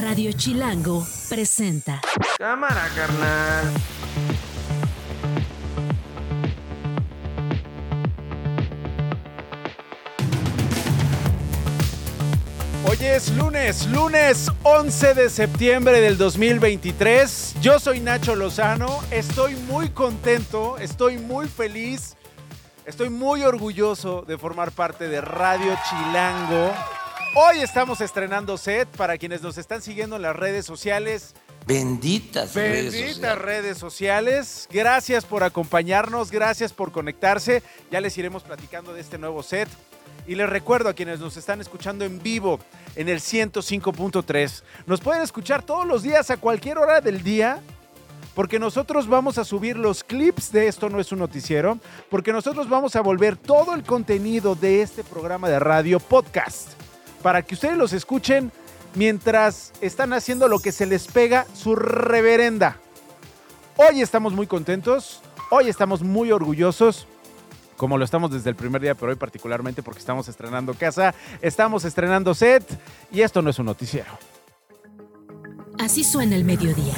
Radio 0.00 0.30
Chilango 0.30 1.04
presenta. 1.28 2.00
Cámara, 2.38 2.88
carnal. 2.94 3.64
Hoy 12.86 12.96
es 13.00 13.30
lunes, 13.30 13.86
lunes 13.88 14.52
11 14.62 15.14
de 15.14 15.28
septiembre 15.30 16.00
del 16.00 16.16
2023. 16.16 17.56
Yo 17.60 17.80
soy 17.80 17.98
Nacho 17.98 18.36
Lozano, 18.36 19.00
estoy 19.10 19.56
muy 19.56 19.88
contento, 19.88 20.78
estoy 20.78 21.18
muy 21.18 21.48
feliz, 21.48 22.16
estoy 22.86 23.10
muy 23.10 23.42
orgulloso 23.42 24.22
de 24.22 24.38
formar 24.38 24.70
parte 24.70 25.08
de 25.08 25.20
Radio 25.20 25.76
Chilango. 25.88 26.72
Hoy 27.40 27.60
estamos 27.60 28.00
estrenando 28.00 28.58
set 28.58 28.88
para 28.96 29.16
quienes 29.16 29.42
nos 29.42 29.58
están 29.58 29.80
siguiendo 29.80 30.16
en 30.16 30.22
las 30.22 30.34
redes 30.34 30.66
sociales. 30.66 31.36
Benditas 31.68 32.52
redes 32.52 32.92
Benditas 32.92 33.14
sociales. 33.14 33.38
redes 33.38 33.78
sociales. 33.78 34.68
Gracias 34.72 35.24
por 35.24 35.44
acompañarnos, 35.44 36.32
gracias 36.32 36.72
por 36.72 36.90
conectarse. 36.90 37.62
Ya 37.92 38.00
les 38.00 38.18
iremos 38.18 38.42
platicando 38.42 38.92
de 38.92 39.02
este 39.02 39.18
nuevo 39.18 39.44
set. 39.44 39.68
Y 40.26 40.34
les 40.34 40.50
recuerdo 40.50 40.88
a 40.88 40.94
quienes 40.94 41.20
nos 41.20 41.36
están 41.36 41.60
escuchando 41.60 42.04
en 42.04 42.20
vivo 42.20 42.58
en 42.96 43.08
el 43.08 43.20
105.3. 43.20 44.64
Nos 44.86 45.00
pueden 45.00 45.22
escuchar 45.22 45.62
todos 45.62 45.86
los 45.86 46.02
días 46.02 46.32
a 46.32 46.38
cualquier 46.38 46.78
hora 46.78 47.00
del 47.00 47.22
día. 47.22 47.62
Porque 48.34 48.58
nosotros 48.58 49.06
vamos 49.06 49.38
a 49.38 49.44
subir 49.44 49.76
los 49.76 50.02
clips 50.02 50.50
de 50.50 50.66
Esto 50.66 50.90
No 50.90 50.98
es 50.98 51.12
un 51.12 51.20
Noticiero. 51.20 51.78
Porque 52.10 52.32
nosotros 52.32 52.68
vamos 52.68 52.96
a 52.96 53.00
volver 53.00 53.36
todo 53.36 53.74
el 53.74 53.84
contenido 53.84 54.56
de 54.56 54.82
este 54.82 55.04
programa 55.04 55.48
de 55.48 55.60
radio 55.60 56.00
podcast. 56.00 56.77
Para 57.22 57.42
que 57.42 57.54
ustedes 57.54 57.76
los 57.76 57.92
escuchen 57.92 58.52
mientras 58.94 59.72
están 59.80 60.12
haciendo 60.12 60.48
lo 60.48 60.60
que 60.60 60.72
se 60.72 60.86
les 60.86 61.06
pega 61.06 61.46
su 61.54 61.74
reverenda. 61.74 62.78
Hoy 63.76 64.02
estamos 64.02 64.32
muy 64.32 64.46
contentos, 64.46 65.20
hoy 65.50 65.68
estamos 65.68 66.02
muy 66.02 66.32
orgullosos, 66.32 67.06
como 67.76 67.96
lo 67.96 68.04
estamos 68.04 68.32
desde 68.32 68.50
el 68.50 68.56
primer 68.56 68.82
día, 68.82 68.94
pero 68.94 69.10
hoy 69.10 69.16
particularmente 69.16 69.82
porque 69.82 70.00
estamos 70.00 70.28
estrenando 70.28 70.74
casa, 70.74 71.14
estamos 71.40 71.84
estrenando 71.84 72.34
set 72.34 72.64
y 73.12 73.20
esto 73.20 73.40
no 73.40 73.50
es 73.50 73.58
un 73.58 73.66
noticiero. 73.66 74.10
Así 75.78 76.02
suena 76.02 76.34
el 76.34 76.44
mediodía. 76.44 76.94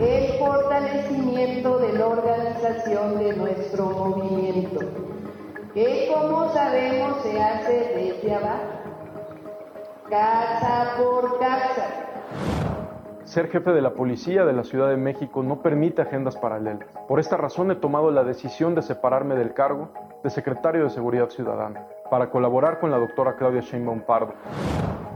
el 0.00 0.38
fortalecimiento 0.38 1.78
de 1.78 1.92
la 1.94 2.06
organización 2.06 3.18
de 3.18 3.36
nuestro 3.36 3.90
movimiento, 3.90 4.80
que 5.74 6.08
como 6.14 6.48
sabemos 6.52 7.22
se 7.22 7.40
hace 7.40 7.72
desde 7.94 8.34
abajo, 8.34 8.62
casa 10.08 10.94
por 10.96 11.38
casa. 11.38 12.00
Ser 13.24 13.48
jefe 13.50 13.72
de 13.72 13.80
la 13.80 13.94
policía 13.94 14.44
de 14.44 14.52
la 14.52 14.62
Ciudad 14.64 14.88
de 14.88 14.96
México 14.96 15.42
no 15.42 15.60
permite 15.62 16.02
agendas 16.02 16.36
paralelas. 16.36 16.86
Por 17.08 17.18
esta 17.18 17.36
razón 17.36 17.70
he 17.70 17.74
tomado 17.76 18.10
la 18.10 18.22
decisión 18.22 18.74
de 18.74 18.82
separarme 18.82 19.34
del 19.34 19.54
cargo 19.54 19.88
de 20.22 20.30
secretario 20.30 20.84
de 20.84 20.90
Seguridad 20.90 21.30
Ciudadana 21.30 21.86
para 22.10 22.30
colaborar 22.30 22.78
con 22.78 22.90
la 22.90 22.98
doctora 22.98 23.34
Claudia 23.36 23.60
Sheinbaum 23.62 24.02
Pardo. 24.02 24.34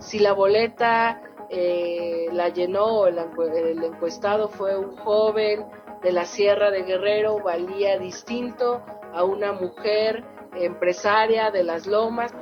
si 0.01 0.19
la 0.19 0.33
boleta 0.33 1.21
eh, 1.51 2.27
la 2.33 2.49
llenó 2.49 2.85
o 2.87 3.07
el, 3.07 3.19
encue- 3.19 3.55
el 3.55 3.85
encuestado 3.85 4.49
fue 4.49 4.77
un 4.77 4.97
joven 4.97 5.65
de 6.03 6.13
la 6.13 6.25
Sierra 6.25 6.71
de 6.71 6.83
Guerrero, 6.83 7.39
valía 7.43 7.99
distinto 7.99 8.81
a 9.15 9.25
una 9.25 9.53
mujer 9.53 10.25
empresaria 10.55 11.51
de 11.51 11.65
las 11.65 11.87
lomas. 11.87 12.33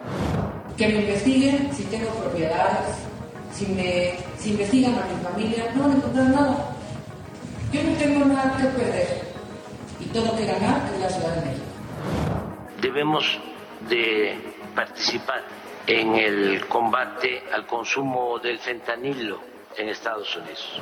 que 0.76 0.88
me 0.88 0.96
investiguen 0.96 1.72
si 1.72 1.84
tengo 1.84 2.10
propiedades, 2.10 2.96
si 3.50 3.66
me 3.66 4.14
si 4.36 4.50
investigan 4.50 4.94
a 4.94 5.06
mi 5.06 5.24
familia, 5.24 5.72
no 5.74 5.84
van 5.84 5.92
a 5.92 5.94
encontrar 5.94 6.26
nada. 6.26 6.76
Yo 7.72 7.82
no 7.82 7.96
tengo 7.96 8.24
nada 8.26 8.56
que 8.58 8.66
perder 8.78 9.22
y 10.00 10.04
todo 10.06 10.36
que 10.36 10.44
ganar 10.44 10.82
es 10.94 11.00
la 11.00 11.08
Ciudad 11.08 11.34
de 11.36 11.46
México. 11.46 11.64
Debemos 12.82 13.40
de 13.88 14.38
participar 14.74 15.42
en 15.86 16.16
el 16.16 16.66
combate 16.66 17.42
al 17.52 17.66
consumo 17.66 18.38
del 18.38 18.58
fentanilo 18.58 19.40
en 19.76 19.88
Estados 19.88 20.36
Unidos. 20.36 20.80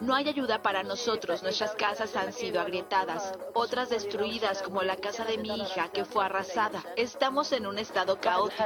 No 0.00 0.14
hay 0.14 0.28
ayuda 0.28 0.62
para 0.62 0.82
nosotros, 0.82 1.42
nuestras 1.42 1.72
casas 1.72 2.16
han 2.16 2.32
sido 2.32 2.60
agrietadas, 2.60 3.34
otras 3.52 3.90
destruidas 3.90 4.62
como 4.62 4.82
la 4.82 4.96
casa 4.96 5.26
de 5.26 5.36
mi 5.36 5.50
hija 5.60 5.90
que 5.92 6.06
fue 6.06 6.24
arrasada. 6.24 6.82
Estamos 6.96 7.52
en 7.52 7.66
un 7.66 7.78
estado 7.78 8.18
caótico. 8.18 8.64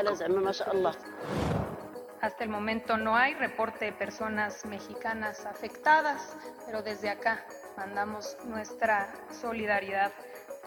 Hasta 2.21 2.45
el 2.45 2.51
momento 2.51 2.97
no 2.97 3.17
hay 3.17 3.35
reporte 3.35 3.87
de 3.87 3.93
personas 3.93 4.65
mexicanas 4.65 5.45
afectadas, 5.45 6.37
pero 6.67 6.83
desde 6.83 7.11
acá 7.11 7.45
mandamos 7.77 8.37
nuestra 8.45 9.13
solidaridad 9.43 10.13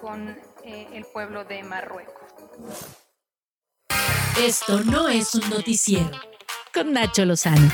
con 0.02 0.38
eh, 0.66 0.88
el 0.94 1.06
pueblo 1.06 1.46
de 1.46 1.64
Marruecos. 1.64 2.14
Esto 4.38 4.82
no 4.84 5.08
es 5.08 5.34
un 5.34 5.50
noticiero. 5.50 6.12
Con 6.74 6.94
Nacho 6.94 7.26
Lozano. 7.26 7.72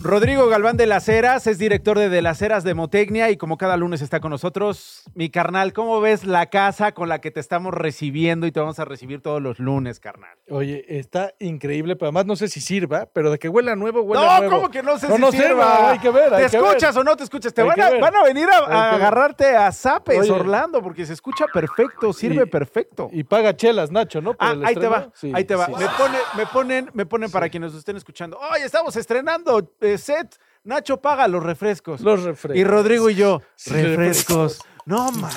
Rodrigo 0.00 0.46
Galván 0.46 0.76
de 0.76 0.86
las 0.86 1.08
Heras 1.08 1.48
es 1.48 1.58
director 1.58 1.98
de 1.98 2.08
De 2.08 2.22
las 2.22 2.40
Heras 2.40 2.62
de 2.62 2.72
Motecnia 2.72 3.30
y 3.30 3.36
como 3.36 3.58
cada 3.58 3.76
lunes 3.76 4.00
está 4.00 4.20
con 4.20 4.30
nosotros, 4.30 5.02
mi 5.14 5.28
carnal, 5.28 5.72
¿cómo 5.72 6.00
ves 6.00 6.24
la 6.24 6.46
casa 6.46 6.92
con 6.92 7.08
la 7.08 7.20
que 7.20 7.32
te 7.32 7.40
estamos 7.40 7.74
recibiendo 7.74 8.46
y 8.46 8.52
te 8.52 8.60
vamos 8.60 8.78
a 8.78 8.84
recibir 8.84 9.20
todos 9.20 9.42
los 9.42 9.58
lunes, 9.58 9.98
carnal? 9.98 10.38
Oye, 10.50 10.84
está 10.88 11.34
increíble, 11.40 11.96
pero 11.96 12.06
además 12.06 12.26
no 12.26 12.36
sé 12.36 12.46
si 12.46 12.60
sirva, 12.60 13.06
pero 13.12 13.32
de 13.32 13.40
que 13.40 13.48
huela 13.48 13.74
nuevo, 13.74 14.02
huele 14.02 14.24
no, 14.24 14.38
nuevo. 14.38 14.56
¿cómo 14.56 14.70
que 14.70 14.84
no 14.84 14.98
sé 14.98 15.08
No, 15.08 15.16
si 15.16 15.20
no 15.20 15.32
sirva? 15.32 15.46
sirva, 15.48 15.90
hay 15.90 15.98
que 15.98 16.10
ver, 16.10 16.32
hay 16.32 16.44
¿Te 16.44 16.50
que 16.52 16.56
ver. 16.60 16.66
escuchas 16.68 16.96
o 16.96 17.02
no 17.02 17.16
te 17.16 17.24
escuchas? 17.24 17.52
Te 17.52 17.62
van 17.64 17.80
a, 17.80 17.90
ver. 17.90 18.00
van 18.00 18.14
a 18.14 18.22
venir 18.22 18.48
a, 18.48 18.92
agarrarte 18.92 19.56
a 19.56 19.72
zapes, 19.72 20.20
Oye. 20.20 20.30
Orlando, 20.30 20.80
porque 20.80 21.06
se 21.06 21.12
escucha 21.12 21.46
perfecto, 21.52 22.12
sirve 22.12 22.44
Y- 22.44 22.46
perfecto. 22.46 23.08
Y 23.12 23.24
paga 23.24 23.56
chelas, 23.56 23.90
Nacho, 23.90 24.20
¿no? 24.20 24.36
Ah, 24.38 24.54
ahí 24.64 24.76
te 24.76 24.86
va, 24.86 25.10
Sí, 25.14 25.32
ahí 25.34 25.44
te 25.44 25.56
va. 25.56 25.66
sí. 25.66 25.72
Me, 25.72 25.86
pone- 25.88 26.18
me 26.36 26.46
ponen, 26.46 26.90
me 26.94 27.04
ponen 27.04 27.30
para 27.32 27.48
quienes 27.48 27.72
nos 27.72 27.80
estén 27.80 27.96
escuchando. 27.96 28.38
Oye, 28.54 28.64
estamos 28.64 28.94
estrenando 28.94 29.68
eh, 29.94 29.98
set. 29.98 30.36
Nacho 30.64 31.00
paga 31.00 31.28
los 31.28 31.42
refrescos. 31.42 32.00
Los 32.00 32.22
refrescos. 32.24 32.58
Y 32.58 32.64
Rodrigo 32.64 33.08
y 33.08 33.14
yo, 33.14 33.40
Sí, 33.56 33.72
refrescos. 33.72 34.60
No 34.84 35.12
mames. 35.12 35.36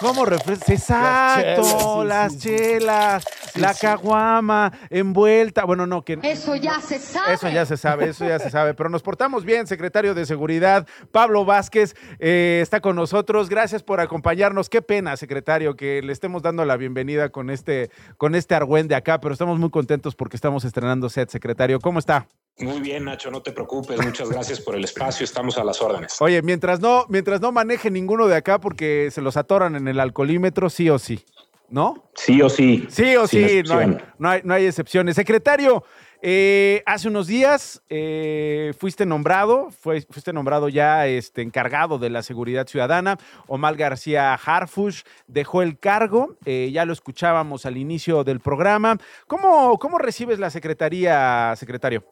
¿Cómo 0.00 0.24
refrescos? 0.24 0.68
Exacto, 0.68 1.62
chelas, 1.62 2.04
las 2.06 2.32
sí, 2.32 2.40
sí, 2.40 2.48
chelas, 2.56 3.24
la 3.54 3.72
sí. 3.72 3.80
caguama, 3.86 4.72
envuelta. 4.90 5.64
Bueno, 5.64 5.86
no, 5.86 6.04
que 6.04 6.18
Eso 6.22 6.56
ya 6.56 6.80
se 6.80 6.98
sabe. 6.98 7.34
eso 7.34 7.48
ya 7.48 7.64
se 7.64 7.76
sabe, 7.76 8.08
eso 8.08 8.26
ya 8.26 8.40
se 8.40 8.50
sabe. 8.50 8.74
Pero 8.74 8.90
nos 8.90 9.02
portamos 9.02 9.44
bien, 9.44 9.68
secretario 9.68 10.14
de 10.14 10.26
Seguridad, 10.26 10.86
Pablo 11.12 11.44
Vázquez, 11.44 11.94
eh, 12.18 12.58
está 12.60 12.80
con 12.80 12.96
nosotros. 12.96 13.48
Gracias 13.48 13.84
por 13.84 14.00
acompañarnos. 14.00 14.68
Qué 14.68 14.82
pena, 14.82 15.16
secretario, 15.16 15.76
que 15.76 16.02
le 16.02 16.12
estemos 16.12 16.42
dando 16.42 16.64
la 16.64 16.76
bienvenida 16.76 17.28
con 17.30 17.50
este, 17.50 17.90
con 18.16 18.34
este 18.34 18.56
argüén 18.56 18.88
de 18.88 18.96
acá, 18.96 19.20
pero 19.20 19.32
estamos 19.32 19.60
muy 19.60 19.70
contentos 19.70 20.16
porque 20.16 20.36
estamos 20.36 20.64
estrenando 20.64 21.08
set, 21.08 21.30
secretario. 21.30 21.78
¿Cómo 21.80 22.00
está? 22.00 22.26
Muy 22.58 22.80
bien, 22.80 23.04
Nacho, 23.04 23.30
no 23.30 23.42
te 23.42 23.52
preocupes. 23.52 24.02
Muchas 24.02 24.30
gracias 24.30 24.60
por 24.60 24.76
el 24.76 24.84
espacio. 24.84 25.24
Estamos 25.24 25.58
a 25.58 25.64
las 25.64 25.80
órdenes. 25.82 26.16
Oye, 26.20 26.40
mientras 26.40 26.80
no, 26.80 27.04
mientras 27.08 27.40
no 27.40 27.52
maneje 27.52 27.90
ninguno 27.90 28.26
de 28.26 28.36
acá 28.36 28.60
porque 28.60 29.10
se 29.10 29.20
los 29.20 29.36
atoran 29.36 29.76
en 29.76 29.88
el 29.88 30.00
alcoholímetro, 30.00 30.70
sí 30.70 30.88
o 30.88 30.98
sí. 30.98 31.24
¿No? 31.68 32.10
Sí 32.14 32.40
o 32.40 32.48
sí. 32.48 32.86
Sí 32.88 33.16
o 33.16 33.26
sí, 33.26 33.62
no 33.66 33.78
hay, 33.78 33.98
no, 34.18 34.28
hay, 34.30 34.40
no 34.44 34.54
hay 34.54 34.66
excepciones. 34.66 35.16
Secretario, 35.16 35.84
eh, 36.22 36.82
hace 36.86 37.08
unos 37.08 37.26
días 37.26 37.82
eh, 37.88 38.72
fuiste 38.78 39.04
nombrado, 39.04 39.70
fuiste 39.70 40.32
nombrado 40.32 40.68
ya 40.68 41.06
este, 41.06 41.42
encargado 41.42 41.98
de 41.98 42.10
la 42.10 42.22
seguridad 42.22 42.66
ciudadana. 42.66 43.18
Omar 43.48 43.76
García 43.76 44.34
Harfush 44.34 45.02
dejó 45.26 45.62
el 45.62 45.78
cargo, 45.78 46.36
eh, 46.44 46.70
ya 46.72 46.84
lo 46.84 46.92
escuchábamos 46.92 47.66
al 47.66 47.76
inicio 47.76 48.24
del 48.24 48.40
programa. 48.40 48.98
¿Cómo, 49.26 49.78
cómo 49.78 49.98
recibes 49.98 50.38
la 50.38 50.50
secretaría, 50.50 51.54
secretario? 51.56 52.04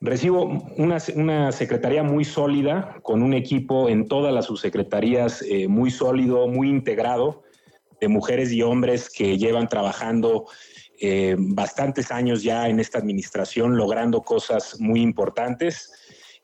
Recibo 0.00 0.44
una, 0.76 0.98
una 1.14 1.52
secretaría 1.52 2.02
muy 2.02 2.24
sólida, 2.24 2.96
con 3.02 3.22
un 3.22 3.32
equipo 3.32 3.88
en 3.88 4.06
todas 4.06 4.32
las 4.32 4.44
subsecretarías 4.46 5.42
eh, 5.42 5.68
muy 5.68 5.90
sólido, 5.90 6.48
muy 6.48 6.68
integrado, 6.68 7.44
de 8.00 8.08
mujeres 8.08 8.52
y 8.52 8.62
hombres 8.62 9.08
que 9.10 9.38
llevan 9.38 9.68
trabajando 9.68 10.46
eh, 11.00 11.36
bastantes 11.38 12.10
años 12.10 12.42
ya 12.42 12.68
en 12.68 12.78
esta 12.78 12.98
administración, 12.98 13.76
logrando 13.76 14.22
cosas 14.22 14.78
muy 14.80 15.00
importantes. 15.00 15.92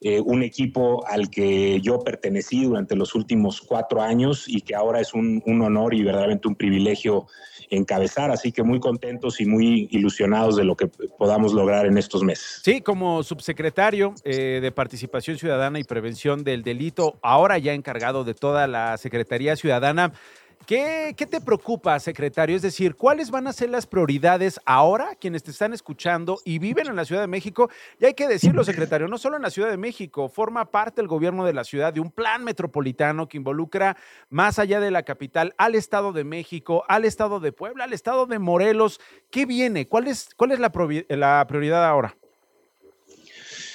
Eh, 0.04 0.20
un 0.20 0.42
equipo 0.42 1.06
al 1.06 1.30
que 1.30 1.80
yo 1.80 2.00
pertenecí 2.00 2.64
durante 2.64 2.96
los 2.96 3.14
últimos 3.14 3.60
cuatro 3.60 4.02
años 4.02 4.48
y 4.48 4.60
que 4.60 4.74
ahora 4.74 5.00
es 5.00 5.14
un, 5.14 5.40
un 5.46 5.62
honor 5.62 5.94
y 5.94 6.02
verdaderamente 6.02 6.48
un 6.48 6.56
privilegio 6.56 7.26
encabezar. 7.70 8.30
Así 8.30 8.52
que 8.52 8.62
muy 8.62 8.80
contentos 8.80 9.40
y 9.40 9.46
muy 9.46 9.88
ilusionados 9.90 10.56
de 10.56 10.64
lo 10.64 10.76
que 10.76 10.88
podamos 10.88 11.52
lograr 11.52 11.86
en 11.86 11.98
estos 11.98 12.22
meses. 12.22 12.60
Sí, 12.64 12.80
como 12.80 13.22
subsecretario 13.22 14.14
eh, 14.24 14.58
de 14.60 14.72
Participación 14.72 15.38
Ciudadana 15.38 15.78
y 15.78 15.84
Prevención 15.84 16.44
del 16.44 16.62
Delito, 16.62 17.18
ahora 17.22 17.58
ya 17.58 17.72
encargado 17.72 18.24
de 18.24 18.34
toda 18.34 18.66
la 18.66 18.96
Secretaría 18.96 19.56
Ciudadana, 19.56 20.12
¿Qué, 20.66 21.14
¿Qué, 21.16 21.26
te 21.26 21.40
preocupa, 21.40 21.98
secretario? 21.98 22.54
Es 22.54 22.62
decir, 22.62 22.94
¿cuáles 22.94 23.32
van 23.32 23.48
a 23.48 23.52
ser 23.52 23.70
las 23.70 23.86
prioridades 23.86 24.60
ahora 24.64 25.16
quienes 25.20 25.42
te 25.42 25.50
están 25.50 25.72
escuchando 25.72 26.38
y 26.44 26.60
viven 26.60 26.86
en 26.86 26.94
la 26.94 27.04
Ciudad 27.04 27.20
de 27.20 27.26
México? 27.26 27.68
Y 27.98 28.04
hay 28.04 28.14
que 28.14 28.28
decirlo, 28.28 28.62
secretario, 28.62 29.08
no 29.08 29.18
solo 29.18 29.36
en 29.36 29.42
la 29.42 29.50
Ciudad 29.50 29.70
de 29.70 29.76
México, 29.76 30.28
forma 30.28 30.70
parte 30.70 31.00
el 31.00 31.08
gobierno 31.08 31.44
de 31.44 31.52
la 31.52 31.64
ciudad 31.64 31.92
de 31.92 31.98
un 32.00 32.12
plan 32.12 32.44
metropolitano 32.44 33.28
que 33.28 33.38
involucra 33.38 33.96
más 34.30 34.60
allá 34.60 34.78
de 34.78 34.92
la 34.92 35.02
capital 35.02 35.52
al 35.58 35.74
Estado 35.74 36.12
de 36.12 36.22
México, 36.22 36.84
al 36.88 37.04
Estado 37.04 37.40
de 37.40 37.50
Puebla, 37.50 37.84
al 37.84 37.92
Estado 37.92 38.26
de 38.26 38.38
Morelos. 38.38 39.00
¿Qué 39.30 39.46
viene? 39.46 39.88
¿Cuál 39.88 40.06
es, 40.06 40.28
cuál 40.36 40.52
es 40.52 40.60
la, 40.60 40.70
prioridad 40.70 41.84
ahora? 41.84 42.16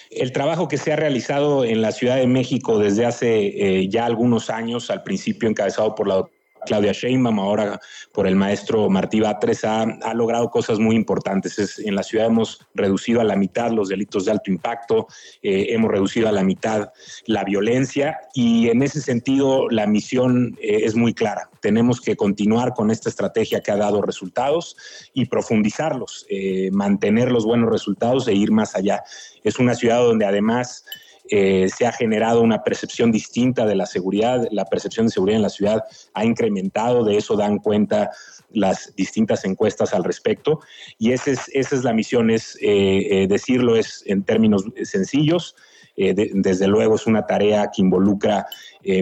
El 0.10 0.31
trabajo 0.31 0.69
que 0.69 0.78
se 0.78 0.94
ha 0.94 0.95
realizado 0.95 1.66
en 1.66 1.81
la 1.81 1.92
Ciudad 1.92 2.16
de 2.16 2.28
México 2.28 2.80
desde 2.80 3.06
hace 3.06 3.80
eh, 3.80 3.90
ya 3.90 4.06
algunos 4.06 4.50
años, 4.50 4.90
al 4.90 5.04
principio 5.04 5.50
encabezado 5.50 5.94
por 5.94 6.07
la 6.07 6.25
Claudia 6.68 6.92
Sheinbaum, 6.92 7.40
ahora 7.40 7.80
por 8.14 8.28
el 8.28 8.36
maestro 8.36 8.90
Martí 8.90 9.19
Batres, 9.19 9.66
ha, 9.66 9.81
ha 9.81 10.14
logrado 10.14 10.50
cosas 10.50 10.80
muy 10.80 10.96
importantes. 10.96 11.80
en 11.80 11.96
la 11.96 12.04
ciudad 12.04 12.28
hemos 12.28 12.60
reducido 12.75 13.22
a 13.22 13.24
la 13.24 13.36
mitad 13.36 13.72
los 13.72 13.90
delitos 13.90 14.25
de 14.25 14.31
alto 14.31 14.52
impacto, 14.52 15.08
eh, 15.42 15.68
hemos 15.69 15.90
reducido 15.90 16.28
a 16.28 16.31
la 16.31 16.44
mitad 16.44 16.90
la 17.25 17.44
violencia 17.44 18.19
y 18.34 18.69
en 18.69 18.84
ese 18.84 19.02
sentido 19.02 19.69
la 19.69 19.88
misión 19.88 20.58
eh, 20.62 20.81
es 20.84 20.96
muy 20.96 21.14
clara. 21.14 21.50
Tenemos 21.62 22.02
que 22.02 22.16
continuar 22.16 22.74
con 22.74 22.92
esta 22.92 23.10
estrategia 23.10 23.62
que 23.62 23.72
ha 23.72 23.78
dado 23.78 24.02
resultados 24.02 24.75
y 25.14 25.25
profundizarlos, 25.25 26.25
eh, 26.30 26.69
mantener 26.72 27.31
los 27.31 27.46
buenos 27.46 27.72
resultados 27.72 28.28
e 28.28 28.34
ir 28.34 28.52
más 28.52 28.75
allá. 28.75 29.04
Es 29.44 29.60
una 29.60 29.75
ciudad 29.75 30.00
donde 30.00 30.25
además 30.25 30.86
eh, 31.30 31.70
se 31.76 31.86
ha 31.86 31.92
generado 31.92 32.42
una 32.42 32.64
percepción 32.64 33.12
distinta 33.12 33.66
de 33.66 33.76
la 33.76 33.86
seguridad, 33.86 34.48
la 34.52 34.66
percepción 34.66 35.08
de 35.08 35.12
seguridad 35.12 35.38
en 35.38 35.44
la 35.44 35.50
ciudad 35.50 35.84
ha 36.14 36.26
incrementado, 36.26 37.04
de 37.04 37.18
eso 37.18 37.36
dan 37.36 37.58
cuenta 37.60 38.12
las 38.52 38.96
distintas 38.96 39.46
encuestas 39.46 39.94
al 39.94 40.04
respecto, 40.04 40.62
y 40.98 41.12
esa 41.12 41.32
es, 41.32 41.84
la 41.84 41.94
misión, 41.94 42.30
es 42.30 42.58
eh, 42.62 43.24
eh, 43.24 43.28
decirlo 43.28 43.74
en 44.06 44.24
términos 44.24 44.64
sencillos, 44.84 45.56
desde 45.96 46.68
luego 46.68 46.94
es 46.94 47.08
una 47.08 47.26
tarea 47.26 47.72
que 47.76 47.82
involucra 47.82 48.46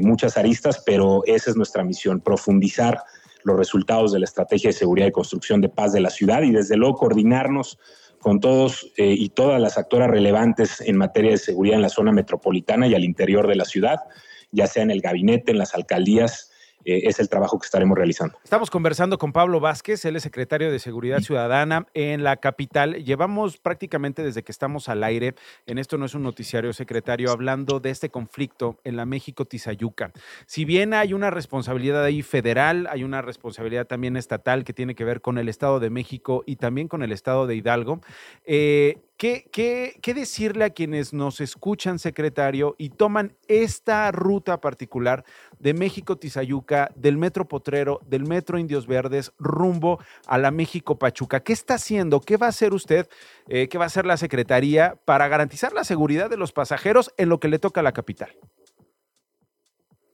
muchas 0.01 0.38
aristas, 0.38 0.81
pero 0.86 1.24
esa 1.25 1.50
es 1.50 1.57
nuestra 1.57 1.83
misión, 1.83 2.22
profundizar 2.22 3.04
los 3.45 3.57
resultados 3.57 4.12
de 4.12 4.19
la 4.19 4.25
estrategia 4.25 4.69
de 4.69 4.74
seguridad 4.74 5.07
y 5.07 5.12
construcción 5.12 5.60
de 5.60 5.69
paz 5.69 5.94
de 5.94 6.00
la 6.00 6.10
ciudad 6.10 6.42
y 6.42 6.51
desde 6.51 6.77
luego 6.77 6.95
coordinarnos 6.95 7.77
con 8.25 8.39
todos 8.39 8.92
eh, 8.98 9.13
y 9.16 9.30
todas 9.30 9.62
las 9.62 9.77
actoras 9.77 10.10
relevantes 10.10 10.81
en 10.81 10.98
materia 10.98 11.30
de 11.30 11.38
seguridad 11.38 11.75
en 11.75 11.83
la 11.83 11.89
zona 11.89 12.12
metropolitana 12.12 12.88
y 12.88 12.95
al 12.95 13.04
interior 13.04 13.48
de 13.48 13.54
la 13.54 13.66
ciudad, 13.66 14.00
ya 14.50 14.66
sea 14.66 14.81
en 14.81 14.89
el 14.89 15.01
gabinete, 15.01 15.51
en 15.51 15.60
las 15.60 15.75
alcaldías 15.75 16.51
eh, 16.85 17.01
es 17.05 17.19
el 17.19 17.27
trabajo 17.27 17.59
que 17.59 17.65
estaremos 17.65 17.97
realizando. 17.97 18.37
Estamos 18.43 18.69
conversando 18.69 19.17
con 19.17 19.33
Pablo 19.33 19.59
Vázquez, 19.59 20.05
él 20.05 20.15
es 20.15 20.23
secretario 20.23 20.71
de 20.71 20.79
Seguridad 20.79 21.19
Ciudadana 21.19 21.87
en 21.93 22.23
la 22.23 22.37
capital. 22.37 23.03
Llevamos 23.03 23.57
prácticamente 23.57 24.23
desde 24.23 24.43
que 24.43 24.51
estamos 24.51 24.87
al 24.87 25.03
aire, 25.03 25.35
en 25.65 25.77
esto 25.77 25.97
no 25.97 26.05
es 26.05 26.13
un 26.13 26.23
noticiario 26.23 26.71
secretario, 26.73 27.31
hablando 27.31 27.79
de 27.79 27.89
este 27.89 28.09
conflicto 28.09 28.79
en 28.83 28.95
la 28.95 29.05
México-Tizayuca. 29.05 30.11
Si 30.45 30.65
bien 30.65 30.93
hay 30.93 31.13
una 31.13 31.31
responsabilidad 31.31 32.03
ahí 32.03 32.21
federal, 32.21 32.88
hay 32.89 33.03
una 33.03 33.21
responsabilidad 33.21 33.88
también 33.88 34.15
estatal 34.15 34.63
que 34.63 34.73
tiene 34.73 34.95
que 34.95 35.03
ver 35.03 35.21
con 35.21 35.38
el 35.38 35.49
Estado 35.49 35.79
de 35.79 35.89
México 35.89 36.43
y 36.45 36.57
también 36.57 36.88
con 36.88 37.03
el 37.03 37.11
Estado 37.11 37.47
de 37.47 37.55
Hidalgo. 37.55 38.01
Eh, 38.45 38.99
¿Qué, 39.17 39.47
qué, 39.50 40.13
decirle 40.13 40.65
a 40.65 40.71
quienes 40.71 41.13
nos 41.13 41.39
escuchan, 41.39 42.00
secretario, 42.00 42.75
y 42.77 42.89
toman 42.89 43.33
esta 43.47 44.12
ruta 44.12 44.59
particular 44.59 45.23
de 45.57 45.73
México-Tizayuca, 45.73 46.91
del 46.95 47.17
Metro 47.17 47.47
Potrero, 47.47 48.01
del 48.06 48.25
Metro 48.25 48.57
Indios 48.57 48.88
Verdes, 48.88 49.31
rumbo 49.39 50.00
a 50.27 50.38
la 50.38 50.51
México-Pachuca? 50.51 51.39
¿Qué 51.39 51.53
está 51.53 51.75
haciendo? 51.75 52.19
¿Qué 52.19 52.35
va 52.35 52.47
a 52.47 52.50
hacer 52.50 52.73
usted? 52.73 53.07
Eh, 53.47 53.69
¿Qué 53.69 53.77
va 53.77 53.85
a 53.85 53.88
hacer 53.88 54.06
la 54.06 54.17
Secretaría 54.17 55.00
para 55.06 55.29
garantizar 55.29 55.71
la 55.71 55.85
seguridad 55.85 56.29
de 56.29 56.35
los 56.35 56.51
pasajeros 56.51 57.13
en 57.15 57.29
lo 57.29 57.39
que 57.39 57.47
le 57.47 57.57
toca 57.57 57.79
a 57.79 57.83
la 57.83 57.94
capital? 57.94 58.35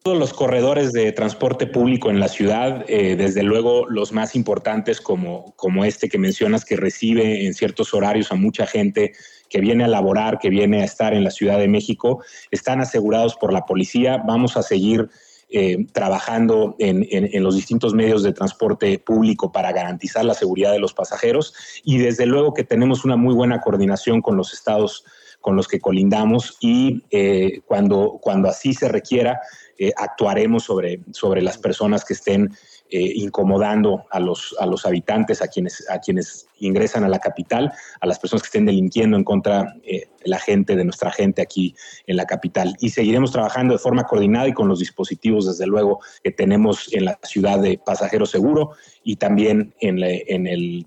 Todos 0.03 0.17
los 0.17 0.33
corredores 0.33 0.93
de 0.93 1.11
transporte 1.11 1.67
público 1.67 2.09
en 2.09 2.19
la 2.19 2.27
ciudad, 2.27 2.85
eh, 2.87 3.15
desde 3.15 3.43
luego 3.43 3.85
los 3.87 4.11
más 4.11 4.35
importantes 4.35 4.99
como, 4.99 5.53
como 5.55 5.85
este 5.85 6.09
que 6.09 6.17
mencionas, 6.17 6.65
que 6.65 6.75
recibe 6.75 7.45
en 7.45 7.53
ciertos 7.53 7.93
horarios 7.93 8.31
a 8.31 8.35
mucha 8.35 8.65
gente 8.65 9.13
que 9.47 9.61
viene 9.61 9.83
a 9.83 9.87
laborar, 9.87 10.39
que 10.39 10.49
viene 10.49 10.81
a 10.81 10.85
estar 10.85 11.13
en 11.13 11.23
la 11.23 11.29
Ciudad 11.29 11.59
de 11.59 11.67
México, 11.67 12.23
están 12.49 12.81
asegurados 12.81 13.35
por 13.35 13.53
la 13.53 13.67
policía. 13.67 14.23
Vamos 14.25 14.57
a 14.57 14.63
seguir 14.63 15.07
eh, 15.49 15.85
trabajando 15.91 16.75
en, 16.79 17.05
en, 17.11 17.43
los 17.43 17.55
distintos 17.55 17.93
medios 17.93 18.23
de 18.23 18.33
transporte 18.33 18.97
público 18.97 19.51
para 19.51 19.71
garantizar 19.71 20.25
la 20.25 20.33
seguridad 20.33 20.71
de 20.71 20.79
los 20.79 20.93
pasajeros 20.93 21.53
y 21.83 21.97
desde 21.97 22.25
luego 22.25 22.53
que 22.53 22.63
tenemos 22.63 23.03
una 23.03 23.17
muy 23.17 23.35
buena 23.35 23.59
coordinación 23.59 24.21
con 24.21 24.37
los 24.37 24.53
estados 24.53 25.03
con 25.41 25.55
los 25.55 25.67
que 25.67 25.79
colindamos 25.79 26.57
y 26.61 27.03
eh, 27.09 27.61
cuando, 27.65 28.19
cuando 28.21 28.47
así 28.47 28.73
se 28.73 28.87
requiera, 28.87 29.41
eh, 29.77 29.91
actuaremos 29.97 30.63
sobre, 30.63 31.01
sobre 31.11 31.41
las 31.41 31.57
personas 31.57 32.05
que 32.05 32.13
estén 32.13 32.51
eh, 32.91 33.13
incomodando 33.15 34.05
a 34.11 34.19
los, 34.19 34.55
a 34.59 34.65
los 34.65 34.85
habitantes, 34.85 35.41
a 35.41 35.47
quienes, 35.47 35.89
a 35.89 35.99
quienes 35.99 36.47
ingresan 36.59 37.03
a 37.03 37.09
la 37.09 37.19
capital, 37.19 37.71
a 37.99 38.05
las 38.05 38.19
personas 38.19 38.43
que 38.43 38.47
estén 38.47 38.65
delinquiendo 38.65 39.17
en 39.17 39.23
contra 39.23 39.73
de 39.83 40.07
la 40.25 40.39
gente, 40.39 40.75
de 40.75 40.83
nuestra 40.83 41.11
gente 41.11 41.41
aquí 41.41 41.73
en 42.05 42.17
la 42.17 42.25
capital. 42.25 42.75
Y 42.79 42.89
seguiremos 42.89 43.31
trabajando 43.31 43.73
de 43.73 43.79
forma 43.79 44.03
coordinada 44.03 44.47
y 44.47 44.53
con 44.53 44.67
los 44.67 44.79
dispositivos, 44.79 45.47
desde 45.47 45.65
luego, 45.65 46.01
que 46.23 46.31
tenemos 46.31 46.93
en 46.93 47.05
la 47.05 47.17
ciudad 47.23 47.59
de 47.59 47.79
Pasajero 47.83 48.25
Seguro 48.25 48.71
y 49.03 49.15
también 49.15 49.73
en, 49.79 50.03
en 50.03 50.47
el 50.47 50.85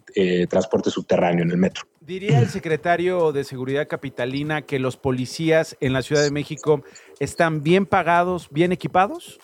transporte 0.49 0.91
subterráneo, 0.91 1.43
en 1.43 1.51
el 1.51 1.57
metro. 1.57 1.85
Diría 2.07 2.39
el 2.39 2.51
secretario 2.51 3.33
de 3.33 3.45
Seguridad 3.45 3.89
Capitalina 3.89 4.61
que 4.61 4.79
los 4.79 4.99
policías 4.99 5.75
en 5.81 5.95
la 5.95 6.03
Ciudad 6.03 6.23
de 6.23 6.31
México 6.31 6.83
están 7.19 7.63
bien 7.63 7.87
pagados, 7.87 8.49
bien 8.51 8.73
equipados. 8.73 9.41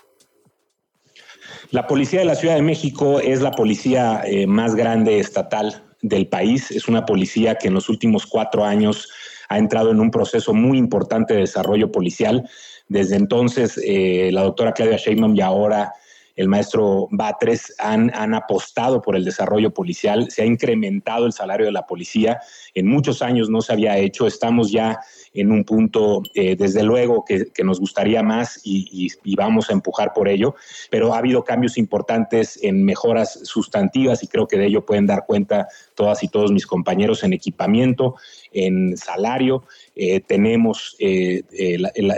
La 1.71 1.87
policía 1.87 2.19
de 2.19 2.27
la 2.27 2.35
Ciudad 2.35 2.57
de 2.57 2.63
México 2.63 3.19
es 3.19 3.41
la 3.41 3.53
policía 3.53 4.21
eh, 4.27 4.47
más 4.47 4.75
grande 4.75 5.21
estatal 5.21 5.83
del 6.03 6.27
país. 6.27 6.71
Es 6.71 6.87
una 6.87 7.07
policía 7.07 7.55
que 7.55 7.69
en 7.69 7.75
los 7.75 7.89
últimos 7.89 8.27
cuatro 8.27 8.63
años 8.67 9.09
ha 9.49 9.57
entrado 9.57 9.91
en 9.91 9.99
un 9.99 10.11
proceso 10.11 10.53
muy 10.53 10.77
importante 10.77 11.33
de 11.33 11.41
desarrollo 11.41 11.91
policial. 11.91 12.47
Desde 12.89 13.17
entonces, 13.17 13.81
eh, 13.83 14.29
la 14.33 14.43
doctora 14.43 14.73
Claudia 14.73 14.99
Sheinbaum 14.99 15.35
y 15.35 15.41
ahora 15.41 15.95
el 16.41 16.49
maestro 16.49 17.07
Batres 17.11 17.75
han, 17.79 18.11
han 18.15 18.33
apostado 18.33 19.03
por 19.03 19.15
el 19.15 19.27
desarrollo 19.27 19.75
policial, 19.75 20.31
se 20.31 20.41
ha 20.41 20.47
incrementado 20.47 21.27
el 21.27 21.35
salario 21.35 21.67
de 21.67 21.73
la 21.73 21.87
policía, 21.87 22.41
en 22.75 22.87
muchos 22.87 23.21
años 23.21 23.51
no 23.51 23.61
se 23.61 23.75
había 23.75 23.99
hecho, 23.99 24.27
estamos 24.27 24.73
ya 24.73 24.99
en 25.35 25.53
un 25.53 25.65
punto, 25.65 26.23
eh, 26.35 26.57
desde 26.57 26.83
luego, 26.83 27.25
que, 27.27 27.51
nos 27.63 27.79
gustaría 27.79 28.23
más 28.23 28.61
y, 28.65 29.11
vamos 29.37 29.69
a 29.69 29.75
empujar 29.75 30.13
por 30.15 30.29
ello, 30.29 30.55
pero 30.91 31.15
ha 31.15 31.19
habido 31.19 31.45
cambios 31.45 31.77
importantes 31.77 32.59
en 32.63 32.85
mejoras 32.85 33.41
sustantivas 33.45 34.23
y 34.23 34.27
creo 34.27 34.49
que 34.49 34.57
de 34.57 34.67
ello 34.67 34.85
pueden 34.85 35.07
dar 35.07 35.25
cuenta 35.27 35.69
todas 35.95 36.23
y 36.23 36.29
todos 36.29 36.53
mis 36.53 36.67
compañeros 36.67 37.23
en 37.23 37.35
equipamiento, 37.35 38.17
en 38.53 38.97
salario, 38.97 39.65
eh, 39.95 40.21
tenemos 40.21 40.97
eh, 40.99 41.43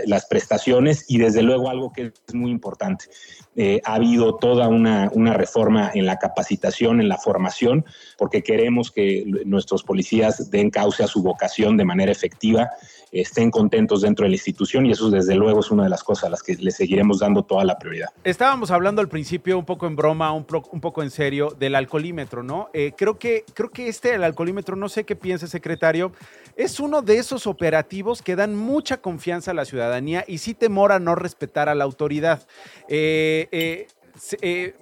las 0.04 0.26
prestaciones 0.26 1.04
y 1.08 1.18
desde 1.18 1.42
luego 1.42 1.68
algo 1.68 1.92
que 1.92 2.12
es 2.26 2.34
muy 2.34 2.50
importante. 2.50 3.06
ha 3.84 3.94
habido 3.94 4.11
toda 4.38 4.68
una, 4.68 5.10
una 5.12 5.32
reforma 5.34 5.90
en 5.94 6.06
la 6.06 6.18
capacitación, 6.18 7.00
en 7.00 7.08
la 7.08 7.18
formación, 7.18 7.84
porque 8.18 8.42
queremos 8.42 8.90
que 8.90 9.24
nuestros 9.44 9.82
policías 9.82 10.50
den 10.50 10.70
cauce 10.70 11.02
a 11.02 11.06
su 11.06 11.22
vocación 11.22 11.76
de 11.76 11.84
manera 11.84 12.12
efectiva 12.12 12.70
estén 13.12 13.50
contentos 13.50 14.00
dentro 14.00 14.24
de 14.24 14.30
la 14.30 14.36
institución 14.36 14.86
y 14.86 14.92
eso 14.92 15.10
desde 15.10 15.34
luego 15.34 15.60
es 15.60 15.70
una 15.70 15.84
de 15.84 15.90
las 15.90 16.02
cosas 16.02 16.24
a 16.24 16.30
las 16.30 16.42
que 16.42 16.56
le 16.56 16.70
seguiremos 16.70 17.18
dando 17.18 17.42
toda 17.42 17.62
la 17.62 17.78
prioridad. 17.78 18.08
Estábamos 18.24 18.70
hablando 18.70 19.02
al 19.02 19.08
principio 19.08 19.58
un 19.58 19.66
poco 19.66 19.86
en 19.86 19.96
broma, 19.96 20.32
un, 20.32 20.46
un 20.70 20.80
poco 20.80 21.02
en 21.02 21.10
serio 21.10 21.54
del 21.58 21.74
alcoholímetro, 21.74 22.42
¿no? 22.42 22.70
Eh, 22.72 22.92
creo, 22.96 23.18
que, 23.18 23.44
creo 23.52 23.70
que 23.70 23.88
este, 23.88 24.14
el 24.14 24.24
alcoholímetro, 24.24 24.76
no 24.76 24.88
sé 24.88 25.04
qué 25.04 25.14
piensa 25.14 25.46
secretario, 25.46 26.12
es 26.56 26.80
uno 26.80 27.02
de 27.02 27.18
esos 27.18 27.46
operativos 27.46 28.22
que 28.22 28.34
dan 28.34 28.56
mucha 28.56 28.96
confianza 28.96 29.50
a 29.50 29.54
la 29.54 29.66
ciudadanía 29.66 30.24
y 30.26 30.38
sí 30.38 30.54
temor 30.54 30.92
a 30.92 30.98
no 30.98 31.14
respetar 31.14 31.68
a 31.68 31.74
la 31.74 31.84
autoridad. 31.84 32.42
eh, 32.88 33.48
eh, 33.52 33.88
eh 34.40 34.74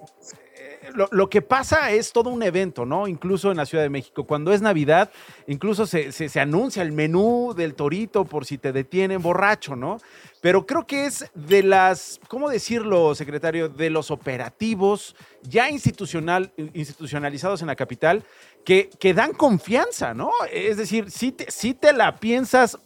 lo, 1.11 1.29
que 1.29 1.41
pasa 1.41 1.91
es 1.91 2.11
todo 2.11 2.29
un 2.29 2.43
evento, 2.43 2.85
¿no? 2.85 3.07
Incluso 3.07 3.51
en 3.51 3.57
la 3.57 3.65
Ciudad 3.65 3.83
de 3.83 3.89
México. 3.89 4.25
Cuando 4.25 4.51
es 4.51 4.61
Navidad, 4.61 5.11
incluso 5.47 5.85
se, 5.85 6.11
se, 6.11 6.39
anuncia 6.39 6.81
el 6.81 6.91
menú 6.91 7.53
del 7.55 7.75
torito 7.75 8.25
por 8.25 8.45
si 8.45 8.57
te 8.57 8.71
detienen 8.71 9.21
borracho, 9.21 9.75
¿no? 9.75 9.99
Pero 10.41 10.65
creo 10.65 10.85
que 10.85 11.05
es 11.05 11.29
de 11.33 11.63
las, 11.63 12.19
¿cómo 12.27 12.49
decirlo, 12.49 13.15
secretario? 13.15 13.69
De 13.69 13.89
los 13.89 14.11
operativos 14.11 15.15
ya 15.43 15.69
institucional, 15.69 16.51
institucionalizados 16.57 17.61
en 17.61 17.67
la 17.67 17.75
capital 17.75 18.23
que, 18.65 18.89
que 18.99 19.13
dan 19.13 19.33
confianza, 19.33 20.13
¿no? 20.13 20.31
Es 20.51 20.77
decir, 20.77 21.11
si 21.11 21.31
te, 21.31 21.49
si 21.51 21.73
te 21.73 21.93
la 21.93 22.19
piensas, 22.19 22.77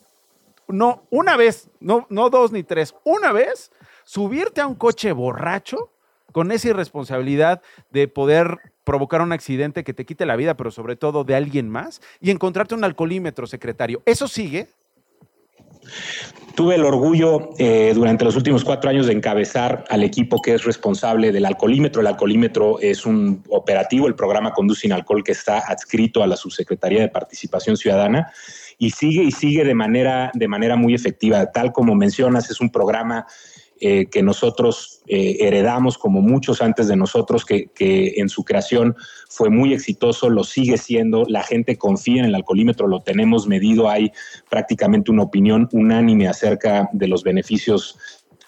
no, 0.67 1.03
una 1.09 1.37
vez, 1.37 1.69
no, 1.79 2.07
no 2.09 2.29
dos 2.29 2.51
ni 2.51 2.63
tres, 2.63 2.93
una 3.03 3.31
vez, 3.31 3.71
subirte 4.03 4.61
a 4.61 4.67
un 4.67 4.75
coche 4.75 5.11
borracho 5.11 5.91
con 6.35 6.51
esa 6.51 6.67
irresponsabilidad 6.67 7.61
de 7.91 8.09
poder 8.09 8.57
provocar 8.83 9.21
un 9.21 9.31
accidente 9.31 9.85
que 9.85 9.93
te 9.93 10.03
quite 10.03 10.25
la 10.25 10.35
vida, 10.35 10.57
pero 10.57 10.69
sobre 10.69 10.97
todo 10.97 11.23
de 11.23 11.33
alguien 11.33 11.69
más, 11.69 12.01
y 12.19 12.29
encontrarte 12.29 12.75
un 12.75 12.83
alcoholímetro, 12.83 13.47
secretario. 13.47 14.03
¿Eso 14.05 14.27
sigue? 14.27 14.67
Tuve 16.53 16.75
el 16.75 16.83
orgullo 16.83 17.51
eh, 17.57 17.93
durante 17.95 18.25
los 18.25 18.35
últimos 18.35 18.65
cuatro 18.65 18.89
años 18.89 19.07
de 19.07 19.13
encabezar 19.13 19.85
al 19.87 20.03
equipo 20.03 20.41
que 20.41 20.55
es 20.55 20.65
responsable 20.65 21.31
del 21.31 21.45
alcoholímetro. 21.45 22.01
El 22.01 22.07
alcoholímetro 22.07 22.81
es 22.81 23.05
un 23.05 23.41
operativo, 23.47 24.05
el 24.09 24.15
programa 24.15 24.51
Conduce 24.51 24.81
sin 24.81 24.91
Alcohol, 24.91 25.23
que 25.23 25.31
está 25.31 25.59
adscrito 25.59 26.21
a 26.21 26.27
la 26.27 26.35
Subsecretaría 26.35 26.99
de 26.99 27.07
Participación 27.07 27.77
Ciudadana 27.77 28.29
y 28.77 28.89
sigue 28.89 29.23
y 29.23 29.31
sigue 29.31 29.63
de 29.63 29.73
manera, 29.73 30.31
de 30.33 30.49
manera 30.49 30.75
muy 30.75 30.93
efectiva. 30.93 31.49
Tal 31.53 31.71
como 31.71 31.95
mencionas, 31.95 32.51
es 32.51 32.59
un 32.59 32.71
programa 32.71 33.25
eh, 33.81 34.05
que 34.05 34.23
nosotros 34.23 35.01
eh, 35.05 35.35
heredamos, 35.41 35.97
como 35.97 36.21
muchos 36.21 36.61
antes 36.61 36.87
de 36.87 36.95
nosotros, 36.95 37.43
que, 37.43 37.69
en 38.15 38.29
su 38.29 38.45
creación 38.45 38.95
fue 39.27 39.49
muy 39.49 39.73
exitoso, 39.73 40.29
lo 40.29 40.45
sigue 40.45 40.77
siendo, 40.77 41.25
la 41.27 41.43
gente 41.43 41.77
confía 41.77 42.21
en 42.21 42.25
el 42.29 42.35
alcoholímetro, 42.35 42.87
lo 42.87 43.01
tenemos 43.01 43.47
medido, 43.47 43.89
hay 43.89 44.13
prácticamente 44.49 45.11
una 45.11 45.23
opinión 45.23 45.67
unánime 45.73 46.29
acerca 46.29 46.89
de 46.93 47.09
los 47.09 47.23
beneficios 47.23 47.97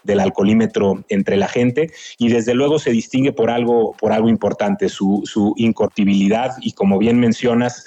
del 0.03 0.21
alcoholímetro 0.21 1.03
entre 1.09 1.35
la 1.35 1.49
gente 1.49 1.91
y 2.17 2.29
desde 2.29 2.53
luego 2.53 2.79
se 2.79 2.91
distingue 2.91 3.33
por 3.33 3.49
algo, 3.49 3.97
por 3.99 4.13
algo 4.13 4.29
importante, 4.29 4.87
su, 4.87 5.23
su 5.25 5.53
incortibilidad 5.57 6.53
y 6.61 6.71
como 6.71 6.99
bien 6.99 7.19
mencionas, 7.19 7.85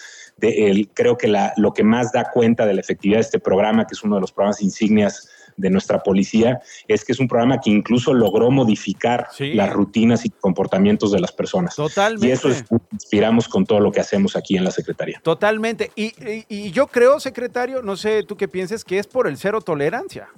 creo 0.92 1.16
que 1.16 1.28
la, 1.28 1.54
lo 1.56 1.72
que 1.72 1.84
más 1.84 2.12
da 2.12 2.30
cuenta 2.30 2.66
de 2.66 2.74
la 2.74 2.80
efectividad 2.82 3.16
de 3.16 3.22
este 3.22 3.38
programa, 3.38 3.86
que 3.86 3.94
es 3.94 4.02
uno 4.02 4.16
de 4.16 4.20
los 4.20 4.32
programas 4.32 4.60
insignias 4.60 5.30
de 5.60 5.70
nuestra 5.70 6.02
policía 6.02 6.60
es 6.88 7.04
que 7.04 7.12
es 7.12 7.20
un 7.20 7.28
programa 7.28 7.60
que 7.60 7.70
incluso 7.70 8.12
logró 8.14 8.50
modificar 8.50 9.28
las 9.38 9.70
rutinas 9.70 10.24
y 10.24 10.30
comportamientos 10.30 11.12
de 11.12 11.20
las 11.20 11.32
personas. 11.32 11.76
Totalmente. 11.76 12.26
Y 12.26 12.30
eso 12.30 12.48
es, 12.48 12.64
inspiramos 12.92 13.48
con 13.48 13.64
todo 13.64 13.80
lo 13.80 13.92
que 13.92 14.00
hacemos 14.00 14.36
aquí 14.36 14.56
en 14.56 14.64
la 14.64 14.70
Secretaría. 14.70 15.20
Totalmente. 15.22 15.90
Y, 15.94 16.12
y 16.48 16.70
yo 16.70 16.86
creo, 16.86 17.20
secretario, 17.20 17.82
no 17.82 17.96
sé 17.96 18.22
tú 18.22 18.36
qué 18.36 18.48
pienses, 18.48 18.84
que 18.84 18.98
es 18.98 19.06
por 19.06 19.26
el 19.26 19.36
cero 19.36 19.60
tolerancia. 19.60 20.28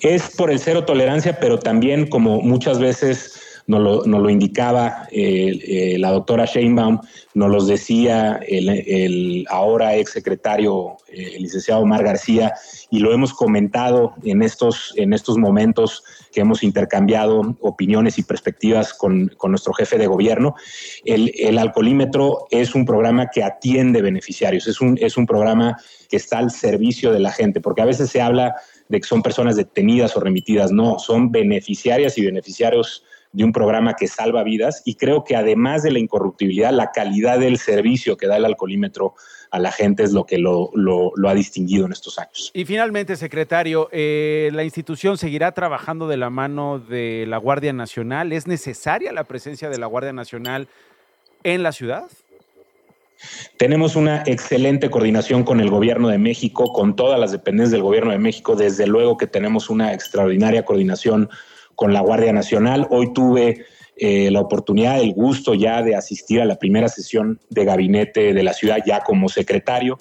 Es 0.00 0.34
por 0.36 0.50
el 0.50 0.58
cero 0.58 0.84
tolerancia, 0.84 1.38
pero 1.38 1.58
también 1.58 2.08
como 2.08 2.40
muchas 2.40 2.78
veces 2.78 3.39
nos 3.70 4.06
lo, 4.06 4.30
indicaba 4.30 5.06
eh, 5.12 5.96
la 5.98 6.10
doctora 6.10 6.44
Sheinbaum, 6.44 6.98
nos 7.34 7.50
los 7.50 7.68
decía 7.68 8.40
el, 8.46 9.46
ahora 9.48 9.96
ex 9.96 10.10
secretario, 10.10 10.96
eh, 11.08 11.34
el 11.36 11.42
licenciado 11.44 11.82
Omar 11.82 12.02
García, 12.02 12.52
y 12.90 12.98
lo 12.98 13.12
hemos 13.12 13.32
comentado 13.32 14.14
en 14.24 14.42
estos, 14.42 14.92
en 14.96 15.12
estos 15.12 15.38
momentos 15.38 16.02
que 16.32 16.40
hemos 16.40 16.64
intercambiado 16.64 17.56
opiniones 17.60 18.18
y 18.18 18.24
perspectivas 18.24 18.92
con, 18.92 19.30
nuestro 19.44 19.72
jefe 19.72 19.98
de 19.98 20.08
gobierno. 20.08 20.56
El, 21.04 21.32
el, 21.38 21.56
alcoholímetro 21.58 22.46
es 22.50 22.74
un 22.74 22.84
programa 22.84 23.28
que 23.32 23.44
atiende 23.44 24.02
beneficiarios, 24.02 24.66
es 24.66 24.80
un, 24.80 24.98
es 25.00 25.16
un 25.16 25.26
programa 25.26 25.76
que 26.08 26.16
está 26.16 26.38
al 26.38 26.50
servicio 26.50 27.12
de 27.12 27.20
la 27.20 27.30
gente, 27.30 27.60
porque 27.60 27.82
a 27.82 27.86
veces 27.86 28.10
se 28.10 28.20
habla 28.20 28.56
de 28.88 29.00
que 29.00 29.06
son 29.06 29.22
personas 29.22 29.54
detenidas 29.54 30.16
o 30.16 30.20
remitidas, 30.20 30.72
no, 30.72 30.98
son 30.98 31.30
beneficiarias 31.30 32.18
y 32.18 32.26
beneficiarios 32.26 33.04
de 33.32 33.44
un 33.44 33.52
programa 33.52 33.94
que 33.94 34.08
salva 34.08 34.42
vidas 34.42 34.82
y 34.84 34.96
creo 34.96 35.22
que 35.24 35.36
además 35.36 35.82
de 35.82 35.92
la 35.92 35.98
incorruptibilidad, 35.98 36.72
la 36.72 36.90
calidad 36.90 37.38
del 37.38 37.58
servicio 37.58 38.16
que 38.16 38.26
da 38.26 38.36
el 38.36 38.44
alcoholímetro 38.44 39.14
a 39.50 39.58
la 39.58 39.72
gente 39.72 40.02
es 40.02 40.12
lo 40.12 40.24
que 40.26 40.38
lo, 40.38 40.70
ha 41.26 41.34
distinguido 41.34 41.86
en 41.86 41.92
estos 41.92 42.18
años. 42.18 42.50
Y 42.54 42.64
finalmente, 42.64 43.16
secretario, 43.16 43.88
eh, 43.92 44.50
¿la 44.52 44.64
institución 44.64 45.18
seguirá 45.18 45.52
trabajando 45.52 46.08
de 46.08 46.16
la 46.16 46.30
mano 46.30 46.78
de 46.78 47.24
la 47.26 47.36
Guardia 47.36 47.72
Nacional? 47.72 48.32
¿Es 48.32 48.46
necesaria 48.46 49.12
la 49.12 49.24
presencia 49.24 49.68
de 49.68 49.78
la 49.78 49.86
Guardia 49.86 50.12
Nacional 50.12 50.68
en 51.42 51.62
la 51.62 51.72
ciudad? 51.72 52.04
Tenemos 53.58 53.96
una 53.96 54.22
excelente 54.24 54.88
coordinación 54.88 55.44
con 55.44 55.60
el 55.60 55.68
Gobierno 55.68 56.08
de 56.08 56.18
México, 56.18 56.72
con 56.72 56.96
todas 56.96 57.20
las 57.20 57.32
dependencias 57.32 57.72
del 57.72 57.82
Gobierno 57.82 58.12
de 58.12 58.18
México. 58.18 58.56
Desde 58.56 58.86
luego 58.86 59.18
que 59.18 59.26
tenemos 59.26 59.68
una 59.68 59.92
extraordinaria 59.92 60.64
coordinación 60.64 61.28
con 61.80 61.94
la 61.94 62.02
Guardia 62.02 62.34
Nacional. 62.34 62.86
Hoy 62.90 63.14
tuve 63.14 63.64
eh, 63.96 64.30
la 64.30 64.40
oportunidad, 64.40 65.00
el 65.00 65.14
gusto 65.14 65.54
ya 65.54 65.80
de 65.82 65.96
asistir 65.96 66.42
a 66.42 66.44
la 66.44 66.56
primera 66.56 66.88
sesión 66.88 67.40
de 67.48 67.64
gabinete 67.64 68.34
de 68.34 68.42
la 68.42 68.52
ciudad 68.52 68.80
ya 68.84 69.00
como 69.00 69.30
secretario. 69.30 69.98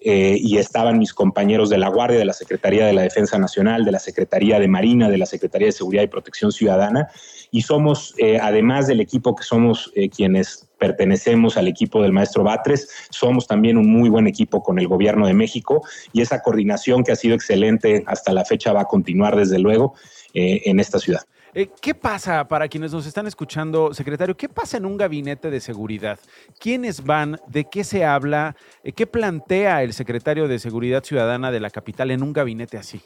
Eh, 0.00 0.36
y 0.38 0.58
estaban 0.58 1.00
mis 1.00 1.12
compañeros 1.12 1.68
de 1.68 1.78
la 1.78 1.88
Guardia, 1.88 2.20
de 2.20 2.26
la 2.26 2.32
Secretaría 2.32 2.86
de 2.86 2.92
la 2.92 3.02
Defensa 3.02 3.40
Nacional, 3.40 3.84
de 3.84 3.90
la 3.90 3.98
Secretaría 3.98 4.60
de 4.60 4.68
Marina, 4.68 5.08
de 5.08 5.18
la 5.18 5.26
Secretaría 5.26 5.66
de 5.66 5.72
Seguridad 5.72 6.04
y 6.04 6.06
Protección 6.06 6.52
Ciudadana. 6.52 7.08
Y 7.50 7.62
somos, 7.62 8.14
eh, 8.18 8.38
además 8.40 8.86
del 8.86 9.00
equipo 9.00 9.34
que 9.34 9.42
somos 9.42 9.92
quienes 10.14 10.68
pertenecemos 10.78 11.56
al 11.56 11.66
equipo 11.66 12.02
del 12.02 12.12
maestro 12.12 12.44
Batres, 12.44 12.88
somos 13.10 13.48
también 13.48 13.78
un 13.78 13.90
muy 13.90 14.10
buen 14.10 14.28
equipo 14.28 14.62
con 14.62 14.78
el 14.78 14.86
gobierno 14.86 15.26
de 15.26 15.34
México 15.34 15.82
y 16.12 16.20
esa 16.20 16.40
coordinación 16.40 17.02
que 17.02 17.10
ha 17.10 17.16
sido 17.16 17.34
excelente 17.34 18.04
hasta 18.06 18.32
la 18.32 18.44
fecha 18.44 18.72
va 18.72 18.82
a 18.82 18.84
continuar 18.84 19.34
desde 19.34 19.58
luego 19.58 19.94
eh, 20.38 20.60
en 20.66 20.80
esta 20.80 20.98
ciudad. 20.98 21.22
Eh, 21.54 21.68
¿Qué 21.80 21.94
pasa 21.94 22.46
para 22.46 22.68
quienes 22.68 22.92
nos 22.92 23.06
están 23.06 23.26
escuchando, 23.26 23.94
secretario? 23.94 24.36
¿Qué 24.36 24.50
pasa 24.50 24.76
en 24.76 24.84
un 24.84 24.98
gabinete 24.98 25.48
de 25.48 25.60
seguridad? 25.60 26.18
¿Quiénes 26.60 27.02
van? 27.02 27.40
¿De 27.46 27.64
qué 27.64 27.84
se 27.84 28.04
habla? 28.04 28.54
Eh, 28.84 28.92
¿Qué 28.92 29.06
plantea 29.06 29.82
el 29.82 29.94
secretario 29.94 30.46
de 30.46 30.58
Seguridad 30.58 31.02
Ciudadana 31.04 31.50
de 31.50 31.60
la 31.60 31.70
capital 31.70 32.10
en 32.10 32.22
un 32.22 32.34
gabinete 32.34 32.76
así? 32.76 33.00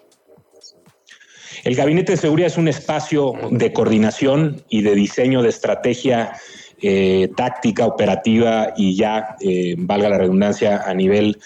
El 1.62 1.76
gabinete 1.76 2.12
de 2.12 2.18
seguridad 2.18 2.48
es 2.48 2.58
un 2.58 2.66
espacio 2.66 3.34
de 3.52 3.72
coordinación 3.72 4.64
y 4.68 4.82
de 4.82 4.96
diseño 4.96 5.40
de 5.40 5.50
estrategia 5.50 6.32
táctica, 7.36 7.86
operativa 7.86 8.72
y 8.76 8.96
ya, 8.96 9.36
valga 9.76 10.08
la 10.08 10.18
redundancia, 10.18 10.82
a 10.84 10.94
nivel, 10.94 11.38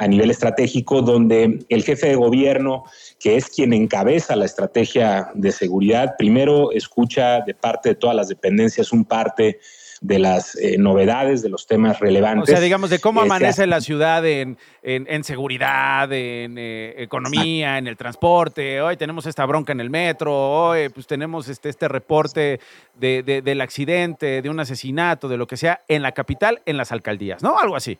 a 0.00 0.08
nivel 0.08 0.30
estratégico, 0.30 1.02
donde 1.02 1.58
el 1.68 1.84
jefe 1.84 2.08
de 2.08 2.14
gobierno 2.14 2.84
que 3.18 3.36
es 3.36 3.50
quien 3.50 3.74
encabeza 3.74 4.34
la 4.34 4.46
estrategia 4.46 5.30
de 5.34 5.52
seguridad, 5.52 6.14
primero 6.16 6.72
escucha 6.72 7.42
de 7.42 7.52
parte 7.52 7.90
de 7.90 7.94
todas 7.96 8.16
las 8.16 8.28
dependencias 8.28 8.92
un 8.92 9.04
parte 9.04 9.60
de 10.00 10.18
las 10.18 10.56
eh, 10.56 10.78
novedades, 10.78 11.42
de 11.42 11.50
los 11.50 11.66
temas 11.66 12.00
relevantes. 12.00 12.48
O 12.48 12.52
sea, 12.52 12.60
digamos, 12.60 12.88
de 12.88 12.98
cómo 12.98 13.20
amanece 13.20 13.66
la 13.66 13.82
ciudad 13.82 14.24
en, 14.26 14.56
seguridad, 15.22 16.10
en 16.10 16.56
eh, 16.56 16.94
economía, 16.96 17.76
en 17.76 17.86
el 17.86 17.98
transporte. 17.98 18.80
Hoy 18.80 18.96
tenemos 18.96 19.26
esta 19.26 19.44
bronca 19.44 19.72
en 19.72 19.80
el 19.80 19.90
metro, 19.90 20.32
hoy 20.34 20.88
pues 20.88 21.06
tenemos 21.06 21.48
este, 21.50 21.68
este 21.68 21.88
reporte 21.88 22.58
de, 22.94 23.42
del 23.44 23.60
accidente, 23.60 24.40
de 24.40 24.48
un 24.48 24.60
asesinato, 24.60 25.28
de 25.28 25.36
lo 25.36 25.46
que 25.46 25.58
sea, 25.58 25.82
en 25.88 26.00
la 26.00 26.12
capital, 26.12 26.62
en 26.64 26.78
las 26.78 26.90
alcaldías, 26.90 27.42
¿no? 27.42 27.58
Algo 27.58 27.76
así 27.76 27.98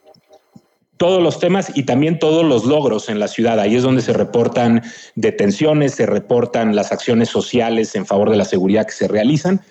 todos 1.01 1.23
los 1.23 1.39
temas 1.39 1.73
y 1.75 1.85
también 1.85 2.19
todos 2.19 2.45
los 2.45 2.67
logros 2.67 3.09
en 3.09 3.19
la 3.19 3.27
ciudad. 3.27 3.59
Ahí 3.59 3.75
es 3.75 3.83
donde 3.83 4.03
se 4.03 4.13
reportan 4.13 4.83
detenciones, 5.15 5.95
se 5.95 6.05
reportan 6.05 6.77
las 6.77 6.93
acciones 6.93 7.31
sociales 7.31 7.95
en 7.95 8.05
favor 8.05 8.29
de 8.29 8.37
la 8.37 8.45
seguridad 8.45 8.85
que 8.85 8.93
se 8.93 9.09
realizan. 9.09 9.63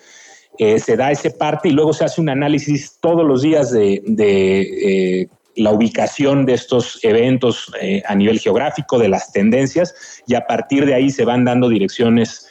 Eh, 0.58 0.80
se 0.80 0.96
da 0.96 1.12
ese 1.12 1.30
parte 1.30 1.68
y 1.68 1.70
luego 1.70 1.92
se 1.92 2.04
hace 2.04 2.20
un 2.20 2.30
análisis 2.30 2.98
todos 3.00 3.24
los 3.24 3.42
días 3.42 3.70
de, 3.70 4.02
eh, 4.18 5.28
la 5.54 5.70
ubicación 5.70 6.46
de 6.46 6.54
estos 6.54 6.98
eventos 7.04 7.70
eh, 7.80 8.02
a 8.08 8.16
nivel 8.16 8.40
geográfico, 8.40 8.98
de 8.98 9.08
las 9.08 9.30
tendencias, 9.30 9.94
y 10.26 10.34
a 10.34 10.48
partir 10.48 10.84
de 10.84 10.94
ahí 10.94 11.10
se 11.10 11.24
van 11.24 11.44
dando 11.44 11.68
direcciones 11.68 12.48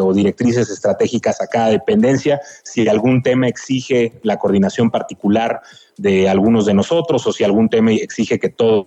o 0.00 0.12
directrices 0.12 0.70
estratégicas 0.70 1.40
a 1.40 1.46
cada 1.46 1.68
dependencia. 1.68 2.40
Si 2.64 2.86
algún 2.88 3.22
tema 3.22 3.48
exige 3.48 4.12
la 4.22 4.38
coordinación 4.38 4.90
particular 4.90 5.60
de 5.96 6.28
algunos 6.28 6.66
de 6.66 6.74
nosotros 6.74 7.26
o 7.26 7.32
si 7.32 7.44
algún 7.44 7.68
tema 7.68 7.92
exige 7.92 8.38
que 8.38 8.48
todos 8.48 8.86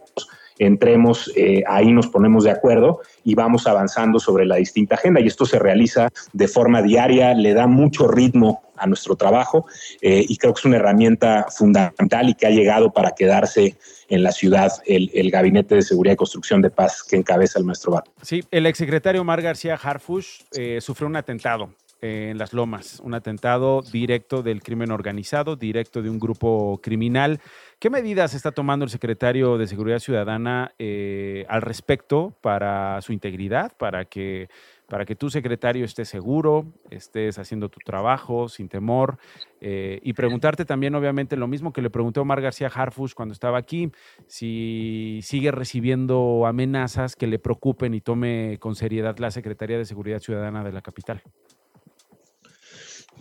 entremos, 0.60 1.32
eh, 1.36 1.64
ahí 1.68 1.92
nos 1.92 2.08
ponemos 2.08 2.44
de 2.44 2.52
acuerdo 2.52 3.02
y 3.24 3.36
vamos 3.36 3.68
avanzando 3.68 4.20
sobre 4.20 4.46
la 4.46 4.56
distinta 4.56 4.96
agenda. 4.96 5.20
Y 5.20 5.28
esto 5.28 5.46
se 5.46 5.60
realiza 5.60 6.10
de 6.34 6.48
forma 6.48 6.82
diaria, 6.82 7.34
le 7.34 7.54
da 7.54 7.68
mucho 7.68 8.08
ritmo 8.08 8.64
a 8.78 8.88
nuestro 8.88 9.16
trabajo 9.16 9.66
eh, 10.02 10.26
y 10.28 10.38
creo 10.38 10.54
que 10.54 10.60
es 10.60 10.66
una 10.66 10.78
herramienta 10.78 11.48
fundamental 11.50 12.30
y 12.30 12.34
que 12.36 12.48
ha 12.48 12.50
llegado 12.50 12.92
para 12.92 13.12
quedarse 13.12 13.78
en 14.10 14.24
la 14.24 14.32
ciudad 14.32 14.72
el, 14.86 15.32
Gabinete 15.32 15.76
de 15.76 15.82
Seguridad 15.82 16.14
y 16.14 16.18
Construcción 16.18 16.62
de 16.62 16.70
Paz 16.70 17.04
que 17.04 17.16
encabeza 17.16 17.58
el 17.60 17.66
maestro 17.66 17.94
Bar. 17.94 18.04
Sí, 18.22 18.44
el 18.52 18.66
exsecretario 18.66 19.24
Mar 19.24 19.42
García 19.42 19.80
Harfush 19.82 20.42
eh, 20.56 20.80
sufrió 20.82 21.08
un 21.08 21.16
atentado 21.16 21.70
en 22.06 22.38
Las 22.38 22.54
Lomas, 22.54 23.02
un 23.04 23.14
atentado 23.14 23.82
directo 23.82 24.44
del 24.44 24.62
crimen 24.62 24.92
organizado, 24.92 25.56
directo 25.56 26.02
de 26.02 26.10
un 26.10 26.20
grupo 26.20 26.80
criminal. 26.82 27.40
¿Qué 27.80 27.90
medidas 27.90 28.34
está 28.34 28.52
tomando 28.52 28.86
el 28.86 28.92
secretario 28.92 29.58
de 29.58 29.68
Seguridad 29.68 30.00
Ciudadana 30.00 30.74
eh, 30.78 31.46
al 31.50 31.62
respecto 31.62 32.36
para 32.42 33.02
su 33.02 33.12
integridad, 33.12 33.76
para 33.78 34.06
que, 34.06 34.50
para 34.88 35.06
que 35.06 35.16
tu 35.16 35.30
secretario 35.30 35.84
esté 35.84 36.06
seguro, 36.06 36.68
estés 36.92 37.40
haciendo 37.40 37.70
tu 37.70 37.80
trabajo 37.80 38.50
sin 38.50 38.70
temor? 38.70 39.18
Eh, 39.60 40.00
y 40.04 40.14
preguntarte 40.14 40.64
también, 40.64 40.94
obviamente, 40.96 41.36
lo 41.36 41.48
mismo 41.48 41.74
que 41.74 41.82
le 41.82 41.90
pregunté 41.90 42.20
a 42.20 42.24
Omar 42.24 42.42
García 42.42 42.72
Harfush 42.74 43.14
cuando 43.14 43.34
estaba 43.34 43.58
aquí, 43.58 43.92
si 44.28 45.20
sigue 45.24 45.52
recibiendo 45.52 46.46
amenazas 46.46 47.16
que 47.16 47.28
le 47.28 47.40
preocupen 47.40 47.94
y 47.94 48.02
tome 48.02 48.58
con 48.60 48.76
seriedad 48.76 49.18
la 49.18 49.32
Secretaría 49.32 49.78
de 49.78 49.86
Seguridad 49.86 50.20
Ciudadana 50.20 50.64
de 50.64 50.72
la 50.72 50.82
capital. 50.82 51.24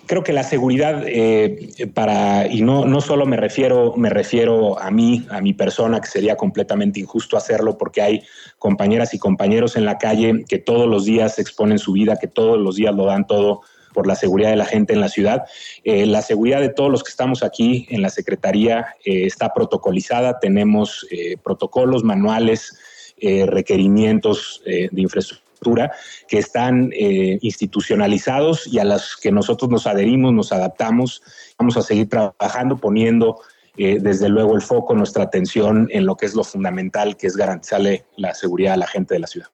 Creo 0.06 0.23
que 0.23 0.32
la 0.32 0.42
seguridad 0.42 1.02
eh, 1.06 1.90
para, 1.94 2.46
y 2.46 2.62
no, 2.62 2.84
no 2.84 3.00
solo 3.00 3.26
me 3.26 3.37
refiero, 3.37 3.94
me 3.96 4.11
refiero 4.11 4.78
a 4.78 4.90
mí, 4.90 5.26
a 5.30 5.40
mi 5.40 5.52
persona, 5.52 6.00
que 6.00 6.08
sería 6.08 6.37
completamente 6.37 7.00
injusto 7.00 7.37
hacerlo 7.37 7.78
porque 7.78 8.02
hay 8.02 8.23
compañeras 8.58 9.14
y 9.14 9.18
compañeros 9.18 9.76
en 9.76 9.84
la 9.84 9.99
calle 9.99 10.44
que 10.49 10.58
todos 10.58 10.88
los 10.88 11.04
días 11.04 11.38
exponen 11.38 11.78
su 11.78 11.92
vida, 11.92 12.16
que 12.20 12.28
todos 12.28 12.58
los 12.58 12.76
días 12.76 12.94
lo 12.94 13.06
dan 13.06 13.26
todo 13.26 13.62
por 13.92 14.06
la 14.06 14.16
seguridad 14.16 14.50
de 14.50 14.56
la 14.56 14.64
gente 14.64 14.92
en 14.92 15.00
la 15.00 15.08
ciudad. 15.08 15.44
Eh, 15.84 16.04
la 16.06 16.20
seguridad 16.20 16.61
de 16.61 16.68
todos 16.68 16.90
los 16.90 17.04
que 17.04 17.11
estamos 17.11 17.42
aquí 17.42 17.87
en 17.90 18.02
la 18.02 18.11
Secretaría 18.11 18.96
eh, 19.04 19.26
está 19.26 19.54
protocolizada, 19.54 20.40
tenemos 20.40 21.06
protocolos, 21.42 22.02
manuales, 22.04 22.76
requerimientos 23.46 24.61
de 24.66 24.90
infraestructura 25.00 25.44
que 26.28 26.38
están 26.38 26.90
eh, 26.92 27.38
institucionalizados 27.40 28.66
y 28.66 28.78
a 28.78 28.85
las 28.85 29.16
que 29.16 29.33
nosotros 29.33 29.71
nos 29.71 29.87
adherimos, 29.87 30.33
nos 30.33 30.52
adaptamos. 30.52 31.23
Vamos 31.59 31.76
a 31.76 31.83
seguir 31.83 32.09
trabajando, 32.09 32.76
poniendo 32.76 33.40
eh, 33.76 33.99
desde 34.00 34.28
luego 34.28 34.54
el 34.54 34.62
foco, 34.62 34.94
nuestra 34.94 35.25
atención 35.25 35.88
en 35.90 36.06
lo 36.06 36.16
que 36.16 36.26
es 36.26 36.35
lo 36.35 36.44
fundamental, 36.44 37.16
que 37.16 37.26
es 37.26 37.37
garantizarle 37.37 38.04
la 38.16 38.35
seguridad 38.35 38.75
a 38.75 38.76
la 38.76 38.87
gente 38.87 39.14
de 39.14 39.21
la 39.21 39.26
ciudad. 39.26 39.49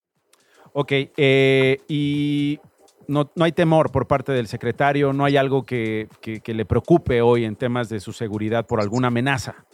Ok, 0.73 0.93
eh, 1.17 1.79
y 1.89 2.61
no, 3.09 3.31
no, 3.35 3.45
hay 3.45 3.53
temor 3.53 3.91
por 3.91 4.07
parte 4.07 4.33
del 4.33 4.47
secretario, 4.47 5.13
no 5.13 5.25
hay 5.25 5.37
algo 5.37 5.65
que, 5.65 6.09
que, 6.21 6.41
que 6.41 6.55
le 6.55 6.65
preocupe 6.65 7.23
hoy 7.23 7.45
en 7.45 7.57
temas 7.57 7.89
de 7.89 7.99
su 7.99 8.13
seguridad 8.13 8.67
por 8.67 8.81
alguna 8.81 9.09
amenaza. 9.09 9.65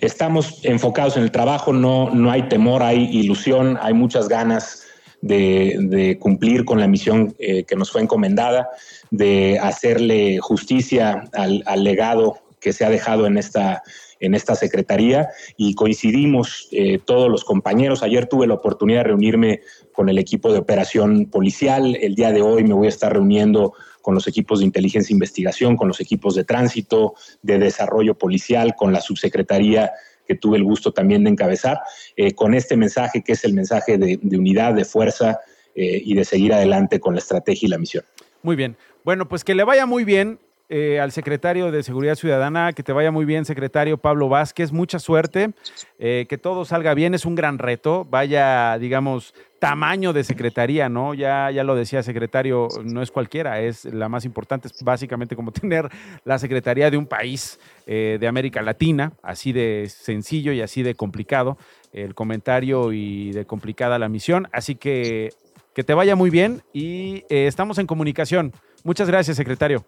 Estamos 0.00 0.64
enfocados 0.64 1.16
en 1.16 1.22
el 1.22 1.30
trabajo, 1.30 1.72
no, 1.72 2.10
no 2.10 2.30
hay 2.30 2.48
temor, 2.48 2.82
hay 2.82 3.04
ilusión, 3.04 3.78
hay 3.80 3.94
muchas 3.94 4.28
ganas 4.28 4.83
de, 5.24 6.18
cumplir 6.20 6.64
con 6.64 6.78
la 6.78 6.86
misión 6.86 7.34
eh, 7.38 7.64
que 7.64 7.76
nos 7.76 7.90
fue 7.90 8.02
encomendada, 8.02 8.68
de 9.10 9.58
hacerle 9.60 10.38
justicia 10.38 11.24
al, 11.32 11.84
legado 11.84 12.38
que 12.60 12.72
se 12.72 12.84
ha 12.84 12.90
dejado 12.90 13.26
en 13.26 13.38
esta, 13.38 13.82
en 14.20 14.34
esta 14.34 14.54
secretaría 14.54 15.28
y 15.56 15.74
coincidimos 15.74 16.68
eh, 16.72 16.98
todos 17.04 17.30
los 17.30 17.44
compañeros. 17.44 18.02
Ayer 18.02 18.26
tuve 18.26 18.46
la 18.46 18.54
oportunidad 18.54 19.00
de 19.00 19.08
reunirme 19.08 19.60
con 19.92 20.08
el 20.08 20.18
equipo 20.18 20.52
de 20.52 20.58
operación 20.58 21.26
policial. 21.26 21.96
El 22.00 22.14
día 22.14 22.32
de 22.32 22.42
hoy 22.42 22.64
me 22.64 22.74
voy 22.74 22.86
a 22.86 22.90
estar 22.90 23.12
reuniendo 23.12 23.74
con 24.02 24.14
los 24.14 24.26
equipos 24.26 24.58
de 24.58 24.66
inteligencia 24.66 25.12
e 25.12 25.16
investigación, 25.16 25.76
con 25.76 25.88
los 25.88 26.00
equipos 26.00 26.34
de 26.34 26.44
tránsito, 26.44 27.14
de 27.42 27.58
desarrollo 27.58 28.14
policial, 28.14 28.74
con 28.76 28.92
la 28.92 29.00
subsecretaría 29.00 29.92
que 30.26 30.34
tuve 30.34 30.56
el 30.56 30.64
gusto 30.64 30.92
también 30.92 31.24
de 31.24 31.30
encabezar, 31.30 31.78
eh, 32.16 32.32
con 32.32 32.54
este 32.54 32.76
mensaje 32.76 33.22
que 33.22 33.32
es 33.32 33.44
el 33.44 33.54
mensaje 33.54 33.98
de, 33.98 34.18
unidad, 34.36 34.74
de 34.74 34.84
fuerza 34.84 35.40
eh, 35.74 36.00
y 36.04 36.14
de 36.14 36.24
seguir 36.24 36.52
adelante 36.52 37.00
con 37.00 37.14
la 37.14 37.20
estrategia 37.20 37.66
y 37.66 37.70
la 37.70 37.78
misión. 37.78 38.04
Muy 38.42 38.56
bien. 38.56 38.76
Bueno, 39.04 39.28
pues 39.28 39.44
que 39.44 39.54
le 39.54 39.64
vaya 39.64 39.86
muy 39.86 40.04
bien 40.04 40.38
eh, 40.68 41.00
al 41.00 41.12
secretario 41.12 41.70
de 41.70 41.82
Seguridad 41.82 42.14
Ciudadana, 42.14 42.72
que 42.72 42.82
te 42.82 42.92
vaya 42.92 43.10
muy 43.10 43.24
bien, 43.24 43.44
secretario 43.44 43.98
Pablo 43.98 44.28
Vázquez, 44.28 44.72
mucha 44.72 44.98
suerte, 44.98 45.52
que 45.98 46.38
todo 46.40 46.64
salga 46.64 46.94
bien, 46.94 47.14
es 47.14 47.24
un 47.24 47.34
gran 47.34 47.58
reto, 47.58 48.06
vaya, 48.10 48.78
digamos, 48.78 49.34
tamaño 49.64 50.12
de 50.12 50.24
secretaría, 50.24 50.90
¿no? 50.90 51.14
Ya, 51.14 51.50
ya 51.50 51.64
lo 51.64 51.74
decía 51.74 52.02
secretario, 52.02 52.68
no 52.84 53.00
es 53.00 53.10
cualquiera, 53.10 53.62
es 53.62 53.86
la 53.86 54.10
más 54.10 54.26
importante, 54.26 54.68
es 54.68 54.82
básicamente 54.84 55.36
como 55.36 55.52
tener 55.52 55.88
la 56.26 56.38
secretaría 56.38 56.90
de 56.90 56.98
un 56.98 57.06
país 57.06 57.58
eh, 57.86 58.18
de 58.20 58.28
América 58.28 58.60
Latina, 58.60 59.14
así 59.22 59.52
de 59.52 59.86
sencillo 59.88 60.52
y 60.52 60.60
así 60.60 60.82
de 60.82 60.94
complicado 60.94 61.56
el 61.94 62.14
comentario 62.14 62.92
y 62.92 63.32
de 63.32 63.46
complicada 63.46 63.98
la 63.98 64.10
misión. 64.10 64.48
Así 64.52 64.74
que 64.74 65.30
que 65.74 65.82
te 65.82 65.94
vaya 65.94 66.14
muy 66.14 66.30
bien 66.30 66.62
y 66.72 67.24
eh, 67.28 67.46
estamos 67.46 67.78
en 67.78 67.86
comunicación. 67.86 68.52
Muchas 68.84 69.08
gracias, 69.08 69.36
secretario. 69.36 69.84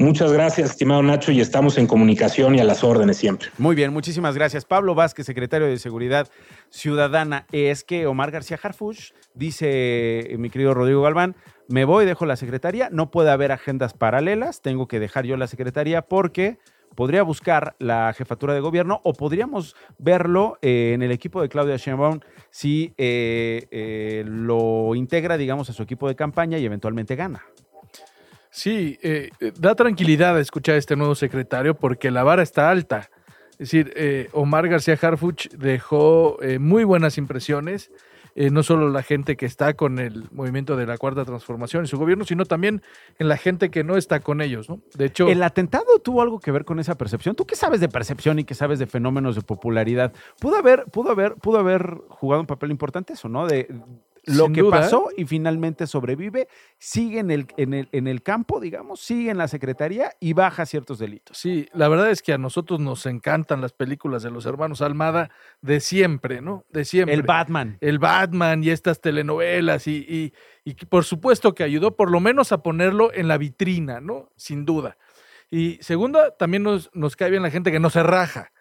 Muchas 0.00 0.32
gracias, 0.32 0.70
estimado 0.70 1.02
Nacho, 1.02 1.32
y 1.32 1.40
estamos 1.40 1.76
en 1.76 1.88
comunicación 1.88 2.54
y 2.54 2.60
a 2.60 2.64
las 2.64 2.84
órdenes 2.84 3.16
siempre. 3.16 3.48
Muy 3.58 3.74
bien, 3.74 3.92
muchísimas 3.92 4.36
gracias. 4.36 4.64
Pablo 4.64 4.94
Vázquez, 4.94 5.26
secretario 5.26 5.66
de 5.66 5.76
Seguridad 5.78 6.28
Ciudadana. 6.70 7.46
Es 7.50 7.82
que 7.82 8.06
Omar 8.06 8.30
García 8.30 8.60
Harfuch, 8.62 9.12
dice 9.34 10.36
mi 10.38 10.50
querido 10.50 10.72
Rodrigo 10.72 11.02
Galván, 11.02 11.34
me 11.68 11.84
voy, 11.84 12.06
dejo 12.06 12.26
la 12.26 12.36
secretaría, 12.36 12.88
no 12.92 13.10
puede 13.10 13.30
haber 13.30 13.50
agendas 13.50 13.92
paralelas, 13.92 14.62
tengo 14.62 14.86
que 14.86 15.00
dejar 15.00 15.26
yo 15.26 15.36
la 15.36 15.48
secretaría 15.48 16.02
porque 16.02 16.58
podría 16.94 17.22
buscar 17.22 17.76
la 17.78 18.12
jefatura 18.12 18.54
de 18.54 18.60
gobierno 18.60 19.00
o 19.04 19.12
podríamos 19.12 19.76
verlo 19.98 20.58
eh, 20.62 20.92
en 20.94 21.02
el 21.02 21.10
equipo 21.10 21.42
de 21.42 21.48
Claudia 21.48 21.76
Sheinbaum 21.76 22.20
si 22.50 22.94
eh, 22.96 23.66
eh, 23.70 24.24
lo 24.26 24.94
integra, 24.94 25.36
digamos, 25.36 25.68
a 25.70 25.72
su 25.72 25.82
equipo 25.82 26.08
de 26.08 26.16
campaña 26.16 26.58
y 26.58 26.64
eventualmente 26.64 27.16
gana. 27.16 27.44
Sí, 28.50 28.98
eh, 29.02 29.30
eh, 29.40 29.52
da 29.58 29.74
tranquilidad 29.74 30.38
escuchar 30.40 30.76
a 30.76 30.78
este 30.78 30.96
nuevo 30.96 31.14
secretario 31.14 31.74
porque 31.74 32.10
la 32.10 32.24
vara 32.24 32.42
está 32.42 32.70
alta. 32.70 33.10
Es 33.52 33.58
decir, 33.58 33.92
eh, 33.96 34.28
Omar 34.32 34.68
García 34.68 34.98
Harfuch 35.00 35.48
dejó 35.50 36.38
muy 36.60 36.84
buenas 36.84 37.18
impresiones, 37.18 37.90
no 38.36 38.62
solo 38.62 38.88
la 38.88 39.02
gente 39.02 39.36
que 39.36 39.46
está 39.46 39.74
con 39.74 39.98
el 39.98 40.26
movimiento 40.30 40.76
de 40.76 40.86
la 40.86 40.96
Cuarta 40.96 41.24
Transformación 41.24 41.84
y 41.84 41.88
su 41.88 41.98
gobierno, 41.98 42.24
sino 42.24 42.44
también 42.44 42.82
en 43.18 43.26
la 43.26 43.36
gente 43.36 43.68
que 43.68 43.82
no 43.82 43.96
está 43.96 44.20
con 44.20 44.40
ellos. 44.40 44.68
¿no? 44.68 44.80
De 44.94 45.06
hecho, 45.06 45.26
¿El 45.26 45.42
atentado 45.42 45.98
tuvo 45.98 46.22
algo 46.22 46.38
que 46.38 46.52
ver 46.52 46.64
con 46.64 46.78
esa 46.78 46.96
percepción? 46.96 47.34
¿Tú 47.34 47.46
qué 47.46 47.56
sabes 47.56 47.80
de 47.80 47.88
percepción 47.88 48.38
y 48.38 48.44
qué 48.44 48.54
sabes 48.54 48.78
de 48.78 48.86
fenómenos 48.86 49.34
de 49.34 49.42
popularidad? 49.42 50.12
¿Pudo 50.38 50.54
haber, 50.54 50.84
pudo 50.84 51.10
haber, 51.10 51.34
pudo 51.34 51.58
haber 51.58 51.96
jugado 52.10 52.42
un 52.42 52.46
papel 52.46 52.70
importante 52.70 53.14
eso, 53.14 53.28
¿no? 53.28 53.48
Lo 54.28 54.50
que 54.52 54.64
pasó 54.64 55.08
y 55.16 55.24
finalmente 55.24 55.86
sobrevive, 55.86 56.48
sigue 56.78 57.18
en 57.20 57.30
el, 57.30 57.46
en, 57.56 57.74
el, 57.74 57.88
en 57.92 58.06
el 58.06 58.22
campo, 58.22 58.60
digamos, 58.60 59.00
sigue 59.00 59.30
en 59.30 59.38
la 59.38 59.48
secretaría 59.48 60.12
y 60.20 60.32
baja 60.32 60.66
ciertos 60.66 60.98
delitos. 60.98 61.38
Sí, 61.38 61.68
la 61.72 61.88
verdad 61.88 62.10
es 62.10 62.22
que 62.22 62.32
a 62.32 62.38
nosotros 62.38 62.80
nos 62.80 63.06
encantan 63.06 63.60
las 63.60 63.72
películas 63.72 64.22
de 64.22 64.30
los 64.30 64.46
hermanos 64.46 64.82
Almada 64.82 65.30
de 65.60 65.80
siempre, 65.80 66.40
¿no? 66.40 66.64
De 66.70 66.84
siempre. 66.84 67.14
El 67.14 67.22
Batman. 67.22 67.78
El 67.80 67.98
Batman 67.98 68.62
y 68.62 68.70
estas 68.70 69.00
telenovelas 69.00 69.86
y, 69.86 69.96
y, 69.96 70.32
y 70.64 70.74
por 70.86 71.04
supuesto 71.04 71.54
que 71.54 71.64
ayudó 71.64 71.96
por 71.96 72.10
lo 72.10 72.20
menos 72.20 72.52
a 72.52 72.62
ponerlo 72.62 73.12
en 73.12 73.28
la 73.28 73.38
vitrina, 73.38 74.00
¿no? 74.00 74.30
Sin 74.36 74.64
duda. 74.64 74.96
Y 75.50 75.78
segunda, 75.80 76.36
también 76.36 76.62
nos, 76.62 76.90
nos 76.92 77.16
cae 77.16 77.30
bien 77.30 77.42
la 77.42 77.50
gente 77.50 77.72
que 77.72 77.80
no 77.80 77.90
se 77.90 78.02
raja. 78.02 78.52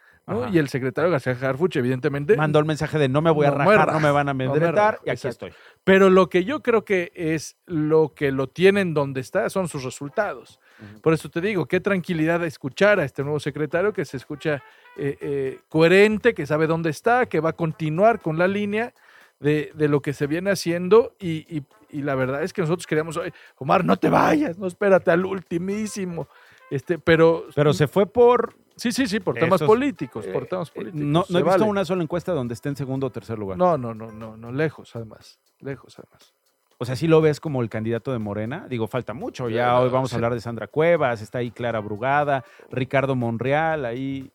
Y 0.52 0.58
el 0.58 0.68
secretario 0.68 1.10
García 1.10 1.38
Harfuch, 1.42 1.78
evidentemente. 1.78 2.36
Mandó 2.36 2.60
el 2.60 2.66
mensaje 2.66 3.00
de 3.00 3.08
no 3.08 3.22
me 3.22 3.32
voy 3.32 3.46
a 3.46 3.52
rajar, 3.52 3.94
no 3.94 4.00
me 4.02 4.12
van 4.12 4.28
a 4.28 4.32
amedrentar, 4.32 5.00
y 5.06 5.10
aquí 5.10 5.28
estoy. 5.28 5.54
Pero 5.86 6.10
lo 6.10 6.28
que 6.28 6.44
yo 6.44 6.62
creo 6.62 6.84
que 6.84 7.14
es 7.16 7.56
lo 7.66 8.14
que 8.14 8.32
lo 8.32 8.48
tienen 8.48 8.94
donde 8.94 9.22
está 9.22 9.50
son 9.50 9.70
sus 9.70 9.84
resultados. 9.84 10.60
Por 11.02 11.14
eso 11.14 11.30
te 11.30 11.42
digo, 11.42 11.66
qué 11.66 11.80
tranquilidad 11.80 12.44
escuchar 12.44 13.00
a 13.00 13.06
este 13.06 13.24
nuevo 13.24 13.40
secretario 13.40 13.94
que 13.94 14.06
se 14.06 14.18
escucha 14.18 14.62
eh, 14.98 15.18
eh, 15.22 15.60
coherente, 15.70 16.34
que 16.34 16.46
sabe 16.46 16.68
dónde 16.68 16.90
está, 16.90 17.26
que 17.26 17.40
va 17.40 17.52
a 17.52 17.54
continuar 17.54 18.20
con 18.20 18.38
la 18.38 18.48
línea 18.48 18.94
de, 19.40 19.72
lo 19.76 20.02
que 20.02 20.14
se 20.14 20.28
viene 20.28 20.52
haciendo 20.52 21.16
y, 21.20 21.64
la 21.90 22.16
verdad 22.16 22.44
es 22.44 22.52
que 22.52 22.62
nosotros 22.62 22.86
queríamos, 22.86 23.18
Omar, 23.56 23.86
no 23.86 23.96
te 23.96 24.10
vayas, 24.10 24.58
no 24.58 24.68
espérate 24.68 25.10
al 25.10 25.26
ultimísimo. 25.26 26.28
Este, 26.70 27.00
pero, 27.00 27.46
pero 27.56 27.74
se 27.74 27.88
fue 27.88 28.06
por 28.06 28.58
Sí, 28.78 28.92
sí, 28.92 29.08
sí, 29.08 29.20
por 29.20 29.36
temas 29.36 29.62
políticos, 29.62 30.26
por 30.28 30.44
eh, 30.44 30.48
temas 30.48 30.70
políticos. 30.70 31.02
No, 31.06 31.26
he 31.30 31.44
visto 31.44 31.66
una 31.66 31.84
sola 31.84 32.04
encuesta 32.04 32.32
donde 32.32 32.54
esté 32.54 32.70
en 32.70 32.76
segundo 32.76 33.08
o 33.08 33.10
tercer 33.10 33.38
lugar. 33.38 33.58
No, 33.58 33.78
no, 33.78 33.94
no, 33.94 34.12
no, 34.12 34.38
no, 34.38 34.52
lejos 34.52 34.96
además, 34.96 35.40
lejos 35.60 35.98
además. 35.98 36.34
O 36.78 36.86
sea, 36.86 36.96
sí 36.96 37.08
lo 37.08 37.22
ves 37.22 37.40
como 37.40 37.64
el 37.64 37.70
candidato 37.70 38.12
de 38.12 38.20
Morena. 38.20 38.68
Digo, 38.70 38.88
falta 38.88 39.14
mucho. 39.14 39.50
Ya 39.50 39.80
hoy 39.80 39.90
vamos 39.90 40.14
a 40.14 40.16
hablar 40.16 40.36
de 40.36 40.42
Sandra 40.42 40.68
Cuevas, 40.68 41.22
está 41.22 41.40
ahí 41.40 41.50
Clara 41.50 41.80
Brugada, 41.80 42.46
Ricardo 42.70 43.16
Monreal, 43.16 43.84
ahí. 43.84 44.32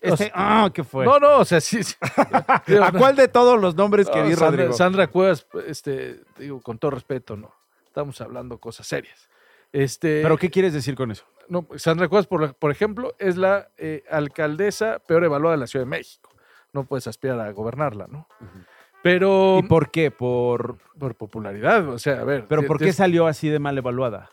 Este, 0.00 0.32
ah, 0.34 0.70
¿qué 0.72 0.84
fue? 0.84 1.04
No, 1.04 1.18
no, 1.18 1.38
o 1.38 1.44
sea, 1.44 1.60
sí. 1.60 1.80
¿A 2.82 2.92
cuál 2.92 3.14
de 3.14 3.28
todos 3.28 3.60
los 3.60 3.76
nombres 3.76 4.08
que 4.08 4.22
vi, 4.22 4.30
Sandra, 4.30 4.50
Rodrigo? 4.50 4.72
Sandra 4.72 5.06
Cuevas, 5.08 5.46
este, 5.66 6.20
digo, 6.38 6.62
con 6.62 6.78
todo 6.78 6.92
respeto, 6.92 7.36
no. 7.36 7.52
Estamos 7.86 8.18
hablando 8.22 8.58
cosas 8.58 8.86
serias. 8.86 9.28
Este, 9.70 10.22
¿Pero 10.22 10.36
qué 10.36 10.50
quieres 10.50 10.72
decir 10.72 10.94
con 10.94 11.10
eso? 11.10 11.24
No, 11.48 11.66
Sandra 11.76 12.08
Cuevas, 12.08 12.26
por, 12.26 12.54
por 12.54 12.70
ejemplo, 12.70 13.14
es 13.18 13.36
la 13.36 13.68
eh, 13.76 14.04
alcaldesa 14.10 14.98
peor 15.00 15.24
evaluada 15.24 15.56
de 15.56 15.60
la 15.60 15.66
Ciudad 15.66 15.84
de 15.84 15.90
México. 15.90 16.30
No 16.72 16.84
puedes 16.84 17.06
aspirar 17.06 17.40
a 17.40 17.50
gobernarla, 17.52 18.06
¿no? 18.08 18.26
Pero. 19.02 19.58
¿Y 19.58 19.62
por 19.64 19.90
qué? 19.90 20.10
Por, 20.10 20.78
por 20.98 21.14
popularidad. 21.14 21.88
O 21.88 21.98
sea, 21.98 22.20
a 22.20 22.24
ver. 22.24 22.46
¿Pero 22.48 22.66
por 22.66 22.78
qué 22.78 22.92
salió 22.92 23.26
así 23.26 23.48
de 23.48 23.58
mal 23.58 23.76
evaluada? 23.76 24.30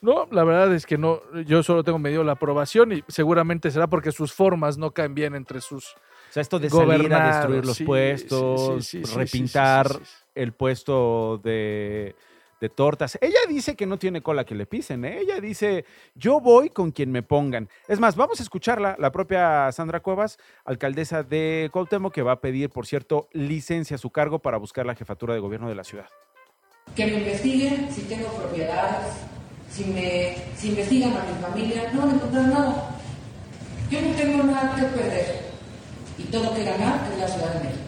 No, 0.00 0.28
la 0.30 0.44
verdad 0.44 0.74
es 0.74 0.86
que 0.86 0.98
no. 0.98 1.20
Yo 1.46 1.62
solo 1.62 1.82
tengo 1.82 1.98
medio 1.98 2.22
la 2.24 2.32
aprobación 2.32 2.92
y 2.92 3.04
seguramente 3.08 3.70
será 3.70 3.86
porque 3.86 4.12
sus 4.12 4.32
formas 4.32 4.78
no 4.78 4.92
caen 4.92 5.14
bien 5.14 5.34
entre 5.34 5.60
sus. 5.60 5.94
O 5.94 6.32
sea, 6.32 6.42
esto 6.42 6.58
de 6.58 6.68
salir 6.68 7.12
a 7.14 7.26
destruir 7.28 7.64
los 7.64 7.80
puestos, 7.80 8.92
repintar 9.14 9.88
el 10.34 10.52
puesto 10.52 11.40
de 11.42 12.14
de 12.60 12.68
tortas. 12.68 13.18
Ella 13.20 13.38
dice 13.48 13.76
que 13.76 13.86
no 13.86 13.98
tiene 13.98 14.22
cola 14.22 14.44
que 14.44 14.54
le 14.54 14.66
pisen, 14.66 15.04
¿eh? 15.04 15.18
ella 15.20 15.40
dice, 15.40 15.84
yo 16.14 16.40
voy 16.40 16.70
con 16.70 16.90
quien 16.90 17.10
me 17.10 17.22
pongan. 17.22 17.68
Es 17.86 18.00
más, 18.00 18.16
vamos 18.16 18.40
a 18.40 18.42
escucharla, 18.42 18.96
la 18.98 19.12
propia 19.12 19.70
Sandra 19.72 20.00
Cuevas, 20.00 20.38
alcaldesa 20.64 21.22
de 21.22 21.70
Cuauhtémoc, 21.72 22.12
que 22.12 22.22
va 22.22 22.32
a 22.32 22.40
pedir, 22.40 22.70
por 22.70 22.86
cierto, 22.86 23.28
licencia 23.32 23.96
a 23.96 23.98
su 23.98 24.10
cargo 24.10 24.40
para 24.40 24.58
buscar 24.58 24.86
la 24.86 24.94
jefatura 24.94 25.34
de 25.34 25.40
gobierno 25.40 25.68
de 25.68 25.74
la 25.74 25.84
ciudad. 25.84 26.08
Que 26.94 27.06
me 27.06 27.18
investiguen 27.18 27.92
si 27.92 28.02
tengo 28.02 28.28
propiedades, 28.28 29.14
si 29.70 29.84
me 29.84 30.36
si 30.56 30.70
investigan 30.70 31.12
a 31.12 31.22
mi 31.24 31.40
familia, 31.40 31.92
no 31.92 32.00
van 32.00 32.10
a 32.10 32.14
encontrar 32.14 32.48
nada. 32.48 33.00
Yo 33.90 34.02
no 34.02 34.14
tengo 34.14 34.42
nada 34.44 34.76
que 34.76 34.82
perder 34.82 35.48
y 36.18 36.24
todo 36.24 36.54
que 36.54 36.64
ganar 36.64 37.10
es 37.12 37.18
la 37.18 37.28
Ciudad 37.28 37.54
de 37.54 37.68
México. 37.68 37.84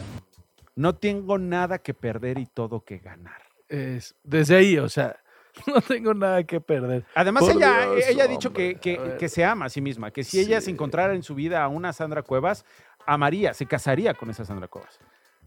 No 0.77 0.95
tengo 0.95 1.39
nada 1.39 1.79
que 1.79 1.93
perder 1.95 2.39
y 2.39 2.47
todo 2.47 2.85
que 2.85 2.99
ganar. 2.99 3.50
Es, 3.71 4.15
desde 4.25 4.57
ahí, 4.57 4.77
o 4.79 4.89
sea, 4.89 5.17
no 5.67 5.81
tengo 5.81 6.13
nada 6.13 6.43
que 6.45 6.61
perder. 6.61 7.05
Además, 7.15 7.45
Por 7.45 7.53
ella, 7.53 7.87
Dios, 7.93 8.05
ella 8.09 8.25
ha 8.25 8.27
dicho 8.27 8.53
que, 8.53 8.75
que- 8.77 9.29
se 9.29 9.45
ama 9.45 9.67
a 9.67 9.69
sí 9.69 9.81
misma, 9.81 10.11
que 10.11 10.25
si 10.25 10.41
ella 10.41 10.61
se 10.61 10.71
encontrara 10.71 11.15
en 11.15 11.23
su 11.23 11.35
vida 11.35 11.63
a 11.63 11.69
una 11.69 11.93
Sandra 11.93 12.23
Cuevas, 12.23 12.65
amaría, 13.07 13.55
se 13.55 13.67
casaría 13.67 14.15
con 14.15 14.29
esa 14.29 14.45
Sandra 14.45 14.69
Cuevas. 14.69 14.99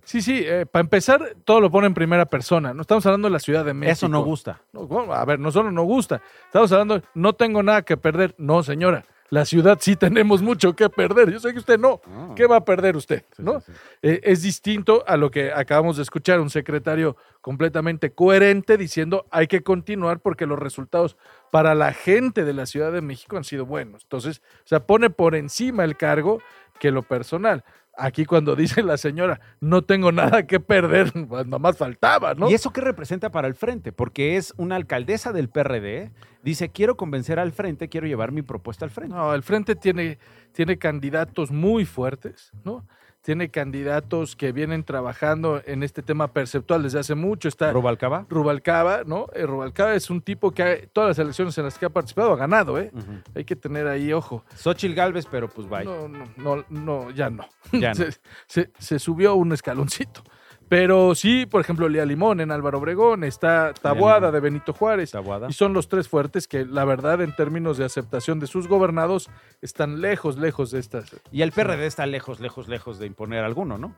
Sí, 0.06 0.22
sí, 0.22 0.42
eh, 0.46 0.66
para 0.66 0.82
empezar, 0.82 1.36
todo 1.46 1.62
lo 1.62 1.72
pone 1.72 1.88
en 1.88 1.94
primera 1.94 2.26
persona. 2.26 2.74
No 2.74 2.82
estamos 2.82 3.06
hablando 3.06 3.28
de 3.28 3.32
la 3.34 3.40
Ciudad 3.40 3.64
de 3.64 3.74
México. 3.74 3.94
Eso 3.94 4.10
no 4.10 4.22
gusta. 4.22 4.62
No, 4.74 4.86
bueno, 4.86 5.14
a 5.14 5.24
ver, 5.24 5.40
no 5.40 5.50
solo 5.52 5.72
no 5.72 5.84
gusta. 5.84 6.22
Estamos 6.46 6.72
hablando, 6.74 6.96
de, 7.00 7.04
no 7.14 7.34
tengo 7.34 7.64
nada 7.64 7.84
que 7.84 7.96
perder. 7.96 8.36
No, 8.38 8.64
señora. 8.64 9.04
La 9.30 9.46
ciudad 9.46 9.78
sí 9.82 9.96
tenemos 9.96 10.42
mucho 10.42 10.76
que 10.76 10.90
perder. 10.90 11.32
Yo 11.32 11.40
sé 11.40 11.54
que 11.54 11.60
usted 11.60 11.80
no. 11.80 12.02
Ah. 12.06 12.34
¿Qué 12.36 12.46
va 12.46 12.58
a 12.58 12.66
perder 12.66 12.96
usted? 12.96 13.24
¿no? 13.38 13.64
Eh, 14.02 14.22
es 14.24 14.44
distinto 14.44 15.04
a 15.08 15.18
lo 15.18 15.32
que 15.32 15.52
acabamos 15.52 15.98
de 15.98 16.04
escuchar, 16.04 16.40
un 16.40 16.50
secretario 16.50 17.18
completamente 17.42 18.12
coherente 18.12 18.78
diciendo 18.78 19.26
hay 19.30 19.48
que 19.48 19.64
continuar 19.64 20.20
porque 20.20 20.46
los 20.46 20.60
resultados 20.60 21.18
para 21.52 21.76
la 21.76 21.94
gente 21.94 22.46
de 22.46 22.54
la 22.54 22.66
Ciudad 22.66 22.92
de 22.92 23.02
México 23.02 23.38
han 23.38 23.44
sido 23.44 23.66
buenos. 23.66 24.04
Entonces, 24.04 24.42
o 24.64 24.68
sea, 24.68 24.86
pone 24.86 25.10
por 25.10 25.36
encima 25.36 25.84
el 25.84 25.98
cargo 25.98 26.40
que 26.84 26.92
lo 26.92 27.04
personal. 27.04 27.64
Aquí 27.96 28.26
cuando 28.26 28.56
dice 28.58 28.84
la 28.84 28.98
señora, 28.98 29.40
no 29.62 29.84
tengo 29.84 30.12
nada 30.12 30.46
que 30.46 30.60
perder, 30.60 31.14
pues 31.30 31.48
nomás 31.48 31.78
faltaba, 31.78 32.34
¿no? 32.34 32.50
¿Y 32.50 32.56
eso 32.56 32.74
qué 32.74 32.82
representa 32.82 33.32
para 33.32 33.48
el 33.48 33.56
frente? 33.56 33.94
Porque 33.94 34.36
es 34.36 34.54
una 34.58 34.76
alcaldesa 34.76 35.32
del 35.32 35.48
PRD, 35.48 36.12
dice, 36.44 36.72
quiero 36.72 36.98
convencer 36.98 37.40
al 37.40 37.54
frente, 37.54 37.88
quiero 37.88 38.06
llevar 38.06 38.34
mi 38.34 38.42
propuesta 38.42 38.84
al 38.84 38.92
frente. 38.92 39.16
No, 39.16 39.34
el 39.34 39.44
frente 39.44 39.78
tiene, 39.78 40.18
tiene 40.52 40.78
candidatos 40.78 41.52
muy 41.52 41.86
fuertes, 41.86 42.52
¿no? 42.66 42.86
Tiene 43.24 43.50
candidatos 43.50 44.36
que 44.36 44.52
vienen 44.52 44.84
trabajando 44.84 45.62
en 45.66 45.82
este 45.82 46.02
tema 46.04 46.28
perceptual 46.34 46.84
desde 46.84 47.00
hace 47.00 47.16
mucho. 47.16 47.48
Está 47.48 47.72
Rubalcaba. 47.72 48.26
Rubalcaba, 48.30 49.04
¿no? 49.06 49.28
Eh, 49.34 49.46
Rubalcaba 49.46 49.96
es 49.96 50.10
un 50.10 50.22
tipo 50.22 50.52
que 50.52 50.62
ha- 50.64 50.88
todas 50.92 51.08
las 51.12 51.20
elecciones 51.20 51.58
en 51.58 51.64
las 51.64 51.80
que 51.80 51.86
ha 51.86 51.90
participado 51.90 52.34
ha 52.34 52.36
ganado, 52.36 52.78
¿eh? 52.78 52.92
Hay 53.34 53.46
que 53.46 53.56
tener 53.56 53.88
ahí 53.88 54.12
ojo. 54.12 54.44
Xochitl 54.56 54.94
Galvez, 54.94 55.26
pero 55.32 55.48
pues 55.48 55.70
vaya. 55.70 55.90
No, 55.90 56.08
no, 56.10 56.26
no, 56.36 56.66
no, 56.70 57.10
ya 57.12 57.30
no. 57.30 57.48
Ya 57.72 57.90
no. 57.94 57.96
se, 57.96 58.12
se- 58.48 58.72
se 58.78 59.00
subió 59.00 59.36
un 59.36 59.54
escaloncito. 59.54 60.22
Pero 60.70 61.14
sí, 61.16 61.46
por 61.46 61.62
ejemplo, 61.62 61.88
Lía 61.88 62.06
Limón 62.06 62.40
en 62.40 62.52
Álvaro 62.52 62.80
Obregón, 62.80 63.24
está 63.24 63.74
Tabuada 63.74 64.32
de 64.32 64.40
Benito 64.40 64.74
Juárez. 64.74 65.12
Tabuada. 65.12 65.48
Y 65.50 65.54
son 65.54 65.74
los 65.74 65.88
tres 65.88 66.08
fuertes 66.08 66.48
que, 66.48 66.66
la 66.66 66.86
verdad, 66.86 67.22
en 67.22 67.36
términos 67.36 67.78
de 67.78 67.86
aceptación 67.86 68.40
de 68.40 68.48
sus 68.48 68.68
gobernados, 68.68 69.30
están 69.62 70.02
lejos, 70.02 70.38
lejos 70.38 70.72
de 70.72 70.80
estas. 70.80 71.16
Y 71.32 71.42
el 71.42 71.52
PRD 71.52 71.86
está 71.86 72.06
lejos, 72.06 72.40
lejos, 72.40 72.68
lejos 72.68 73.00
de 73.00 73.06
imponer 73.06 73.44
alguno, 73.44 73.78
¿no? 73.78 73.94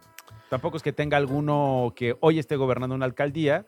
Tampoco 0.50 0.78
es 0.78 0.84
que 0.84 0.94
tenga 0.94 1.18
alguno 1.18 1.94
que 1.96 2.18
hoy 2.20 2.40
esté 2.40 2.56
gobernando 2.56 2.96
una 2.96 3.06
alcaldía 3.06 3.66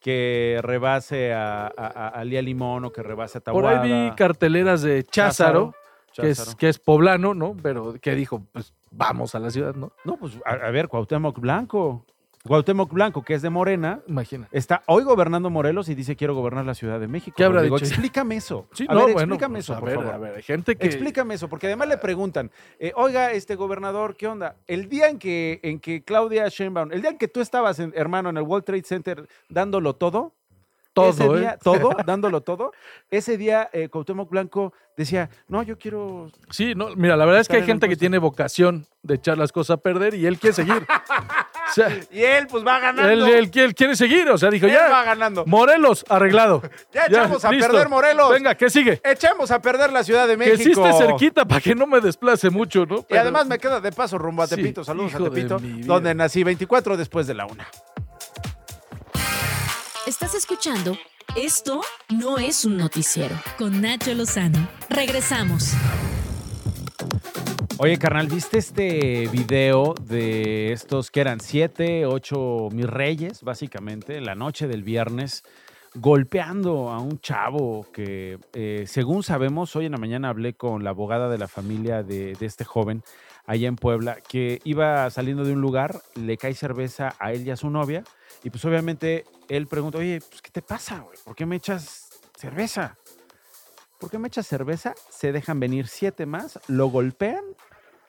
que 0.00 0.60
rebase 0.62 1.32
a, 1.32 1.66
a, 1.66 2.24
Lía 2.24 2.42
Limón 2.42 2.84
o 2.84 2.92
que 2.92 3.02
rebase 3.02 3.38
a 3.38 3.40
Por 3.40 3.64
Tabuada. 3.64 3.82
ahí 3.82 4.10
vi 4.10 4.16
carteleras 4.16 4.82
de 4.82 5.04
Cházaro, 5.04 5.74
que, 6.14 6.30
es, 6.30 6.54
que 6.54 6.68
es 6.68 6.78
poblano, 6.78 7.34
¿no? 7.34 7.56
Pero 7.62 7.94
que 8.00 8.14
dijo, 8.14 8.42
pues 8.52 8.72
vamos 8.90 9.34
a 9.34 9.40
la 9.40 9.50
ciudad, 9.50 9.74
¿no? 9.74 9.92
No, 10.04 10.16
pues 10.16 10.38
a, 10.44 10.52
a 10.52 10.70
ver, 10.70 10.88
Cuauhtémoc 10.88 11.38
Blanco. 11.40 12.04
Cuauhtémoc 12.46 12.92
Blanco, 12.92 13.22
que 13.22 13.34
es 13.34 13.42
de 13.42 13.50
Morena, 13.50 14.00
Imagina. 14.06 14.48
está 14.52 14.82
hoy 14.86 15.04
gobernando 15.04 15.50
Morelos 15.50 15.88
y 15.88 15.94
dice 15.94 16.16
quiero 16.16 16.34
gobernar 16.34 16.64
la 16.64 16.74
Ciudad 16.74 16.98
de 17.00 17.08
México. 17.08 17.34
¿Qué 17.36 17.44
habrá 17.44 17.62
dicho? 17.62 17.76
Explícame 17.76 18.36
eso. 18.36 18.66
Sí, 18.72 18.86
a 18.88 18.94
no, 18.94 19.06
ver, 19.06 19.14
bueno, 19.14 19.34
explícame 19.34 19.54
pues, 19.54 19.64
eso, 19.64 19.74
a 19.74 19.80
por 19.80 19.88
ver, 19.88 19.98
favor. 19.98 20.14
a 20.14 20.18
ver, 20.18 20.34
hay 20.36 20.42
gente 20.42 20.76
que... 20.76 20.86
Explícame 20.86 21.34
eso, 21.34 21.48
porque 21.48 21.66
además 21.66 21.88
le 21.88 21.98
preguntan, 21.98 22.50
eh, 22.78 22.92
oiga, 22.96 23.32
este 23.32 23.54
gobernador, 23.54 24.16
¿qué 24.16 24.26
onda? 24.28 24.56
El 24.66 24.88
día 24.88 25.08
en 25.08 25.18
que, 25.18 25.60
en 25.62 25.80
que 25.80 26.02
Claudia 26.02 26.48
Sheinbaum, 26.48 26.92
el 26.92 27.00
día 27.02 27.10
en 27.10 27.18
que 27.18 27.28
tú 27.28 27.40
estabas, 27.40 27.78
en- 27.78 27.92
hermano, 27.96 28.30
en 28.30 28.36
el 28.36 28.42
World 28.42 28.64
Trade 28.64 28.82
Center 28.84 29.28
dándolo 29.48 29.94
todo, 29.94 30.32
Todo, 30.92 31.10
ese 31.10 31.24
¿eh? 31.26 31.38
día, 31.40 31.58
todo, 31.62 31.90
dándolo 32.06 32.40
todo, 32.40 32.72
ese 33.10 33.36
día 33.36 33.68
eh, 33.74 33.88
Cuauhtémoc 33.90 34.30
Blanco 34.30 34.72
decía, 34.96 35.28
no, 35.48 35.62
yo 35.62 35.76
quiero... 35.78 36.30
Sí, 36.50 36.74
no, 36.74 36.96
mira, 36.96 37.16
la 37.16 37.26
verdad 37.26 37.42
es 37.42 37.48
que 37.48 37.56
hay 37.56 37.64
gente 37.64 37.86
que 37.88 37.96
tiene 37.96 38.16
vocación 38.18 38.86
de 39.02 39.16
echar 39.16 39.36
las 39.36 39.52
cosas 39.52 39.74
a 39.74 39.80
perder 39.82 40.14
y 40.14 40.24
él 40.26 40.38
quiere 40.38 40.54
seguir. 40.54 40.86
O 41.68 41.72
sea, 41.74 41.88
Y 42.10 42.22
él, 42.22 42.46
pues 42.46 42.64
va 42.66 42.78
ganando. 42.78 43.10
él, 43.10 43.22
él 43.28 43.50
quiere- 43.50 43.68
él 43.68 43.74
quiere 43.74 43.96
seguir, 43.96 44.28
o 44.30 44.38
sea, 44.38 44.50
dijo, 44.50 44.66
Él 44.66 44.72
ya, 44.72 44.88
va 44.88 45.02
ganando. 45.04 45.44
Morelos, 45.46 46.04
arreglado. 46.08 46.62
Ya 46.92 47.06
echamos 47.06 47.44
a 47.44 47.50
perder 47.50 47.88
Morelos. 47.88 48.30
Venga, 48.30 48.54
¿qué 48.54 48.70
sigue? 48.70 49.00
Echamos 49.04 49.50
a 49.50 49.60
perder 49.60 49.92
la 49.92 50.02
Ciudad 50.04 50.26
de 50.28 50.36
Que 50.38 50.56
sí 50.56 50.64
México. 50.68 50.86
esté 50.86 51.06
cerquita 51.06 51.44
para 51.44 51.60
que 51.60 51.74
no 51.74 51.86
me 51.86 52.00
desplace 52.00 52.50
mucho, 52.50 52.86
¿no? 52.86 53.04
Y 53.10 53.16
además 53.16 53.46
me 53.46 53.58
queda 53.58 53.80
de 53.80 53.92
paso 53.92 54.16
rumbo 54.18 54.42
a 54.42 54.46
Sí, 54.46 54.56
Tepito. 54.56 54.84
Saludos 54.84 55.14
a 55.14 55.18
Tepito, 55.18 55.58
donde 55.60 56.14
nací 56.14 56.44
24 56.44 56.96
después 56.96 57.26
de 57.26 57.34
la 57.34 57.46
una. 57.46 57.66
Estás 60.06 60.34
escuchando 60.34 60.96
Esto 61.34 61.80
no 62.10 62.38
es 62.38 62.64
un 62.64 62.76
noticiero 62.76 63.34
con 63.58 63.80
Nacho 63.82 64.14
Lozano. 64.14 64.68
Regresamos. 64.88 65.72
Oye, 67.78 67.98
carnal, 67.98 68.26
¿viste 68.28 68.56
este 68.56 69.28
video 69.30 69.92
de 70.00 70.72
estos 70.72 71.10
que 71.10 71.20
eran 71.20 71.40
siete, 71.40 72.06
ocho 72.06 72.70
mis 72.72 72.86
reyes, 72.86 73.42
básicamente, 73.42 74.22
la 74.22 74.34
noche 74.34 74.66
del 74.66 74.82
viernes, 74.82 75.44
golpeando 75.94 76.88
a 76.88 77.00
un 77.00 77.20
chavo 77.20 77.86
que, 77.92 78.38
eh, 78.54 78.84
según 78.86 79.22
sabemos, 79.22 79.76
hoy 79.76 79.84
en 79.84 79.92
la 79.92 79.98
mañana 79.98 80.30
hablé 80.30 80.54
con 80.54 80.84
la 80.84 80.90
abogada 80.90 81.28
de 81.28 81.36
la 81.36 81.48
familia 81.48 82.02
de, 82.02 82.32
de 82.32 82.46
este 82.46 82.64
joven 82.64 83.02
allá 83.44 83.68
en 83.68 83.76
Puebla, 83.76 84.22
que 84.26 84.58
iba 84.64 85.10
saliendo 85.10 85.44
de 85.44 85.52
un 85.52 85.60
lugar, 85.60 86.00
le 86.14 86.38
cae 86.38 86.54
cerveza 86.54 87.14
a 87.18 87.32
él 87.32 87.46
y 87.46 87.50
a 87.50 87.56
su 87.56 87.68
novia, 87.68 88.04
y 88.42 88.48
pues 88.48 88.64
obviamente 88.64 89.26
él 89.50 89.66
pregunta, 89.66 89.98
oye, 89.98 90.20
pues, 90.26 90.40
¿qué 90.40 90.50
te 90.50 90.62
pasa, 90.62 91.00
güey? 91.00 91.18
¿Por 91.22 91.36
qué 91.36 91.44
me 91.44 91.56
echas 91.56 92.08
cerveza? 92.38 92.96
¿Por 93.98 94.10
qué 94.10 94.18
me 94.18 94.28
echas 94.28 94.46
cerveza? 94.46 94.94
Se 95.10 95.32
dejan 95.32 95.58
venir 95.58 95.88
siete 95.88 96.26
más, 96.26 96.58
lo 96.68 96.88
golpean, 96.88 97.44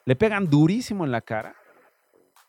le 0.08 0.16
pegan 0.16 0.48
durísimo 0.48 1.04
en 1.04 1.12
la 1.12 1.20
cara. 1.20 1.54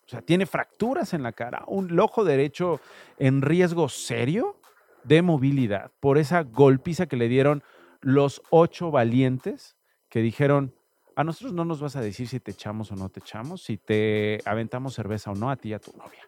O 0.06 0.08
sea, 0.08 0.22
tiene 0.22 0.46
fracturas 0.46 1.14
en 1.14 1.24
la 1.24 1.34
cara, 1.34 1.66
un 1.68 2.00
ojo 2.00 2.24
derecho 2.24 2.80
en 3.18 3.42
riesgo 3.42 3.90
serio 3.90 4.62
de 5.04 5.22
movilidad 5.22 5.92
por 6.00 6.18
esa 6.18 6.44
golpiza 6.44 7.08
que 7.08 7.18
le 7.18 7.28
dieron 7.28 7.62
los 8.00 8.42
ocho 8.50 8.92
valientes 8.92 9.76
que 10.08 10.22
dijeron, 10.22 10.74
a 11.18 11.26
nosotros 11.26 11.52
no 11.52 11.66
nos 11.66 11.82
vas 11.82 11.98
a 11.98 12.02
decir 12.02 12.30
si 12.30 12.40
te 12.40 12.52
echamos 12.52 12.94
o 12.94 12.96
no 12.96 13.10
te 13.10 13.20
echamos, 13.20 13.62
si 13.62 13.76
te 13.76 14.40
aventamos 14.46 14.94
cerveza 14.94 15.32
o 15.32 15.36
no 15.36 15.52
a 15.52 15.58
ti 15.58 15.70
y 15.70 15.74
a 15.74 15.80
tu 15.80 15.92
novia. 15.98 16.26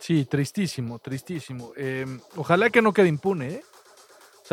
Sí, 0.00 0.24
tristísimo, 0.24 0.98
tristísimo. 0.98 1.74
Eh, 1.76 2.06
ojalá 2.34 2.70
que 2.70 2.82
no 2.82 2.92
quede 2.92 3.06
impune, 3.06 3.48
¿eh? 3.50 3.62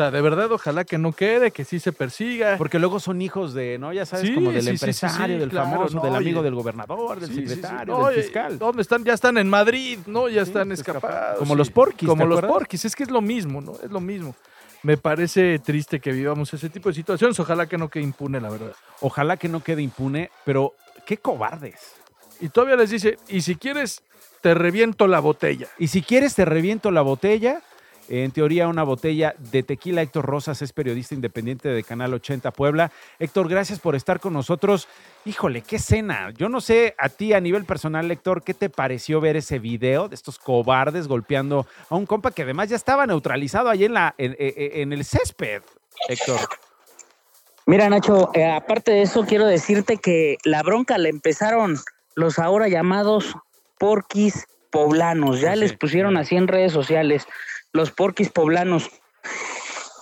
Sea, 0.00 0.10
de 0.10 0.20
verdad, 0.22 0.50
ojalá 0.50 0.84
que 0.84 0.96
no 0.96 1.12
quede, 1.12 1.50
que 1.50 1.64
sí 1.64 1.78
se 1.78 1.92
persiga. 1.92 2.56
Porque 2.56 2.78
luego 2.78 3.00
son 3.00 3.20
hijos 3.20 3.52
de, 3.52 3.76
¿no? 3.78 3.92
Ya 3.92 4.06
sabes, 4.06 4.28
Sí, 4.28 4.34
como 4.34 4.50
del 4.50 4.62
sí, 4.62 4.70
empresario, 4.70 5.36
sí, 5.36 5.40
del 5.40 5.50
claro, 5.50 5.70
famoso, 5.70 5.96
no, 5.96 6.02
del 6.02 6.14
amigo 6.16 6.40
oye. 6.40 6.44
del 6.46 6.54
gobernador, 6.54 7.20
del 7.20 7.34
secretario, 7.34 7.92
No, 7.94 8.06
del 8.06 8.14
oye, 8.14 8.22
fiscal. 8.22 8.58
¿Dónde 8.58 8.80
están? 8.82 9.04
Ya 9.04 9.12
están 9.12 9.36
en 9.36 9.48
Madrid, 9.50 9.98
¿no? 10.06 10.28
Ya 10.30 10.40
están 10.42 10.72
escapados. 10.72 11.04
escapados. 11.10 11.38
Como 11.38 11.54
los 11.54 11.70
porquis, 11.70 12.08
Como 12.08 12.22
¿te 12.22 12.28
los 12.28 12.38
acuerdas? 12.38 12.58
porquis. 12.58 12.84
Es 12.86 12.96
que 12.96 13.02
es 13.02 13.10
lo 13.10 13.20
mismo, 13.20 13.60
¿no? 13.60 13.74
Es 13.82 13.90
lo 13.90 14.00
mismo. 14.00 14.34
Me 14.82 14.96
parece 14.96 15.58
triste 15.58 16.00
que 16.00 16.12
vivamos 16.12 16.54
ese 16.54 16.70
tipo 16.70 16.88
de 16.88 16.94
situaciones. 16.94 17.38
Ojalá 17.38 17.66
que 17.66 17.76
no 17.76 17.90
quede 17.90 18.04
impune, 18.04 18.40
la 18.40 18.48
verdad. 18.48 18.72
Ojalá 19.02 19.36
que 19.36 19.48
no 19.50 19.62
quede 19.62 19.82
impune, 19.82 20.30
pero 20.46 20.74
qué 21.04 21.18
cobardes. 21.18 21.78
Y 22.40 22.48
todavía 22.48 22.76
les 22.76 22.88
dice, 22.88 23.18
y 23.28 23.42
si 23.42 23.56
quieres, 23.56 24.02
te 24.40 24.54
reviento 24.54 25.06
la 25.06 25.20
botella. 25.20 25.66
Y 25.78 25.88
si 25.88 26.00
quieres, 26.00 26.34
te 26.34 26.46
reviento 26.46 26.90
la 26.90 27.02
botella. 27.02 27.60
En 28.10 28.32
teoría, 28.32 28.66
una 28.66 28.82
botella 28.82 29.34
de 29.38 29.62
tequila. 29.62 30.02
Héctor 30.02 30.26
Rosas 30.26 30.60
es 30.62 30.72
periodista 30.72 31.14
independiente 31.14 31.68
de 31.68 31.84
Canal 31.84 32.12
80 32.12 32.50
Puebla. 32.50 32.90
Héctor, 33.20 33.48
gracias 33.48 33.78
por 33.78 33.94
estar 33.94 34.18
con 34.18 34.32
nosotros. 34.32 34.88
Híjole, 35.24 35.62
qué 35.62 35.78
cena. 35.78 36.30
Yo 36.36 36.48
no 36.48 36.60
sé 36.60 36.96
a 36.98 37.08
ti 37.08 37.32
a 37.34 37.40
nivel 37.40 37.64
personal, 37.64 38.10
Héctor, 38.10 38.42
¿qué 38.42 38.52
te 38.52 38.68
pareció 38.68 39.20
ver 39.20 39.36
ese 39.36 39.60
video 39.60 40.08
de 40.08 40.16
estos 40.16 40.40
cobardes 40.40 41.06
golpeando 41.06 41.66
a 41.88 41.94
un 41.94 42.04
compa 42.04 42.32
que 42.32 42.42
además 42.42 42.68
ya 42.68 42.74
estaba 42.76 43.06
neutralizado 43.06 43.68
ahí 43.70 43.84
en, 43.84 43.94
la, 43.94 44.12
en, 44.18 44.34
en- 44.40 44.80
en 44.82 44.92
el 44.92 45.04
césped, 45.04 45.62
Héctor? 46.08 46.40
Mira, 47.66 47.88
Nacho, 47.88 48.30
eh, 48.34 48.50
aparte 48.50 48.90
de 48.90 49.02
eso, 49.02 49.24
quiero 49.24 49.46
decirte 49.46 49.98
que 49.98 50.36
la 50.44 50.62
bronca 50.64 50.98
la 50.98 51.08
empezaron 51.08 51.76
los 52.16 52.40
ahora 52.40 52.66
llamados 52.66 53.36
porquis 53.78 54.46
poblanos. 54.72 55.40
Ya 55.40 55.52
Sí. 55.54 55.60
les 55.60 55.72
pusieron 55.74 56.16
así 56.16 56.36
en 56.36 56.48
redes 56.48 56.72
sociales, 56.72 57.26
los 57.72 57.90
porquis 57.90 58.30
poblanos. 58.30 58.90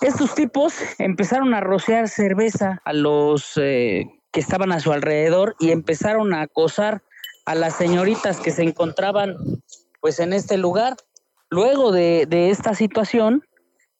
Estos 0.00 0.34
tipos 0.34 0.74
empezaron 0.98 1.54
a 1.54 1.60
rociar 1.60 2.08
cerveza 2.08 2.80
a 2.84 2.92
los 2.92 3.52
eh, 3.56 4.06
que 4.32 4.40
estaban 4.40 4.72
a 4.72 4.80
su 4.80 4.92
alrededor 4.92 5.56
y 5.58 5.72
empezaron 5.72 6.34
a 6.34 6.42
acosar 6.42 7.02
a 7.46 7.54
las 7.54 7.76
señoritas 7.76 8.38
que 8.38 8.50
se 8.50 8.62
encontraban 8.62 9.36
pues 10.00 10.20
en 10.20 10.32
este 10.32 10.56
lugar. 10.56 10.96
Luego 11.50 11.92
de, 11.92 12.26
de 12.28 12.50
esta 12.50 12.74
situación, 12.74 13.42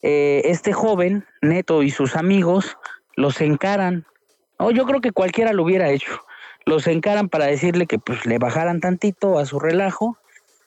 eh, 0.01 0.43
este 0.45 0.71
joven, 0.71 1.25
Neto 1.41 1.83
y 1.83 1.89
sus 1.89 2.15
amigos, 2.15 2.77
los 3.15 3.41
encaran. 3.41 4.05
Oh, 4.57 4.71
yo 4.71 4.85
creo 4.85 5.01
que 5.01 5.11
cualquiera 5.11 5.51
lo 5.51 5.63
hubiera 5.63 5.89
hecho. 5.89 6.21
Los 6.65 6.87
encaran 6.87 7.27
para 7.27 7.47
decirle 7.47 7.87
que 7.87 7.99
pues 7.99 8.25
le 8.25 8.37
bajaran 8.37 8.79
tantito 8.79 9.39
a 9.39 9.45
su 9.45 9.59
relajo 9.59 10.17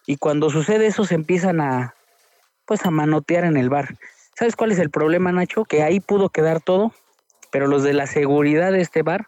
y 0.07 0.17
cuando 0.17 0.51
sucede 0.51 0.87
eso 0.87 1.05
se 1.05 1.15
empiezan 1.15 1.61
a 1.61 1.95
pues 2.73 2.87
a 2.87 2.91
manotear 2.91 3.45
en 3.45 3.59
el 3.59 3.69
bar. 3.69 3.99
¿Sabes 4.35 4.57
cuál 4.57 4.73
es 4.73 4.79
el 4.79 4.89
problema, 4.89 5.31
Nacho? 5.31 5.67
Que 5.67 5.83
ahí 5.83 6.01
pudo 6.01 6.31
quedar 6.31 6.63
todo, 6.63 6.95
pero 7.51 7.67
los 7.67 7.83
de 7.83 7.93
la 7.93 8.07
seguridad 8.07 8.73
de 8.73 8.81
este 8.81 9.03
bar 9.03 9.27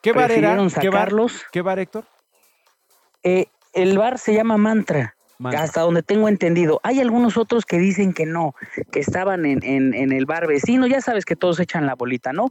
¿Qué 0.00 0.12
bar 0.12 0.30
era? 0.30 0.54
prefirieron 0.54 0.70
¿Qué 0.70 0.88
bar, 0.88 1.00
sacarlos. 1.10 1.44
¿Qué 1.52 1.60
bar, 1.60 1.78
Héctor? 1.78 2.04
Eh, 3.22 3.48
el 3.74 3.98
bar 3.98 4.18
se 4.18 4.32
llama 4.32 4.56
Mantra, 4.56 5.14
Mantra. 5.38 5.62
hasta 5.62 5.82
donde 5.82 6.02
tengo 6.02 6.26
entendido. 6.26 6.80
Hay 6.84 6.98
algunos 7.02 7.36
otros 7.36 7.66
que 7.66 7.76
dicen 7.76 8.14
que 8.14 8.24
no, 8.24 8.54
que 8.90 9.00
estaban 9.00 9.44
en, 9.44 9.62
en- 9.62 9.92
en 9.92 10.12
el 10.12 10.24
bar 10.24 10.46
vecino. 10.46 10.86
Ya 10.86 11.02
sabes 11.02 11.26
que 11.26 11.36
todos 11.36 11.60
echan 11.60 11.84
la 11.84 11.96
bolita, 11.96 12.32
¿no? 12.32 12.50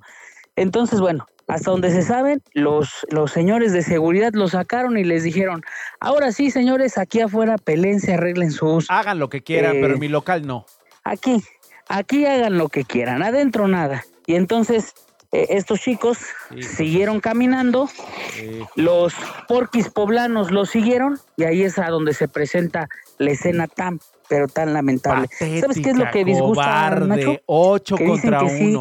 Entonces, 0.56 1.00
bueno, 1.02 1.26
hasta 1.48 1.72
donde 1.72 1.92
se 1.92 2.02
saben, 2.02 2.42
los, 2.54 3.06
los 3.10 3.32
señores 3.32 3.72
de 3.72 3.84
seguridad 3.84 4.34
los 4.34 4.52
sacaron 4.52 4.98
y 4.98 5.04
les 5.04 5.24
dijeron, 5.24 5.62
ahora 6.00 6.32
sí, 6.32 6.50
señores, 6.50 6.98
aquí 6.98 7.22
afuera 7.22 7.58
pelense, 7.58 8.14
arreglen 8.14 8.52
sus... 8.52 8.90
Hagan 8.90 9.20
lo 9.20 9.30
que 9.30 9.42
quieran, 9.42 9.76
Eh, 9.76 9.80
pero 9.82 9.94
en 9.94 10.00
mi 10.00 10.08
local 10.08 10.48
no. 10.48 10.66
Aquí, 11.04 11.44
aquí 11.88 12.26
hagan 12.26 12.58
lo 12.58 12.70
que 12.70 12.84
quieran, 12.84 13.22
adentro 13.22 13.68
nada. 13.68 14.04
Y 14.26 14.36
entonces 14.36 14.96
eh, 15.32 15.48
estos 15.50 15.82
chicos 15.82 16.18
siguieron 16.62 17.20
caminando, 17.20 17.90
los 18.76 19.14
porquis 19.48 19.90
poblanos 19.90 20.50
los 20.50 20.70
siguieron 20.70 21.20
y 21.38 21.44
ahí 21.44 21.64
es 21.64 21.78
a 21.78 21.90
donde 21.90 22.14
se 22.14 22.28
presenta 22.28 22.88
la 23.18 23.32
escena 23.32 23.68
tan, 23.68 24.00
pero 24.30 24.48
tan 24.48 24.74
lamentable. 24.74 25.28
¿Sabes 25.38 25.80
qué 25.84 25.90
es 25.90 25.98
lo 25.98 26.10
que 26.10 26.24
disgusta, 26.24 26.64
cobarde, 26.64 27.08
Nacho? 27.08 27.42
Ocho 27.46 27.96
Que 27.98 28.06
dicen 28.06 28.32
contra 28.32 28.40
que 28.40 28.58
sí. 28.58 28.78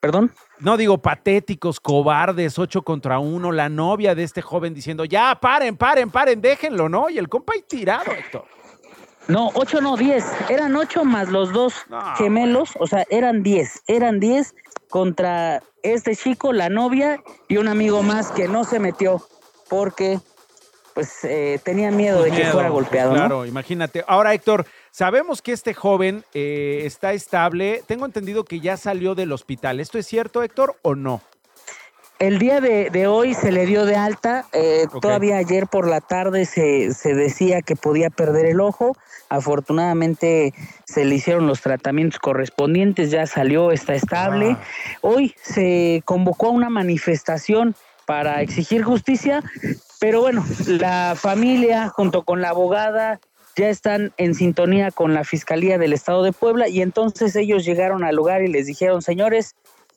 ¿Perdón? 0.00 0.32
No 0.58 0.76
digo 0.76 0.98
patéticos, 0.98 1.80
cobardes, 1.80 2.58
ocho 2.58 2.82
contra 2.82 3.18
uno. 3.18 3.52
La 3.52 3.68
novia 3.68 4.14
de 4.14 4.22
este 4.22 4.42
joven 4.42 4.74
diciendo, 4.74 5.04
ya, 5.04 5.38
paren, 5.40 5.76
paren, 5.76 6.10
paren, 6.10 6.40
déjenlo, 6.40 6.88
¿no? 6.88 7.10
Y 7.10 7.18
el 7.18 7.28
compa 7.28 7.54
ahí 7.54 7.62
tirado, 7.66 8.12
Héctor. 8.12 8.44
No, 9.28 9.50
ocho 9.54 9.80
no, 9.80 9.96
diez. 9.96 10.24
Eran 10.48 10.76
ocho 10.76 11.04
más 11.04 11.28
los 11.30 11.52
dos 11.52 11.74
gemelos, 12.16 12.70
o 12.78 12.86
sea, 12.86 13.04
eran 13.10 13.42
diez. 13.42 13.82
Eran 13.86 14.20
diez 14.20 14.54
contra 14.88 15.62
este 15.82 16.14
chico, 16.14 16.52
la 16.52 16.68
novia 16.68 17.20
y 17.48 17.56
un 17.56 17.68
amigo 17.68 18.02
más 18.02 18.30
que 18.30 18.46
no 18.48 18.64
se 18.64 18.78
metió 18.78 19.20
porque 19.68 20.20
pues 20.94 21.24
eh, 21.24 21.60
tenía 21.62 21.90
miedo 21.90 22.22
de 22.22 22.30
que 22.30 22.44
fuera 22.46 22.68
pues, 22.68 22.72
golpeado, 22.72 23.10
¿no? 23.10 23.16
Claro, 23.16 23.44
imagínate. 23.44 24.02
Ahora, 24.08 24.32
Héctor, 24.32 24.64
sabemos 24.96 25.42
que 25.42 25.52
este 25.52 25.74
joven 25.74 26.24
eh, 26.32 26.82
está 26.84 27.12
estable. 27.12 27.82
Tengo 27.86 28.06
entendido 28.06 28.44
que 28.44 28.60
ya 28.60 28.78
salió 28.78 29.14
del 29.14 29.30
hospital. 29.32 29.78
¿Esto 29.78 29.98
es 29.98 30.06
cierto, 30.06 30.42
Héctor, 30.42 30.76
o 30.80 30.94
no? 30.94 31.20
El 32.18 32.38
día 32.38 32.62
de, 32.62 32.88
de 32.88 33.06
hoy 33.06 33.34
se 33.34 33.52
le 33.52 33.66
dio 33.66 33.84
de 33.84 33.94
alta, 33.94 34.46
eh, 34.54 34.86
todavía 35.02 35.36
ayer 35.36 35.66
por 35.66 35.86
la 35.86 36.00
tarde 36.00 36.46
se, 36.46 36.94
se 36.94 37.12
decía 37.12 37.60
que 37.60 37.76
podía 37.76 38.08
perder 38.08 38.46
el 38.46 38.62
ojo, 38.62 38.96
afortunadamente 39.28 40.54
se 40.86 41.04
le 41.04 41.16
hicieron 41.16 41.46
los 41.46 41.60
tratamientos 41.60 42.18
correspondientes, 42.18 43.10
ya 43.10 43.26
salió, 43.26 43.72
está 43.72 43.94
estable. 43.94 44.56
Hoy 45.02 45.34
se 45.42 46.00
convocó 46.06 46.46
a 46.46 46.52
una 46.52 46.70
manifestación 46.70 47.74
para 48.06 48.40
exigir 48.40 48.82
justicia, 48.82 49.42
pero 50.00 50.22
bueno, 50.22 50.42
la 50.66 51.16
familia 51.16 51.90
junto 51.90 52.22
con 52.22 52.40
la 52.40 52.48
abogada 52.48 53.20
ya 53.56 53.68
están 53.68 54.12
en 54.18 54.34
sintonía 54.34 54.90
con 54.90 55.14
la 55.14 55.24
Fiscalía 55.24 55.78
del 55.78 55.92
Estado 55.92 56.22
de 56.22 56.32
Puebla 56.32 56.68
y 56.68 56.82
entonces 56.82 57.34
ellos 57.36 57.64
llegaron 57.64 58.04
al 58.04 58.14
lugar 58.14 58.42
y 58.42 58.48
les 58.48 58.66
dijeron, 58.66 59.02
señores, 59.02 59.54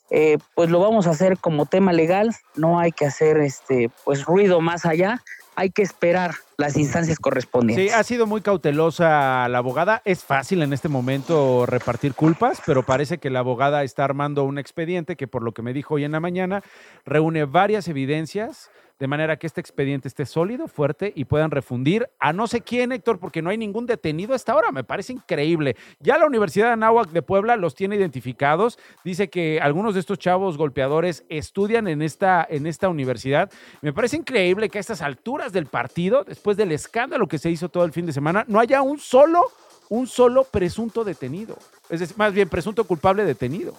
eh, 0.10 0.38
pues 0.56 0.70
lo 0.70 0.80
vamos 0.80 1.06
a 1.06 1.12
hacer 1.12 1.38
como 1.38 1.66
tema 1.66 1.94
legal, 1.94 2.34
no 2.56 2.80
hay 2.80 2.92
que 2.92 3.06
hacer 3.06 3.38
este 3.38 3.92
pues 4.06 4.26
ruido 4.26 4.62
más 4.62 4.86
allá, 4.86 5.22
hay 5.56 5.72
que 5.72 5.82
esperar 5.82 6.36
las 6.58 6.78
instancias 6.78 7.20
correspondientes. 7.20 7.92
Sí, 7.92 7.94
ha 7.94 8.02
sido 8.04 8.26
muy 8.26 8.40
cautelosa 8.40 9.48
la 9.50 9.58
abogada. 9.58 10.02
Es 10.06 10.24
fácil 10.24 10.64
en 10.64 10.72
este 10.72 10.88
momento 10.88 11.66
repartir 11.66 12.14
culpas, 12.14 12.62
pero 12.66 12.84
parece 12.84 13.18
que 13.18 13.30
la 13.30 13.40
abogada 13.40 13.84
está 13.84 14.06
armando 14.06 14.46
un 14.46 14.58
expediente 14.58 15.18
que, 15.18 15.28
por 15.28 15.44
lo 15.44 15.52
que 15.52 15.62
me 15.62 15.74
dijo 15.74 15.96
hoy 15.96 16.06
en 16.06 16.14
la 16.14 16.22
mañana, 16.22 16.64
reúne 17.06 17.44
varias 17.44 17.90
evidencias 17.90 18.72
de 19.00 19.08
manera 19.08 19.38
que 19.38 19.48
este 19.48 19.62
expediente 19.62 20.10
esté 20.10 20.26
sólido, 20.26 20.68
fuerte 20.68 21.14
y 21.16 21.26
puedan 21.26 21.52
refundir 21.52 22.10
a 22.20 22.34
no 22.34 22.48
sé 22.48 22.62
quién, 22.62 22.92
Héctor, 22.92 23.18
porque 23.18 23.42
no 23.42 23.50
hay 23.50 23.58
ningún 23.58 23.86
detenido 23.86 24.34
hasta 24.34 24.52
ahora. 24.52 24.72
Me 24.72 24.84
parece 24.84 25.14
increíble. 25.14 25.78
Ya 26.00 26.18
la 26.18 26.26
Universidad 26.26 26.68
de 26.68 26.74
Anáhuac 26.74 27.10
de 27.10 27.22
Puebla 27.22 27.56
los 27.56 27.76
tiene 27.76 27.96
identificados. 27.96 28.78
Dice 29.06 29.30
que 29.30 29.62
algunos 29.62 29.94
de 29.94 30.02
estos 30.02 30.20
chavos 30.20 30.58
golpeadores 30.58 31.24
estudian 31.30 31.88
en 31.88 32.02
esta, 32.02 32.46
en 32.50 32.68
esta 32.68 32.90
universidad. 32.90 33.50
Me 33.82 33.94
parece 33.94 34.18
increíble 34.18 34.70
que 34.70 34.80
a 34.80 34.82
estas 34.82 35.02
alturas 35.02 35.54
del 35.54 35.66
partido, 35.66 36.26
después 36.26 36.58
del 36.58 36.74
escándalo 36.74 37.28
que 37.28 37.38
se 37.38 37.50
hizo 37.50 37.70
todo 37.70 37.86
el 37.86 37.94
fin 37.94 38.06
de 38.06 38.14
semana, 38.14 38.44
no 38.50 38.60
haya 38.60 38.82
un 38.82 39.00
solo, 39.00 39.44
un 39.88 40.08
solo 40.08 40.44
presunto 40.44 41.06
detenido. 41.06 41.58
Es 41.90 42.02
decir, 42.02 42.18
más 42.18 42.34
bien 42.34 42.50
presunto 42.50 42.84
culpable 42.84 43.24
detenido. 43.24 43.76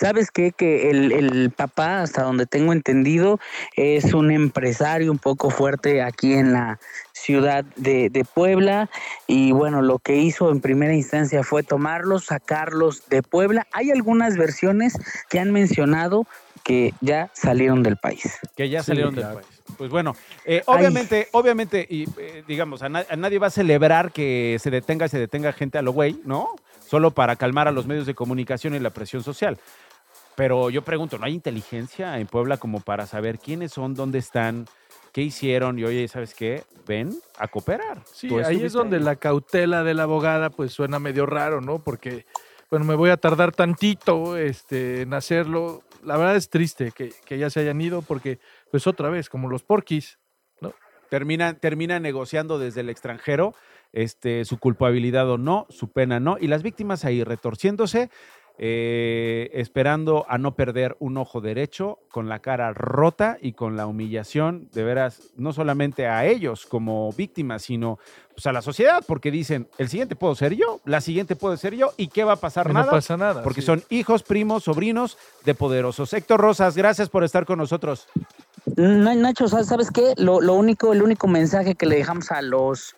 ¿Sabes 0.00 0.30
qué? 0.30 0.52
Que 0.52 0.88
el, 0.88 1.12
el 1.12 1.50
papá, 1.50 2.00
hasta 2.00 2.22
donde 2.22 2.46
tengo 2.46 2.72
entendido, 2.72 3.38
es 3.76 4.14
un 4.14 4.30
empresario 4.30 5.12
un 5.12 5.18
poco 5.18 5.50
fuerte 5.50 6.00
aquí 6.00 6.32
en 6.32 6.54
la 6.54 6.78
ciudad 7.12 7.64
de, 7.76 8.08
de 8.08 8.24
Puebla. 8.24 8.88
Y 9.26 9.52
bueno, 9.52 9.82
lo 9.82 9.98
que 9.98 10.16
hizo 10.16 10.50
en 10.50 10.62
primera 10.62 10.94
instancia 10.94 11.42
fue 11.42 11.62
tomarlos, 11.62 12.24
sacarlos 12.24 13.10
de 13.10 13.22
Puebla. 13.22 13.66
Hay 13.72 13.90
algunas 13.90 14.38
versiones 14.38 14.94
que 15.28 15.38
han 15.38 15.52
mencionado 15.52 16.26
que 16.64 16.94
ya 17.02 17.28
salieron 17.34 17.82
del 17.82 17.98
país. 17.98 18.38
Que 18.56 18.70
ya 18.70 18.82
Sí, 18.82 18.86
salieron 18.86 19.12
claro. 19.14 19.34
del 19.36 19.44
país. 19.44 19.62
Pues 19.76 19.90
bueno, 19.90 20.16
eh, 20.46 20.62
Ay. 20.66 20.76
obviamente, 20.78 21.28
obviamente, 21.32 21.86
y 21.88 22.06
eh, 22.18 22.42
digamos, 22.48 22.82
a, 22.82 22.88
na- 22.88 23.04
a 23.08 23.16
nadie 23.16 23.38
va 23.38 23.48
a 23.48 23.50
celebrar 23.50 24.12
que 24.12 24.56
se 24.62 24.70
detenga, 24.70 25.08
se 25.08 25.18
detenga 25.18 25.52
gente 25.52 25.76
a 25.76 25.82
lo 25.82 25.92
güey, 25.92 26.18
¿no? 26.24 26.48
Solo 26.86 27.12
para 27.12 27.36
calmar 27.36 27.68
a 27.68 27.70
los 27.70 27.86
medios 27.86 28.04
de 28.06 28.14
comunicación 28.14 28.74
y 28.74 28.78
la 28.80 28.90
presión 28.90 29.22
social. 29.22 29.58
Pero 30.36 30.70
yo 30.70 30.82
pregunto, 30.82 31.18
¿no 31.18 31.26
hay 31.26 31.34
inteligencia 31.34 32.18
en 32.18 32.26
Puebla 32.26 32.56
como 32.56 32.80
para 32.80 33.06
saber 33.06 33.38
quiénes 33.38 33.72
son, 33.72 33.94
dónde 33.94 34.18
están, 34.18 34.66
qué 35.12 35.22
hicieron? 35.22 35.78
Y 35.78 35.84
oye, 35.84 36.08
¿sabes 36.08 36.34
qué? 36.34 36.64
Ven 36.86 37.14
a 37.38 37.48
cooperar. 37.48 38.02
Sí, 38.12 38.28
ahí 38.44 38.62
es 38.62 38.72
donde 38.72 39.00
la 39.00 39.16
cautela 39.16 39.84
de 39.84 39.94
la 39.94 40.04
abogada 40.04 40.50
pues 40.50 40.72
suena 40.72 40.98
medio 40.98 41.26
raro, 41.26 41.60
¿no? 41.60 41.78
Porque, 41.78 42.26
bueno, 42.70 42.84
me 42.84 42.94
voy 42.94 43.10
a 43.10 43.16
tardar 43.16 43.52
tantito 43.52 44.36
este, 44.36 45.02
en 45.02 45.14
hacerlo. 45.14 45.82
La 46.04 46.16
verdad 46.16 46.36
es 46.36 46.48
triste 46.48 46.92
que, 46.92 47.12
que 47.26 47.38
ya 47.38 47.50
se 47.50 47.60
hayan 47.60 47.80
ido 47.80 48.02
porque, 48.02 48.38
pues 48.70 48.86
otra 48.86 49.10
vez, 49.10 49.28
como 49.28 49.48
los 49.48 49.62
porquis, 49.62 50.18
¿no? 50.60 50.72
termina, 51.10 51.54
termina 51.54 52.00
negociando 52.00 52.58
desde 52.58 52.80
el 52.80 52.88
extranjero 52.88 53.54
este, 53.92 54.44
su 54.44 54.58
culpabilidad 54.58 55.28
o 55.28 55.36
no, 55.36 55.66
su 55.68 55.90
pena 55.90 56.20
no, 56.20 56.38
y 56.40 56.46
las 56.46 56.62
víctimas 56.62 57.04
ahí 57.04 57.24
retorciéndose, 57.24 58.10
eh, 58.62 59.48
esperando 59.54 60.26
a 60.28 60.36
no 60.36 60.54
perder 60.54 60.94
un 60.98 61.16
ojo 61.16 61.40
derecho, 61.40 61.98
con 62.10 62.28
la 62.28 62.40
cara 62.40 62.74
rota 62.74 63.38
y 63.40 63.52
con 63.52 63.74
la 63.74 63.86
humillación, 63.86 64.68
de 64.74 64.84
veras, 64.84 65.22
no 65.36 65.54
solamente 65.54 66.06
a 66.06 66.26
ellos 66.26 66.66
como 66.66 67.10
víctimas, 67.12 67.62
sino 67.62 67.98
pues, 68.34 68.44
a 68.46 68.52
la 68.52 68.60
sociedad, 68.60 69.02
porque 69.06 69.30
dicen, 69.30 69.66
el 69.78 69.88
siguiente 69.88 70.14
puedo 70.14 70.34
ser 70.34 70.54
yo, 70.54 70.80
la 70.84 71.00
siguiente 71.00 71.36
puede 71.36 71.56
ser 71.56 71.74
yo, 71.74 71.92
¿y 71.96 72.08
qué 72.08 72.22
va 72.22 72.34
a 72.34 72.36
pasar? 72.36 72.66
Y 72.66 72.74
no 72.74 72.80
nada. 72.80 72.90
pasa 72.90 73.16
nada, 73.16 73.42
Porque 73.42 73.62
sí. 73.62 73.66
son 73.66 73.82
hijos, 73.88 74.22
primos, 74.22 74.64
sobrinos 74.64 75.16
de 75.46 75.54
poderosos. 75.54 76.12
Héctor 76.12 76.40
Rosas, 76.42 76.76
gracias 76.76 77.08
por 77.08 77.24
estar 77.24 77.46
con 77.46 77.58
nosotros. 77.58 78.08
Na- 78.76 79.14
Nacho, 79.14 79.48
¿sabes 79.48 79.68
sabes 79.68 79.90
qué? 79.90 80.12
Lo, 80.18 80.42
lo 80.42 80.52
único, 80.52 80.92
el 80.92 81.02
único 81.02 81.26
mensaje 81.28 81.76
que 81.76 81.86
le 81.86 81.96
dejamos 81.96 82.30
a 82.30 82.42
los 82.42 82.94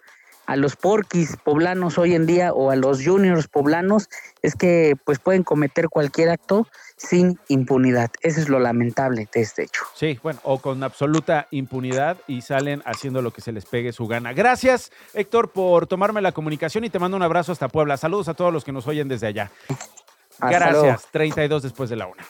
a 0.46 0.56
los 0.56 0.76
porquis 0.76 1.36
poblanos 1.36 1.98
hoy 1.98 2.14
en 2.14 2.26
día 2.26 2.52
o 2.52 2.70
a 2.70 2.76
los 2.76 3.04
juniors 3.04 3.48
poblanos 3.48 4.08
es 4.42 4.54
que 4.54 4.96
pues 5.04 5.18
pueden 5.18 5.42
cometer 5.44 5.88
cualquier 5.88 6.30
acto 6.30 6.66
sin 6.96 7.38
impunidad. 7.48 8.10
Eso 8.20 8.40
es 8.40 8.48
lo 8.48 8.58
lamentable 8.58 9.28
de 9.32 9.40
este 9.40 9.64
hecho. 9.64 9.82
Sí, 9.94 10.18
bueno, 10.22 10.40
o 10.42 10.58
con 10.58 10.82
absoluta 10.82 11.48
impunidad 11.50 12.18
y 12.26 12.42
salen 12.42 12.82
haciendo 12.84 13.22
lo 13.22 13.30
que 13.32 13.40
se 13.40 13.52
les 13.52 13.64
pegue 13.66 13.92
su 13.92 14.06
gana. 14.06 14.32
Gracias, 14.32 14.92
Héctor, 15.14 15.50
por 15.50 15.86
tomarme 15.86 16.20
la 16.20 16.32
comunicación 16.32 16.84
y 16.84 16.90
te 16.90 16.98
mando 16.98 17.16
un 17.16 17.22
abrazo 17.22 17.52
hasta 17.52 17.68
Puebla. 17.68 17.96
Saludos 17.96 18.28
a 18.28 18.34
todos 18.34 18.52
los 18.52 18.64
que 18.64 18.72
nos 18.72 18.86
oyen 18.86 19.08
desde 19.08 19.26
allá. 19.26 19.50
Hasta 20.38 20.48
Gracias. 20.50 20.82
luego. 20.82 20.98
32 21.12 21.62
después 21.62 21.90
de 21.90 21.96
la 21.96 22.06
una. 22.06 22.24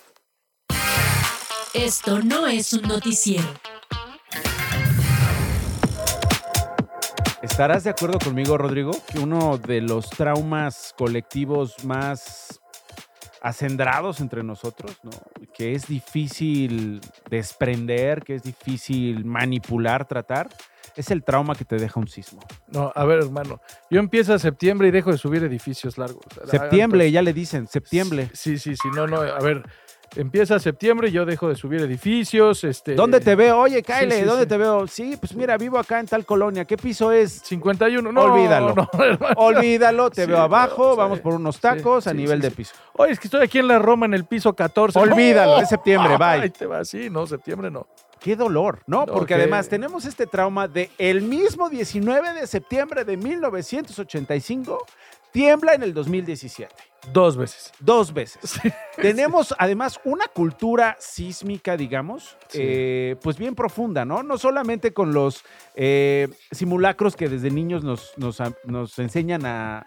Esto 1.74 2.20
no 2.20 2.46
es 2.46 2.72
un 2.74 2.82
noticiero. 2.82 3.48
¿Estarás 7.42 7.82
de 7.82 7.90
acuerdo 7.90 8.20
conmigo, 8.20 8.56
Rodrigo, 8.56 8.92
que 9.10 9.18
uno 9.18 9.58
de 9.58 9.80
los 9.80 10.08
traumas 10.10 10.94
colectivos 10.96 11.84
más 11.84 12.60
acendrados 13.42 14.20
entre 14.20 14.44
nosotros, 14.44 14.96
¿no? 15.02 15.10
que 15.52 15.74
es 15.74 15.88
difícil 15.88 17.00
desprender, 17.28 18.22
que 18.22 18.36
es 18.36 18.44
difícil 18.44 19.24
manipular, 19.24 20.06
tratar, 20.06 20.48
es 20.94 21.10
el 21.10 21.24
trauma 21.24 21.56
que 21.56 21.64
te 21.64 21.76
deja 21.76 21.98
un 21.98 22.06
sismo. 22.06 22.40
No, 22.68 22.92
a 22.94 23.04
ver, 23.04 23.18
hermano. 23.18 23.60
Yo 23.90 23.98
empiezo 23.98 24.34
a 24.34 24.38
septiembre 24.38 24.88
y 24.88 24.90
dejo 24.92 25.10
de 25.10 25.18
subir 25.18 25.42
edificios 25.42 25.98
largos. 25.98 26.24
Septiembre, 26.48 27.10
ya 27.10 27.22
le 27.22 27.32
dicen, 27.32 27.66
septiembre. 27.66 28.30
Sí, 28.34 28.58
sí, 28.58 28.76
sí. 28.76 28.88
No, 28.94 29.06
no. 29.06 29.20
A 29.20 29.40
ver, 29.40 29.64
empieza 30.16 30.58
septiembre 30.58 31.08
y 31.08 31.12
yo 31.12 31.24
dejo 31.24 31.48
de 31.48 31.54
subir 31.54 31.80
edificios. 31.80 32.64
Este, 32.64 32.94
¿Dónde 32.94 33.20
te 33.20 33.34
veo? 33.34 33.58
Oye, 33.58 33.82
Kyle, 33.82 34.10
sí, 34.12 34.22
¿dónde 34.22 34.44
sí. 34.44 34.48
te 34.48 34.56
veo? 34.56 34.86
Sí, 34.86 35.16
pues 35.18 35.34
mira, 35.34 35.56
vivo 35.56 35.78
acá 35.78 36.00
en 36.00 36.06
tal 36.06 36.24
colonia. 36.24 36.64
¿Qué 36.64 36.76
piso 36.76 37.12
es? 37.12 37.40
51. 37.44 38.12
No, 38.12 38.22
Olvídalo. 38.22 38.74
no. 38.74 38.88
Olvídalo, 39.36 40.10
te 40.10 40.26
veo 40.26 40.38
abajo, 40.38 40.90
no, 40.90 40.96
vamos 40.96 41.20
por 41.20 41.34
unos 41.34 41.60
tacos 41.60 42.06
a 42.06 42.14
nivel 42.14 42.40
de 42.40 42.50
piso. 42.50 42.74
Oye, 42.94 43.12
es 43.12 43.20
que 43.20 43.26
estoy 43.26 43.42
aquí 43.42 43.58
en 43.58 43.68
la 43.68 43.78
Roma 43.78 44.06
en 44.06 44.14
el 44.14 44.24
piso 44.24 44.52
14. 44.52 44.98
Olvídalo, 44.98 45.60
es 45.60 45.68
septiembre, 45.68 46.16
bye. 46.16 46.26
Ahí 46.42 46.50
te 46.50 46.66
va, 46.66 46.84
sí, 46.84 47.08
no, 47.10 47.26
septiembre 47.26 47.70
no. 47.70 47.86
Qué 48.20 48.36
dolor, 48.36 48.82
¿no? 48.86 49.04
Porque 49.04 49.34
además 49.34 49.68
tenemos 49.68 50.04
este 50.04 50.26
trauma 50.28 50.68
de 50.68 50.90
el 50.96 51.22
mismo 51.22 51.68
19 51.68 52.34
de 52.34 52.46
septiembre 52.46 53.04
de 53.04 53.16
1985 53.16 54.86
tiembla 55.32 55.74
en 55.74 55.82
el 55.82 55.92
2017. 55.94 56.72
Dos 57.12 57.36
veces. 57.36 57.72
Dos 57.80 58.12
veces. 58.14 58.60
Tenemos 58.96 59.52
además 59.58 59.98
una 60.04 60.26
cultura 60.28 60.96
sísmica, 61.00 61.76
digamos, 61.76 62.36
Sí. 62.48 62.58
eh, 62.62 63.16
pues 63.22 63.38
bien 63.38 63.54
profunda, 63.56 64.04
¿no? 64.04 64.22
No 64.22 64.38
solamente 64.38 64.92
con 64.92 65.12
los 65.12 65.42
eh, 65.74 66.28
simulacros 66.52 67.16
que 67.16 67.28
desde 67.28 67.50
niños 67.50 67.82
nos, 67.82 68.12
nos 68.64 68.98
enseñan 69.00 69.44
a 69.46 69.84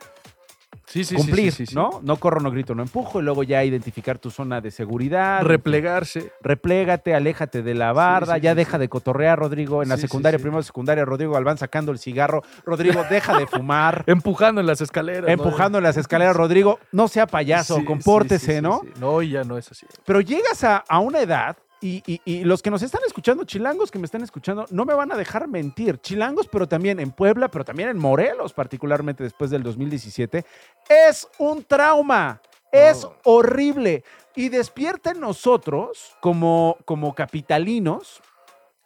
Sí, 0.85 1.03
sí, 1.03 1.05
sí, 1.05 1.15
cumplir, 1.15 1.51
sí, 1.51 1.65
sí, 1.65 1.71
sí. 1.71 1.75
¿no? 1.75 1.99
No 2.03 2.17
corro, 2.17 2.39
no 2.41 2.51
grito, 2.51 2.75
no 2.75 2.83
empujo, 2.83 3.19
y 3.19 3.23
luego 3.23 3.43
ya 3.43 3.63
identificar 3.63 4.19
tu 4.19 4.29
zona 4.29 4.61
de 4.61 4.71
seguridad. 4.71 5.41
Replegarse. 5.43 6.31
Replégate, 6.41 7.15
aléjate 7.15 7.63
de 7.63 7.73
la 7.73 7.91
barda, 7.91 8.35
sí, 8.35 8.41
ya 8.41 8.51
sí, 8.51 8.57
deja 8.57 8.77
de 8.77 8.87
cotorrear, 8.89 9.39
Rodrigo. 9.39 9.83
En 9.83 9.89
la 9.89 9.97
secundaria, 9.97 10.37
sí. 10.37 10.43
primero 10.43 10.61
secundaria, 10.63 11.03
Rodrigo 11.05 11.33
Galván 11.33 11.57
sacando 11.57 11.91
el 11.91 11.99
cigarro. 11.99 12.43
Rodrigo, 12.65 13.03
deja 13.09 13.37
de 13.37 13.47
fumar. 13.47 14.03
Empujando 14.07 14.61
en 14.61 14.67
las 14.67 14.81
escaleras. 14.81 15.23
¿no? 15.25 15.29
empujando 15.29 15.77
en 15.79 15.83
las 15.83 15.97
escaleras, 15.97 16.35
Rodrigo, 16.35 16.79
no 16.91 17.07
sea 17.07 17.27
payaso, 17.27 17.83
compórtese, 17.85 18.45
sí, 18.45 18.55
sí, 18.55 18.61
¿no? 18.61 18.81
sí. 18.83 18.91
No, 18.99 19.21
ya 19.21 19.43
no 19.43 19.57
es 19.57 19.71
así. 19.71 19.85
Pero 20.05 20.21
llegas 20.21 20.63
a, 20.63 20.77
a 20.87 20.99
una 20.99 21.19
edad 21.21 21.57
y, 21.81 22.01
y- 22.05 22.21
y 22.25 22.43
los 22.43 22.61
que 22.61 22.71
nos 22.71 22.81
están 22.81 23.01
escuchando, 23.05 23.43
chilangos 23.43 23.91
que 23.91 23.99
me 23.99 24.05
están 24.05 24.23
escuchando, 24.23 24.65
no 24.71 24.85
me 24.85 24.93
van 24.93 25.11
a 25.11 25.15
dejar 25.17 25.47
mentir. 25.47 25.99
Chilangos, 25.99 26.47
pero 26.47 26.67
también 26.67 26.99
en 26.99 27.11
Puebla, 27.11 27.49
pero 27.49 27.63
también 27.65 27.89
en 27.89 27.97
Morelos, 27.99 28.53
particularmente 28.53 29.23
después 29.23 29.49
del 29.51 29.63
2017, 29.63 30.45
es 30.89 31.27
un 31.37 31.63
trauma. 31.63 32.41
Es 32.71 33.07
horrible. 33.23 34.03
Y 34.35 34.49
despierta 34.49 35.11
en 35.11 35.21
nosotros, 35.21 36.15
como, 36.19 36.77
como 36.85 37.15
capitalinos, 37.15 38.21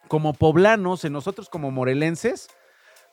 como 0.06 0.32
poblanos, 0.32 1.04
en 1.04 1.12
nosotros 1.12 1.48
como 1.48 1.70
morelenses, 1.70 2.48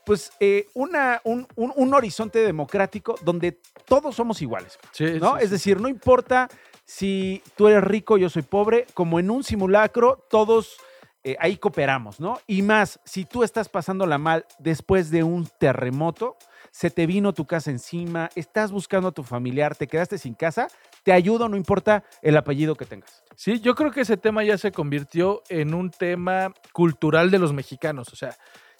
pues 0.05 0.31
eh, 0.39 0.67
una, 0.73 1.19
un, 1.23 1.47
un- 1.55 1.73
un 1.75 1.93
horizonte 1.93 2.39
democrático 2.39 3.15
donde 3.23 3.59
todos 3.85 4.15
somos 4.15 4.41
iguales. 4.41 4.77
Sí, 4.91 5.17
¿no? 5.19 5.37
sí, 5.37 5.43
es 5.43 5.49
decir, 5.51 5.81
no 5.81 5.89
importa 5.89 6.47
si 6.87 7.43
tú 7.57 7.67
eres 7.67 7.83
rico, 7.83 8.17
yo 8.17 8.29
soy 8.29 8.43
pobre, 8.43 8.87
como 8.93 9.19
en 9.19 9.29
un 9.29 9.43
simulacro, 9.43 10.25
todos 10.29 10.77
eh, 11.25 11.35
ahí 11.41 11.57
cooperamos, 11.57 12.21
¿no? 12.21 12.39
Y 12.47 12.61
más, 12.61 13.01
si 13.03 13.25
tú 13.25 13.43
estás 13.43 13.67
pasándola 13.67 14.17
mal 14.17 14.45
después 14.57 15.11
de 15.11 15.21
un 15.21 15.49
terremoto, 15.59 16.37
se 16.71 16.89
te 16.89 17.05
vino 17.05 17.33
tu 17.33 17.45
casa 17.45 17.71
encima, 17.71 18.29
estás 18.35 18.71
buscando 18.71 19.09
a 19.09 19.11
tu 19.11 19.23
familiar, 19.23 19.75
te 19.75 19.87
quedaste 19.87 20.17
sin 20.17 20.33
casa, 20.33 20.69
te 21.03 21.11
ayudo, 21.11 21.49
no 21.49 21.57
importa 21.57 22.05
el 22.21 22.37
apellido 22.37 22.75
que 22.75 22.85
tengas. 22.85 23.21
Sí, 23.35 23.59
yo 23.59 23.75
creo 23.75 23.91
que 23.91 24.01
ese 24.01 24.15
tema 24.15 24.45
ya 24.45 24.57
se 24.57 24.71
convirtió 24.71 25.43
en 25.49 25.73
un 25.73 25.91
tema 25.91 26.53
cultural 26.71 27.31
de 27.31 27.39
los 27.39 27.51
mexicanos. 27.51 28.13
O 28.13 28.15
sea, 28.15 28.33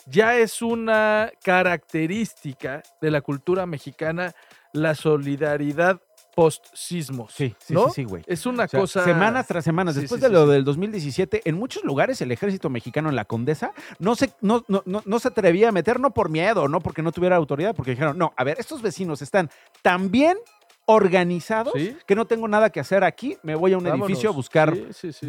ya 0.06 0.38
es 0.38 0.62
una 0.62 1.30
característica 1.44 2.84
de 3.02 3.12
la 3.12 3.20
cultura 3.20 3.66
mexicana 3.66 4.34
la 4.72 4.96
solidaridad 4.96 6.02
post-sismos. 6.38 7.34
Sí, 7.34 7.56
sí, 7.58 7.74
¿no? 7.74 7.88
sí, 7.88 7.94
sí, 7.96 8.04
güey. 8.04 8.22
Es 8.28 8.46
una 8.46 8.66
O 8.66 8.68
sea, 8.68 8.80
cosa. 8.80 9.04
Semanas 9.04 9.48
tras 9.48 9.64
semanas. 9.66 9.96
Sí, 9.96 10.02
Después 10.02 10.22
sí, 10.22 10.28
de 10.28 10.32
lo 10.32 10.46
del 10.46 10.64
2017, 10.64 11.42
en 11.46 11.56
muchos 11.56 11.84
lugares 11.84 12.22
el 12.22 12.32
ejército 12.32 12.70
mexicano 12.70 13.10
en 13.10 13.16
la 13.16 13.26
Condesa 13.26 13.72
no 13.98 14.16
se, 14.16 14.30
no, 14.42 14.64
no, 14.68 14.84
no, 14.86 15.02
no 15.04 15.20
se 15.20 15.30
atrevía 15.30 15.70
a 15.70 15.72
meter, 15.72 16.00
no 16.00 16.14
por 16.14 16.30
miedo, 16.30 16.68
no 16.68 16.80
porque 16.80 17.02
no 17.02 17.12
tuviera 17.12 17.36
autoridad, 17.38 17.76
porque 17.76 17.90
dijeron, 17.92 18.20
no, 18.20 18.34
a 18.38 18.44
ver, 18.44 18.60
estos 18.60 18.84
vecinos 18.84 19.24
están 19.24 19.50
tan 19.82 20.12
bien 20.12 20.38
organizados 20.86 21.74
que 22.06 22.16
no 22.16 22.26
tengo 22.26 22.48
nada 22.48 22.70
que 22.70 22.80
hacer 22.80 23.04
aquí, 23.04 23.36
me 23.42 23.56
voy 23.56 23.74
a 23.74 23.78
un 23.80 23.84
Vámonos. 23.86 24.08
edificio 24.08 24.30
a 24.30 24.34
buscar 24.34 24.78
Sí, 24.94 25.12
sí, 25.12 25.26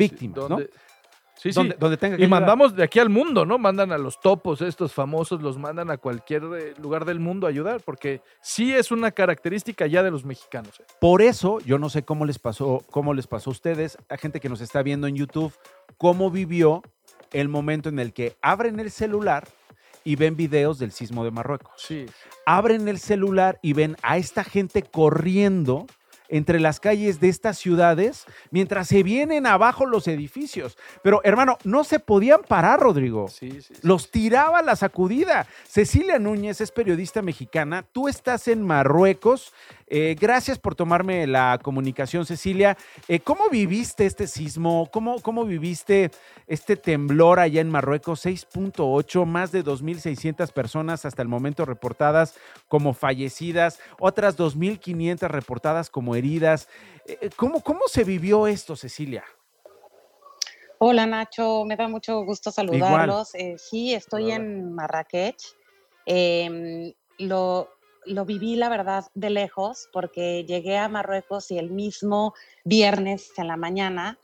sí, 1.38 1.50
sí. 1.52 1.54
Donde- 1.54 1.76
Sí, 1.80 1.96
tenga 1.96 2.16
que 2.18 2.24
Y 2.24 2.26
mandamos 2.28 2.76
de 2.76 2.82
aquí 2.84 2.98
al 2.98 3.08
mundo, 3.08 3.46
¿no? 3.46 3.56
Mandan 3.58 3.90
a 3.92 3.98
los 3.98 4.20
topos, 4.20 4.60
estos 4.60 4.92
famosos, 4.92 5.40
los 5.40 5.56
mandan 5.56 5.90
a 5.90 5.96
cualquier 5.96 6.42
eh, 6.58 6.74
lugar 6.80 7.04
del 7.06 7.18
mundo 7.20 7.46
a 7.46 7.50
ayudar, 7.50 7.80
porque 7.82 8.20
sí 8.42 8.74
es 8.74 8.90
una 8.90 9.10
característica 9.12 9.86
ya 9.86 10.02
de 10.02 10.10
los 10.10 10.24
mexicanos. 10.24 10.78
¿eh? 10.80 10.84
Por 11.00 11.22
eso, 11.22 11.58
yo 11.60 11.78
no 11.78 11.88
sé 11.88 12.02
cómo 12.02 12.26
les 12.26 12.38
pasó, 12.38 12.82
cómo 12.90 13.14
les 13.14 13.26
pasó 13.26 13.48
a 13.50 13.52
ustedes, 13.52 13.96
a 14.10 14.16
gente 14.18 14.40
que 14.40 14.48
nos 14.50 14.60
está 14.60 14.82
viendo 14.82 15.06
en 15.06 15.16
YouTube, 15.16 15.54
cómo 15.96 16.30
vivió 16.30 16.82
el 17.32 17.48
momento 17.48 17.88
en 17.88 17.98
el 17.98 18.12
que 18.12 18.36
abren 18.42 18.80
el 18.80 18.90
celular 18.90 19.46
y 20.04 20.16
ven 20.16 20.36
videos 20.36 20.78
del 20.78 20.92
sismo 20.92 21.24
de 21.24 21.30
Marruecos. 21.30 21.72
Sí. 21.76 22.06
Abren 22.46 22.88
el 22.88 22.98
celular 22.98 23.58
y 23.62 23.72
ven 23.74 23.96
a 24.02 24.16
esta 24.16 24.42
gente 24.44 24.82
corriendo 24.82 25.86
entre 26.28 26.60
las 26.60 26.80
calles 26.80 27.20
de 27.20 27.28
estas 27.28 27.58
ciudades 27.58 28.26
mientras 28.50 28.88
se 28.88 29.02
vienen 29.02 29.46
abajo 29.46 29.86
los 29.86 30.08
edificios. 30.08 30.76
Pero 31.02 31.20
hermano, 31.24 31.58
no 31.64 31.84
se 31.84 32.00
podían 32.00 32.42
parar, 32.42 32.80
Rodrigo. 32.80 33.28
Sí, 33.28 33.50
sí, 33.60 33.74
sí. 33.74 33.74
Los 33.82 34.10
tiraba 34.10 34.62
la 34.62 34.76
sacudida. 34.76 35.46
Cecilia 35.66 36.18
Núñez 36.18 36.60
es 36.60 36.70
periodista 36.70 37.22
mexicana. 37.22 37.84
Tú 37.92 38.08
estás 38.08 38.48
en 38.48 38.62
Marruecos. 38.62 39.52
Eh, 39.90 40.16
gracias 40.20 40.58
por 40.58 40.74
tomarme 40.74 41.26
la 41.26 41.58
comunicación, 41.62 42.26
Cecilia. 42.26 42.76
Eh, 43.08 43.20
¿Cómo 43.20 43.48
viviste 43.48 44.04
este 44.04 44.26
sismo? 44.26 44.88
¿Cómo, 44.92 45.20
¿Cómo 45.22 45.46
viviste 45.46 46.10
este 46.46 46.76
temblor 46.76 47.40
allá 47.40 47.62
en 47.62 47.70
Marruecos? 47.70 48.26
6.8, 48.26 49.24
más 49.24 49.50
de 49.50 49.64
2.600 49.64 50.52
personas 50.52 51.06
hasta 51.06 51.22
el 51.22 51.28
momento 51.28 51.64
reportadas 51.64 52.34
como 52.68 52.92
fallecidas, 52.92 53.80
otras 53.98 54.36
2.500 54.36 55.28
reportadas 55.28 55.88
como 55.88 56.16
heridas. 56.18 56.68
Eh, 57.06 57.30
¿Cómo, 57.36 57.62
¿Cómo 57.62 57.88
se 57.88 58.04
vivió 58.04 58.46
esto, 58.46 58.76
Cecilia? 58.76 59.24
Hola 60.80 61.06
Nacho, 61.06 61.64
me 61.64 61.74
da 61.76 61.88
mucho 61.88 62.22
gusto 62.24 62.52
saludarlos. 62.52 63.34
Eh, 63.34 63.56
sí, 63.58 63.94
estoy 63.94 64.30
en 64.30 64.72
Marrakech. 64.72 65.42
Em, 66.06 66.92
lo, 67.18 67.68
lo 68.06 68.24
viví, 68.24 68.54
la 68.54 68.68
verdad, 68.68 69.06
de 69.14 69.30
lejos 69.30 69.88
porque 69.92 70.44
llegué 70.44 70.78
a 70.78 70.88
Marruecos 70.88 71.50
y 71.50 71.58
el 71.58 71.70
mismo 71.70 72.34
viernes 72.64 73.32
en 73.38 73.48
la 73.48 73.56
mañana 73.56 74.18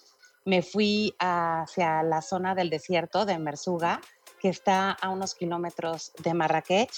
me 0.45 0.63
fui 0.63 1.15
hacia 1.19 2.03
la 2.03 2.21
zona 2.23 2.55
del 2.55 2.71
desierto 2.71 3.25
de 3.25 3.39
Mersuga, 3.39 4.01
que 4.41 4.49
está 4.49 4.93
a 4.93 5.09
unos 5.09 5.35
kilómetros 5.35 6.13
de 6.23 6.35
Marrakech. 6.35 6.93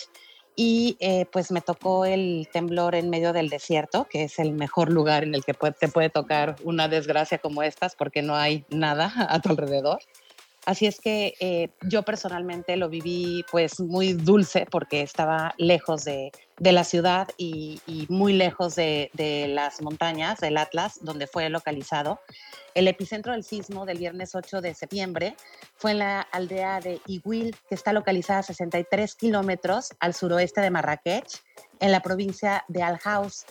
Y 0.57 0.97
eh, 1.01 1.27
pues 1.31 1.51
me 1.51 1.61
tocó 1.61 2.07
el 2.07 2.49
temblor 2.51 2.95
en 2.95 3.11
medio 3.11 3.35
del 3.35 3.51
desierto, 3.51 4.07
que 4.11 4.25
es 4.25 4.39
el 4.39 4.53
mejor 4.53 4.91
lugar 4.91 5.23
en 5.23 5.35
el 5.35 5.45
que 5.45 5.53
te 5.53 5.89
puede 5.89 6.09
tocar 6.09 6.57
una 6.65 6.89
desgracia 6.89 7.37
como 7.37 7.63
estas, 7.63 7.95
porque 7.95 8.23
no 8.23 8.35
hay 8.35 8.65
nada 8.71 9.13
a 9.29 9.39
tu 9.41 9.51
alrededor. 9.51 9.99
Así 10.67 10.87
es 10.87 11.01
que 11.01 11.35
eh, 11.39 11.71
yo 11.83 12.03
personalmente 12.03 12.77
lo 12.77 12.89
viví 12.89 13.45
pues 13.53 13.79
muy 13.79 14.15
dulce 14.15 14.67
porque 14.69 15.01
estaba 15.01 15.55
lejos 15.59 16.05
de, 16.05 16.33
de 16.59 16.73
la 16.73 16.83
ciudad 16.83 17.29
y, 17.39 17.81
muy 18.09 18.33
lejos 18.33 18.75
de, 18.75 19.11
de 19.15 19.47
las 19.47 19.81
montañas 19.81 20.41
del 20.41 20.57
Atlas, 20.57 20.99
donde 21.03 21.29
fue 21.29 21.49
localizado. 21.51 22.19
El 22.75 22.89
epicentro 22.89 23.33
del 23.33 23.45
sismo 23.45 23.87
del 23.87 23.99
viernes 23.99 24.35
8 24.35 24.61
de 24.61 24.75
septiembre 24.75 25.37
fue 25.77 25.93
en 25.93 26.01
la 26.01 26.21
aldea 26.21 26.81
de 26.81 27.01
Iguil, 27.07 27.55
que 27.69 27.77
está 27.77 27.93
localizada 27.93 28.41
a 28.41 28.43
63 28.43 29.15
kilómetros 29.15 29.91
al 30.01 30.15
suroeste 30.15 30.61
de 30.63 30.71
Marrakech, 30.71 31.45
en 31.79 31.93
la 31.93 32.01
provincia 32.01 32.65
de 32.67 32.83
Al-Haus. 32.83 33.47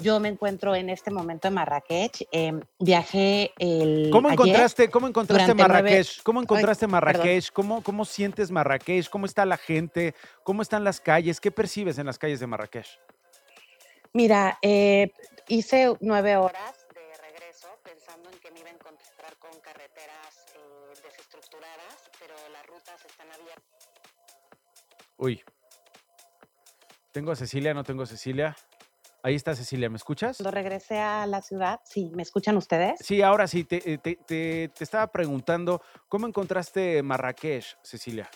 Yo 0.00 0.18
me 0.18 0.28
encuentro 0.28 0.74
en 0.74 0.88
este 0.88 1.10
momento 1.10 1.48
en 1.48 1.54
Marrakech. 1.54 2.26
eh, 2.32 2.52
viajé 2.78 3.52
el. 3.58 4.08
¿Cómo 4.10 4.28
ayer 4.28 4.40
encontraste, 4.40 4.90
cómo 4.90 5.06
encontraste 5.08 5.54
nueve- 5.54 5.68
Marrakech? 5.74 6.22
¿Cómo 6.22 6.40
encontraste. 6.40 6.86
Marrakech? 6.86 7.52
¿Cómo, 7.52 7.82
¿Cómo 7.82 8.04
sientes 8.04 8.50
Marrakech? 8.50 9.08
¿Cómo 9.10 9.26
está 9.26 9.44
la 9.44 9.58
gente? 9.58 10.14
¿Cómo 10.42 10.62
están 10.62 10.84
las 10.84 11.00
calles? 11.00 11.40
¿Qué 11.40 11.50
percibes 11.50 11.98
en 11.98 12.06
las 12.06 12.18
calles 12.18 12.40
de 12.40 12.46
Marrakech? 12.46 12.86
Mira, 14.12 14.58
eh, 14.62 15.12
hice 15.48 15.94
nueve 16.00 16.36
horas 16.36 16.86
de 16.94 17.22
regreso 17.30 17.68
pensando 17.84 18.30
en 18.30 18.38
que 18.38 18.50
me 18.52 18.60
iba 18.60 18.70
a 18.70 18.72
encontrar 18.72 19.36
con 19.38 19.50
carreteras 19.60 20.46
eh, 20.56 21.00
desestructuradas, 21.04 22.10
pero 22.18 22.34
las 22.52 22.66
rutas 22.66 23.04
están 23.04 23.26
abiertas. 23.32 23.88
Uy. 25.18 25.44
¿Tengo 27.12 27.32
a 27.32 27.36
Cecilia? 27.36 27.74
¿No 27.74 27.84
tengo 27.84 28.02
a 28.04 28.06
Cecilia? 28.06 28.56
Ahí 29.22 29.34
está 29.34 29.54
Cecilia, 29.54 29.90
¿me 29.90 29.96
escuchas? 29.96 30.38
Cuando 30.38 30.50
regresé 30.50 30.98
a 30.98 31.26
la 31.26 31.42
ciudad, 31.42 31.80
sí, 31.84 32.10
¿me 32.14 32.22
escuchan 32.22 32.56
ustedes? 32.56 32.98
Sí, 33.00 33.20
ahora 33.20 33.46
sí, 33.46 33.64
te, 33.64 33.92
eh, 33.92 33.98
te- 33.98 34.16
te- 34.16 34.68
te 34.74 34.84
estaba 34.84 35.06
preguntando, 35.08 35.82
¿cómo 36.08 36.26
encontraste 36.26 37.02
Marrakech, 37.02 37.76
Cecilia? 37.82 38.30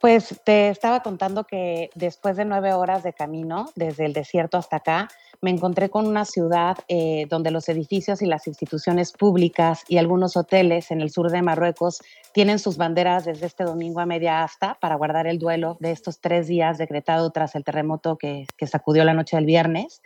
Pues 0.00 0.40
te 0.44 0.68
estaba 0.68 1.00
contando 1.00 1.44
que 1.44 1.90
después 1.94 2.36
de 2.36 2.44
nueve 2.44 2.72
horas 2.74 3.02
de 3.02 3.12
camino, 3.12 3.70
desde 3.76 4.04
el 4.06 4.12
desierto 4.12 4.58
hasta 4.58 4.76
acá, 4.76 5.08
me 5.40 5.50
encontré 5.50 5.90
con 5.90 6.06
una 6.06 6.24
ciudad 6.24 6.78
eh, 6.88 7.26
donde 7.28 7.50
los 7.50 7.68
edificios 7.68 8.22
y 8.22 8.26
las 8.26 8.46
instituciones 8.46 9.12
públicas 9.12 9.84
y 9.88 9.98
algunos 9.98 10.36
hoteles 10.36 10.90
en 10.90 11.00
el 11.00 11.10
sur 11.10 11.30
de 11.30 11.42
Marruecos 11.42 12.00
tienen 12.32 12.58
sus 12.58 12.76
banderas 12.76 13.24
desde 13.24 13.46
este 13.46 13.64
domingo 13.64 14.00
a 14.00 14.06
media 14.06 14.42
asta 14.42 14.76
para 14.80 14.96
guardar 14.96 15.26
el 15.26 15.38
duelo 15.38 15.76
de 15.80 15.92
estos 15.92 16.20
tres 16.20 16.46
días 16.46 16.78
decretado 16.78 17.30
tras 17.30 17.54
el 17.54 17.64
terremoto 17.64 18.16
que, 18.16 18.46
que 18.56 18.66
sacudió 18.66 19.04
la 19.04 19.14
noche 19.14 19.36
del 19.36 19.46
viernes. 19.46 20.02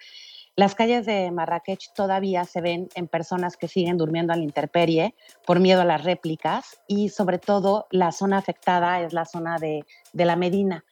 Las 0.57 0.75
calles 0.75 1.07
de 1.07 1.31
Marrakech 1.31 1.93
todavía 1.95 2.45
se 2.45 2.61
ven 2.61 2.89
en 2.95 3.09
personas 3.09 3.57
que 3.57 3.69
siguen 3.69 3.97
durmiendo 3.97 4.33
a 4.33 4.37
la 4.37 4.43
intemperie 4.43 5.15
por 5.47 5.61
miedo 5.61 5.81
a 5.81 5.85
las 5.85 6.05
réplicas 6.05 6.81
y 6.87 7.09
sobre 7.09 7.39
todo 7.39 7.87
la 7.91 8.13
zona 8.13 8.39
afectada 8.39 9.01
es 9.01 9.13
la 9.13 9.25
zona 9.25 9.59
de, 9.59 9.87
de 10.13 10.25
la 10.25 10.37
Medina. 10.37 10.85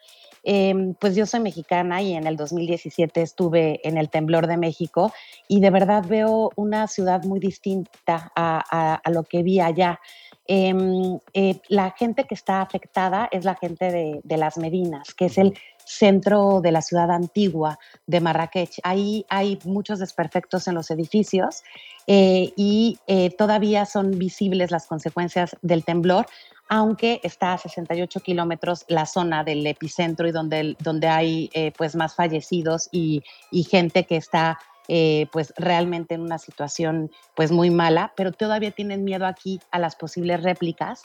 Em, 0.51 0.94
pues 0.94 1.14
yo 1.14 1.26
soy 1.26 1.40
mexicana 1.40 2.01
y 2.01 2.14
en 2.14 2.26
el 2.26 2.38
2017 2.38 3.20
estuve 3.20 3.86
en 3.86 3.99
el 3.99 4.09
temblor 4.09 4.46
de 4.46 4.57
México 4.57 5.12
y 5.46 5.61
de 5.61 5.68
verdad 5.68 6.07
veo 6.09 6.53
una 6.57 6.86
ciudad 6.86 7.22
muy 7.24 7.38
distinta 7.38 8.32
a, 8.34 9.03
lo 9.12 9.24
que 9.24 9.42
vi 9.42 9.61
allá. 9.61 10.01
Em, 10.46 11.18
eh, 11.34 11.61
la 11.68 11.90
gente 11.90 12.24
que 12.24 12.34
está 12.34 12.62
afectada 12.62 13.28
es 13.30 13.44
la 13.44 13.57
gente 13.57 13.92
de, 13.92 14.20
de, 14.24 14.36
las 14.38 14.57
Medinas, 14.57 15.12
que 15.12 15.26
es 15.26 15.36
el 15.36 15.53
centro 15.84 16.62
de 16.62 16.72
la 16.72 16.80
ciudad 16.80 17.11
antigua 17.11 17.78
de 18.07 18.20
Marrakech. 18.20 18.78
Ahí 18.84 19.26
hay 19.28 19.59
muchos 19.64 19.99
desperfectos 19.99 20.66
en 20.66 20.74
los 20.74 20.90
edificios 20.90 21.62
eh, 22.07 22.53
y 22.57 22.99
eh, 23.07 23.30
todavía 23.36 23.84
son 23.84 24.18
visibles 24.18 24.70
las 24.70 24.86
consecuencias 24.86 25.57
del 25.61 25.84
temblor, 25.84 26.26
aunque 26.68 27.20
está 27.22 27.54
a 27.54 27.58
68 27.58 28.20
kilómetros 28.20 28.84
la 28.88 29.06
zona 29.06 29.42
del 29.44 29.66
epicentro 29.66 30.28
y 30.28 30.32
donde, 30.32 30.76
donde 30.80 31.08
hay 31.08 31.50
eh, 31.54 31.72
pues 31.76 31.96
más 31.96 32.14
fallecidos 32.14 32.88
y, 32.92 33.22
y 33.50 33.64
gente 33.64 34.04
que 34.04 34.16
está 34.16 34.58
eh, 34.90 35.26
pues 35.32 35.52
realmente 35.58 36.14
en 36.14 36.22
una 36.22 36.38
situación 36.38 37.10
pues 37.34 37.52
muy 37.52 37.68
mala, 37.68 38.14
pero 38.16 38.32
todavía 38.32 38.70
tienen 38.70 39.04
miedo 39.04 39.26
aquí 39.26 39.60
a 39.70 39.78
las 39.78 39.96
posibles 39.96 40.42
réplicas. 40.42 41.02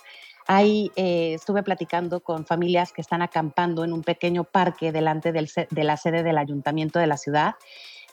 Ahí 0.48 0.90
eh, 0.96 1.34
estuve 1.34 1.64
platicando 1.64 2.22
con 2.22 2.46
familias 2.46 2.94
que 2.94 3.02
están 3.02 3.22
acampando 3.22 3.84
en 3.84 3.92
un 3.92 4.02
pequeño 4.02 4.46
parque 4.46 4.94
delante 4.94 5.34
del, 5.34 5.50
de 5.70 5.84
la 5.84 5.98
sede 5.98 6.24
del 6.24 6.38
ayuntamiento 6.38 7.00
de 7.00 7.08
la 7.08 7.18
ciudad 7.18 7.56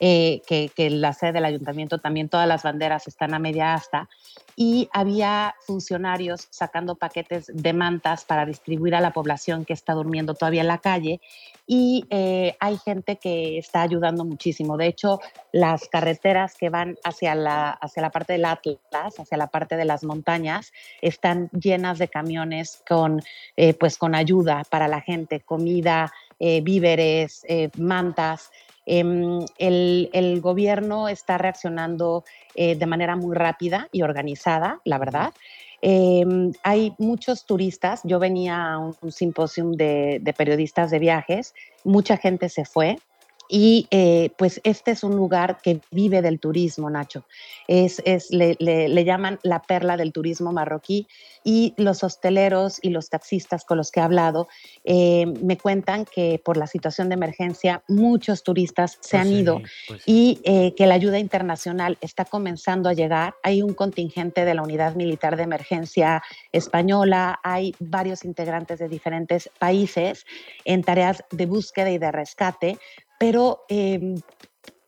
eh, 0.01 0.41
que, 0.47 0.69
que, 0.75 0.89
la 0.89 1.13
sede 1.13 1.33
del 1.33 1.45
ayuntamiento 1.45 1.99
también 1.99 2.27
todas 2.27 2.47
las 2.47 2.63
banderas 2.63 3.07
están 3.07 3.33
a 3.33 3.39
media 3.39 3.73
asta 3.73 4.09
y 4.55 4.89
había 4.93 5.55
funcionarios 5.65 6.47
sacando 6.49 6.95
paquetes 6.95 7.51
de 7.53 7.73
mantas 7.73 8.25
para 8.25 8.45
distribuir 8.45 8.95
a 8.95 9.01
la 9.01 9.11
población 9.11 9.65
que 9.65 9.73
está 9.73 9.93
durmiendo 9.93 10.33
todavía 10.33 10.61
en 10.61 10.67
la 10.67 10.79
calle 10.79 11.21
y 11.67 12.05
eh, 12.09 12.55
hay 12.59 12.77
gente 12.77 13.15
que 13.15 13.57
está 13.57 13.81
ayudando 13.81 14.25
muchísimo. 14.25 14.77
De 14.77 14.87
hecho, 14.87 15.19
las 15.51 15.87
carreteras 15.87 16.55
que 16.55 16.69
van 16.69 16.97
hacia 17.03 17.33
la, 17.33 17.69
hacia 17.69 18.01
la 18.01 18.09
parte 18.09 18.33
del 18.33 18.45
Atlas, 18.45 19.19
hacia 19.19 19.37
la 19.37 19.47
parte 19.47 19.77
de 19.77 19.85
las 19.85 20.03
montañas, 20.03 20.73
están 21.01 21.49
llenas 21.51 21.97
de 21.97 22.09
camiones 22.09 22.83
con, 22.87 23.21
eh, 23.55 23.73
pues 23.73 23.97
con 23.97 24.15
ayuda 24.15 24.63
para 24.69 24.87
la 24.87 25.01
gente, 25.01 25.39
comida, 25.39 26.11
víveres, 26.39 27.45
mantas. 27.77 28.49
Em, 28.85 29.45
el, 29.59 30.41
gobierno 30.41 31.07
está 31.07 31.37
reaccionando 31.37 32.23
eh, 32.55 32.75
de 32.75 32.85
manera 32.87 33.15
muy 33.15 33.35
rápida 33.35 33.87
y 33.91 34.01
organizada, 34.01 34.81
la 34.85 34.97
verdad. 34.97 35.33
Em, 35.81 36.51
hay 36.63 36.93
muchos 36.97 37.45
turistas, 37.45 38.01
yo 38.03 38.19
venía 38.19 38.73
a 38.73 38.77
un, 38.79 39.11
simposio 39.11 39.71
de, 39.71 40.33
periodistas 40.37 40.91
de 40.91 40.99
viajes, 40.99 41.53
mucha 41.83 42.17
gente 42.17 42.49
se 42.49 42.65
fue, 42.65 42.97
y 43.53 43.85
eh, 43.91 44.31
pues 44.37 44.61
este 44.63 44.91
es 44.91 45.03
un 45.03 45.17
lugar 45.17 45.57
que 45.61 45.81
vive 45.91 46.21
del 46.21 46.39
turismo, 46.39 46.89
Nacho. 46.89 47.25
Es, 47.67 48.01
es 48.05 48.31
le, 48.31 48.55
le, 48.59 49.03
llaman 49.03 49.39
la 49.43 49.61
perla 49.61 49.97
del 49.97 50.13
turismo 50.13 50.53
marroquí 50.53 51.05
y 51.43 51.73
los 51.75 52.03
hosteleros 52.03 52.79
y 52.81 52.91
los 52.91 53.09
taxistas 53.09 53.65
con 53.65 53.77
los 53.77 53.91
que 53.91 53.99
he 53.99 54.03
hablado 54.03 54.47
eh, 54.85 55.25
me 55.41 55.57
cuentan 55.57 56.05
que 56.05 56.39
por 56.43 56.55
la 56.55 56.67
situación 56.67 57.09
de 57.09 57.15
emergencia 57.15 57.83
muchos 57.87 58.43
turistas 58.43 58.91
se 59.01 59.17
pues 59.17 59.21
han 59.21 59.31
ido 59.33 59.61
pues 59.87 60.03
y 60.05 60.39
eh, 60.43 60.73
que 60.75 60.85
la 60.85 60.95
ayuda 60.95 61.19
internacional 61.19 61.97
está 61.99 62.23
comenzando 62.23 62.87
a 62.87 62.93
llegar. 62.93 63.35
Hay 63.43 63.61
un 63.61 63.73
contingente 63.73 64.45
de 64.45 64.53
la 64.53 64.61
Unidad 64.61 64.95
Militar 64.95 65.35
de 65.35 65.43
Emergencia 65.43 66.23
Española, 66.53 67.41
hay 67.43 67.75
varios 67.79 68.23
integrantes 68.23 68.79
de 68.79 68.87
diferentes 68.87 69.49
países 69.59 70.25
en 70.63 70.83
tareas 70.83 71.25
de 71.31 71.47
búsqueda 71.47 71.91
y 71.91 71.97
de 71.97 72.11
rescate 72.13 72.79
pero 73.21 73.65
em, 73.69 74.19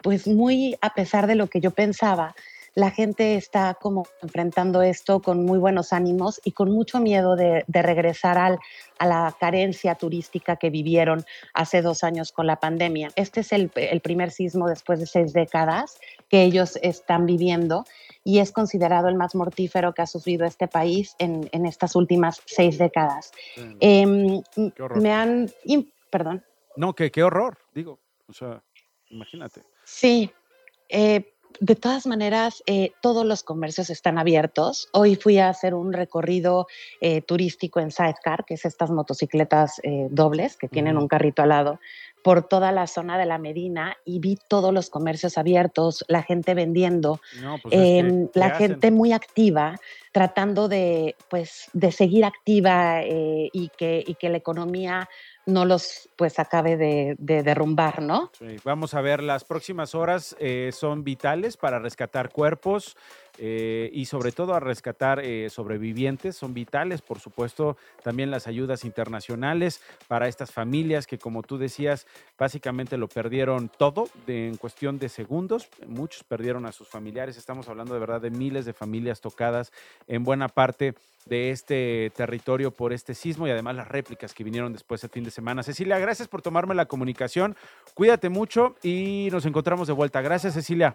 pues 0.01 0.27
muy 0.27 0.75
a 0.81 0.95
pesar 0.95 1.27
de 1.27 1.35
lo 1.35 1.45
que 1.45 1.61
yo 1.61 1.69
pensaba, 1.69 2.33
la 2.73 2.89
gente 2.89 3.35
está 3.35 3.75
como 3.75 4.07
enfrentando 4.23 4.81
esto 4.81 5.21
con 5.21 5.45
muy 5.45 5.59
buenos 5.59 5.93
ánimos 5.93 6.41
y 6.43 6.53
con 6.53 6.71
mucho 6.71 6.99
miedo 6.99 7.35
de, 7.35 7.63
regresar 7.67 8.39
al, 8.39 8.57
a 8.97 9.05
la 9.05 9.35
carencia 9.39 9.93
turística 9.93 10.55
que 10.55 10.71
vivieron 10.71 11.23
hace 11.53 11.83
dos 11.83 12.03
años 12.03 12.31
con 12.31 12.47
la 12.47 12.55
pandemia. 12.55 13.11
Este 13.15 13.41
es 13.41 13.51
el, 13.51 13.69
primer 14.01 14.31
sismo 14.31 14.67
después 14.67 14.99
de 14.99 15.05
seis 15.05 15.31
décadas 15.31 15.99
que 16.27 16.41
ellos 16.41 16.79
están 16.81 17.27
viviendo 17.27 17.85
y 18.23 18.39
es 18.39 18.51
considerado 18.51 19.09
el 19.09 19.15
más 19.15 19.35
mortífero 19.35 19.93
que 19.93 20.01
ha 20.01 20.07
sufrido 20.07 20.47
este 20.47 20.67
país 20.67 21.15
en, 21.19 21.47
estas 21.67 21.95
últimas 21.95 22.41
seis 22.47 22.79
décadas. 22.79 23.31
Em, 23.79 24.41
me 24.95 25.11
han... 25.11 25.51
Perdón. 26.09 26.43
No, 26.75 26.95
que 26.95 27.11
qué 27.11 27.21
horror, 27.21 27.59
digo. 27.75 27.99
O 28.27 28.33
sea, 28.33 28.63
imagínate. 29.09 29.63
Sí. 29.83 30.31
Eh, 30.89 31.29
de 31.59 31.75
todas 31.75 32.07
maneras, 32.07 32.63
eh, 32.65 32.91
todos 33.01 33.25
los 33.25 33.43
comercios 33.43 33.91
están 33.91 34.17
abiertos. 34.17 34.89
Hoy 34.91 35.15
fui 35.15 35.37
a 35.37 35.49
hacer 35.49 35.75
un 35.75 35.93
recorrido 35.93 36.67
eh, 36.99 37.21
turístico 37.21 37.79
en 37.79 37.91
Sidecar, 37.91 38.43
que 38.45 38.55
es 38.55 38.65
estas 38.65 38.89
motocicletas 38.89 39.79
dobles 40.09 40.57
que 40.57 40.67
tienen 40.67 40.97
un 40.97 41.07
carrito 41.07 41.43
al 41.43 41.49
lado, 41.49 41.79
por 42.23 42.47
toda 42.47 42.71
la 42.71 42.87
zona 42.87 43.19
de 43.19 43.27
la 43.27 43.37
Medina 43.37 43.97
y 44.03 44.17
vi 44.17 44.39
todos 44.47 44.73
los 44.73 44.89
comercios 44.89 45.37
abiertos, 45.37 46.03
la 46.07 46.23
gente 46.23 46.55
vendiendo, 46.55 47.21
pues 47.61 47.75
em, 47.75 48.29
la 48.33 48.51
gente 48.51 48.89
muy 48.89 49.11
activa, 49.11 49.75
tratando 50.11 50.67
de, 50.67 51.15
pues, 51.29 51.69
de 51.73 51.91
seguir 51.91 52.25
activa 52.25 53.03
y, 53.05 53.69
que, 53.77 54.03
y 54.07 54.15
que 54.15 54.29
la 54.29 54.37
economía 54.37 55.07
no 55.45 55.65
los 55.65 56.09
pues 56.15 56.39
acabe 56.39 56.77
de, 56.77 57.15
derrumbar, 57.17 58.01
¿no? 58.01 58.31
Sí, 58.37 58.57
vamos 58.63 58.93
a 58.93 59.01
ver, 59.01 59.21
las 59.21 59.43
próximas 59.43 59.95
horas 59.95 60.35
eh, 60.39 60.71
son 60.73 61.03
vitales 61.03 61.57
para 61.57 61.79
rescatar 61.79 62.29
cuerpos 62.29 62.95
eh, 63.37 63.89
y 63.93 64.05
sobre 64.05 64.31
todo 64.31 64.53
a 64.53 64.59
rescatar 64.59 65.19
eh, 65.19 65.49
sobrevivientes, 65.49 66.35
son 66.35 66.53
vitales, 66.53 67.01
por 67.01 67.19
supuesto, 67.19 67.77
también 68.03 68.31
las 68.31 68.47
ayudas 68.47 68.85
internacionales 68.85 69.81
para 70.07 70.27
estas 70.27 70.51
familias 70.51 71.07
que 71.07 71.17
como 71.17 71.41
tú 71.41 71.57
decías, 71.57 72.05
básicamente 72.37 72.97
lo 72.97 73.07
perdieron 73.07 73.69
todo 73.69 74.07
en 74.27 74.57
cuestión 74.57 74.99
de 74.99 75.09
segundos, 75.09 75.69
muchos 75.87 76.23
perdieron 76.23 76.65
a 76.65 76.71
sus 76.71 76.87
familiares, 76.87 77.37
estamos 77.37 77.67
hablando 77.67 77.93
de 77.93 77.99
verdad 77.99 78.21
de 78.21 78.29
miles 78.29 78.65
de 78.65 78.73
familias 78.73 79.21
tocadas 79.21 79.71
en 80.07 80.23
buena 80.23 80.47
parte 80.47 80.93
de 81.25 81.51
este 81.51 82.11
territorio 82.15 82.71
por 82.71 82.93
este 82.93 83.15
sismo 83.15 83.47
y 83.47 83.51
además 83.51 83.75
las 83.75 83.87
réplicas 83.87 84.33
que 84.33 84.43
vinieron 84.43 84.73
después 84.73 85.03
el 85.03 85.09
fin 85.09 85.23
de 85.23 85.31
semana. 85.31 85.63
Cecilia, 85.63 85.97
gracias 85.99 86.27
por 86.27 86.41
tomarme 86.41 86.75
la 86.75 86.85
comunicación. 86.85 87.55
Cuídate 87.93 88.29
mucho 88.29 88.75
y 88.83 89.29
nos 89.31 89.45
encontramos 89.45 89.87
de 89.87 89.93
vuelta. 89.93 90.21
Gracias, 90.21 90.53
Cecilia. 90.53 90.93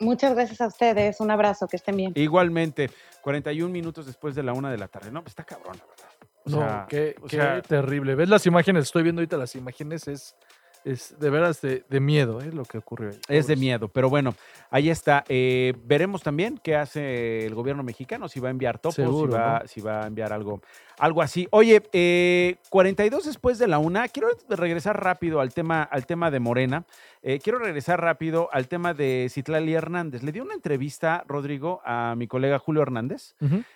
Muchas 0.00 0.34
gracias 0.34 0.60
a 0.60 0.66
ustedes. 0.66 1.20
Un 1.20 1.30
abrazo, 1.30 1.66
que 1.66 1.76
estén 1.76 1.96
bien. 1.96 2.12
Igualmente, 2.14 2.90
41 3.22 3.72
minutos 3.72 4.06
después 4.06 4.34
de 4.34 4.42
la 4.42 4.52
una 4.52 4.70
de 4.70 4.78
la 4.78 4.88
tarde. 4.88 5.10
No, 5.10 5.22
pues 5.22 5.32
está 5.32 5.44
cabrón, 5.44 5.76
la 5.78 5.86
verdad. 5.86 6.80
no, 6.80 6.86
qué, 6.88 7.14
qué 7.28 7.62
terrible. 7.66 8.14
¿Ves 8.14 8.28
las 8.28 8.46
imágenes? 8.46 8.84
Estoy 8.84 9.02
viendo 9.02 9.20
ahorita 9.20 9.36
las 9.36 9.54
imágenes. 9.54 10.08
Es 10.08 10.36
es 10.84 11.18
de 11.18 11.30
veras 11.30 11.60
de, 11.60 12.00
miedo 12.00 12.40
¿eh? 12.40 12.52
lo 12.52 12.64
que 12.64 12.78
ocurrió 12.78 13.10
ahí. 13.10 13.18
Es 13.28 13.46
de 13.46 13.56
miedo, 13.56 13.88
pero 13.88 14.08
bueno, 14.08 14.34
ahí 14.70 14.90
está. 14.90 15.24
Eh, 15.28 15.74
veremos 15.84 16.22
también 16.22 16.60
qué 16.62 16.76
hace 16.76 17.46
el 17.46 17.54
gobierno 17.54 17.82
mexicano, 17.82 18.28
si 18.28 18.40
va 18.40 18.48
a 18.48 18.50
enviar 18.50 18.78
topos, 18.78 18.94
si, 18.94 19.26
va, 19.26 19.62
si 19.66 19.80
va 19.80 20.04
a 20.04 20.06
enviar 20.06 20.32
algo, 20.32 20.60
algo 20.98 21.22
así. 21.22 21.48
Oye, 21.50 21.82
eh, 21.92 22.56
42 22.70 23.24
después 23.24 23.58
de 23.58 23.66
la 23.66 23.78
una, 23.78 24.08
quiero 24.08 24.28
regresar 24.48 25.02
rápido 25.02 25.40
al 25.40 25.52
tema, 25.52 25.82
al 25.82 26.06
tema 26.06 26.30
de 26.30 26.40
Morena. 26.40 26.84
Eh, 27.22 27.40
quiero 27.42 27.58
regresar 27.58 28.00
rápido 28.00 28.48
al 28.52 28.68
tema 28.68 28.92
de 28.92 29.28
Citlali 29.30 29.72
Hernández. 29.72 30.22
Le 30.22 30.32
dio 30.32 30.42
una 30.42 30.54
entrevista, 30.54 31.24
Rodrigo, 31.26 31.80
a 31.84 32.14
mi 32.16 32.26
colega 32.26 32.58
Julio 32.58 32.82
Hernández, 32.82 33.34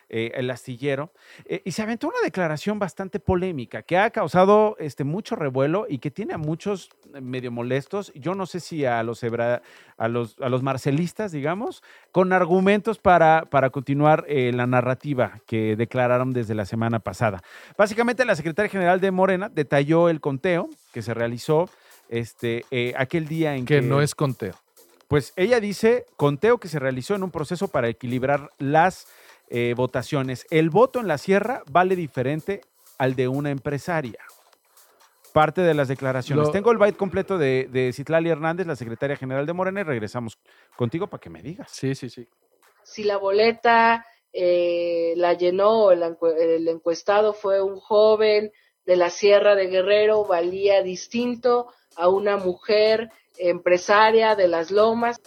eh, 0.09 0.33
el 0.35 0.51
astillero, 0.51 1.13
y 1.65 1.71
se 1.73 1.83
aventó 1.83 2.09
una 2.09 2.21
declaración 2.23 2.79
bastante 2.79 3.21
polémica 3.21 3.83
que 3.83 3.97
ha 3.97 4.11
causado 4.11 4.77
este, 4.79 5.05
mucho 5.05 5.35
revuelo 5.35 5.87
y 5.89 5.99
que 5.99 6.11
tiene 6.11 6.35
a 6.35 6.39
muchos 6.39 6.91
medio 7.21 7.51
molestos, 7.51 8.13
yo 8.15 8.35
no 8.35 8.47
sé 8.47 8.61
si 8.61 8.85
a 8.85 9.03
los, 9.03 9.23
hebra- 9.23 9.63
a 9.97 10.09
los, 10.09 10.37
a 10.41 10.49
los 10.49 10.63
marcelistas, 10.63 11.33
digamos, 11.33 11.83
con 12.13 12.33
argumentos 12.33 12.99
para, 12.99 13.47
para 13.51 13.71
continuar 13.71 14.25
eh, 14.29 14.53
la 14.55 14.67
narrativa 14.67 15.41
que 15.47 15.77
declararon 15.77 16.33
desde 16.33 16.55
la 16.55 16.67
semana 16.67 16.99
pasada. 16.99 17.43
Básicamente, 17.77 18.25
la 18.25 18.37
secretaria 18.37 18.71
general 18.71 19.01
de 19.01 19.11
Morena 19.11 19.49
detalló 19.49 20.09
el 20.09 20.21
conteo 20.21 20.69
que 20.93 21.03
se 21.03 21.15
realizó 21.15 21.71
este, 22.09 22.65
eh, 22.71 22.95
aquel 22.97 23.27
día 23.27 23.57
en 23.57 23.65
que... 23.65 23.77
Que 23.77 23.83
no 23.83 24.03
es 24.03 24.15
conteo. 24.15 24.55
Pues 25.09 25.33
ella 25.37 25.61
dice, 25.61 26.05
conteo 26.17 26.59
que 26.59 26.69
se 26.69 26.79
realizó 26.79 27.15
en 27.15 27.23
un 27.23 27.31
proceso 27.31 27.69
para 27.69 27.89
equilibrar 27.89 28.51
las 28.59 29.07
eh, 29.49 29.73
votaciones. 29.75 30.47
El 30.51 30.69
voto 30.69 31.01
en 31.01 31.09
la 31.09 31.17
sierra 31.17 31.63
vale 31.71 31.97
diferente 31.97 32.61
al 32.99 33.15
de 33.15 33.29
una 33.29 33.51
empresaria. 33.51 34.19
Parte 35.33 35.61
de 35.63 35.75
las 35.75 35.89
declaraciones. 35.89 36.47
Lo- 36.47 36.53
Tengo 36.53 36.71
el 36.73 36.79
byte 36.79 36.97
completo 36.97 37.39
de, 37.39 37.69
de 37.71 37.93
Citlali 37.93 38.31
Hernández, 38.31 38.67
la 38.67 38.77
secretaria 38.77 39.17
general 39.17 39.47
de 39.47 39.53
Morena, 39.53 39.81
y 39.81 39.85
regresamos 39.85 40.39
contigo 40.77 41.07
para 41.07 41.21
que 41.21 41.31
me 41.31 41.43
digas. 41.43 41.71
Sí, 41.71 41.95
sí, 41.95 42.09
sí. 42.09 42.27
si 42.83 43.05
la 43.05 43.17
boleta 43.19 44.05
eh, 44.33 45.15
la 45.17 45.35
llenó 45.35 45.91
el, 45.91 46.03
el 46.39 46.69
encuestado 46.69 47.33
fue 47.35 47.61
un 47.63 47.79
joven 47.79 48.51
de 48.87 48.97
la 48.97 49.11
Sierra 49.11 49.55
de 49.55 49.67
Guerrero, 49.67 50.25
valía 50.25 50.83
distinto 50.83 51.69
a 51.97 52.09
una 52.09 52.37
mujer 52.39 53.11
empresaria 53.37 54.35
de 54.35 54.49
las 54.49 54.71
lomas. 54.71 55.21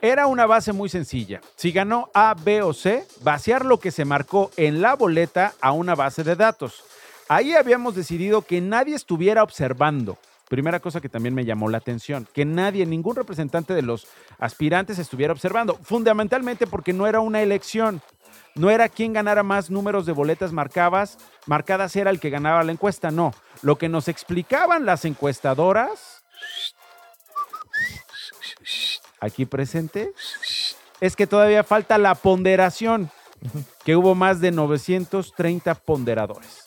Era 0.00 0.26
una 0.26 0.44
base 0.44 0.72
muy 0.72 0.90
sencilla. 0.90 1.40
Si 1.56 1.72
ganó 1.72 2.10
A, 2.12 2.34
B 2.34 2.60
o 2.60 2.74
C, 2.74 3.04
vaciar 3.22 3.64
lo 3.64 3.78
que 3.78 3.90
se 3.90 4.04
marcó 4.04 4.50
en 4.58 4.82
la 4.82 4.94
boleta 4.96 5.54
a 5.62 5.72
una 5.72 5.94
base 5.94 6.22
de 6.24 6.36
datos. 6.36 6.84
Ahí 7.28 7.54
habíamos 7.54 7.94
decidido 7.94 8.42
que 8.42 8.60
nadie 8.60 8.94
estuviera 8.94 9.42
observando. 9.42 10.18
Primera 10.48 10.78
cosa 10.78 11.00
que 11.00 11.08
también 11.08 11.34
me 11.34 11.46
llamó 11.46 11.68
la 11.70 11.78
atención, 11.78 12.28
que 12.32 12.44
nadie, 12.44 12.84
ningún 12.84 13.16
representante 13.16 13.72
de 13.72 13.82
los 13.82 14.06
aspirantes 14.38 14.98
estuviera 14.98 15.32
observando, 15.32 15.78
fundamentalmente 15.82 16.66
porque 16.66 16.92
no 16.92 17.06
era 17.06 17.20
una 17.20 17.42
elección. 17.42 18.02
No 18.54 18.70
era 18.70 18.88
quien 18.88 19.12
ganara 19.12 19.42
más 19.42 19.70
números 19.70 20.06
de 20.06 20.12
boletas 20.12 20.52
marcadas, 20.52 21.18
marcadas 21.46 21.96
era 21.96 22.10
el 22.10 22.20
que 22.20 22.30
ganaba 22.30 22.62
la 22.62 22.72
encuesta, 22.72 23.10
no. 23.10 23.32
Lo 23.62 23.78
que 23.78 23.88
nos 23.88 24.06
explicaban 24.06 24.84
las 24.84 25.04
encuestadoras 25.04 26.22
aquí 29.18 29.46
presente 29.46 30.12
es 31.00 31.16
que 31.16 31.26
todavía 31.26 31.64
falta 31.64 31.98
la 31.98 32.14
ponderación, 32.14 33.10
que 33.84 33.96
hubo 33.96 34.14
más 34.14 34.40
de 34.40 34.52
930 34.52 35.74
ponderadores. 35.74 36.63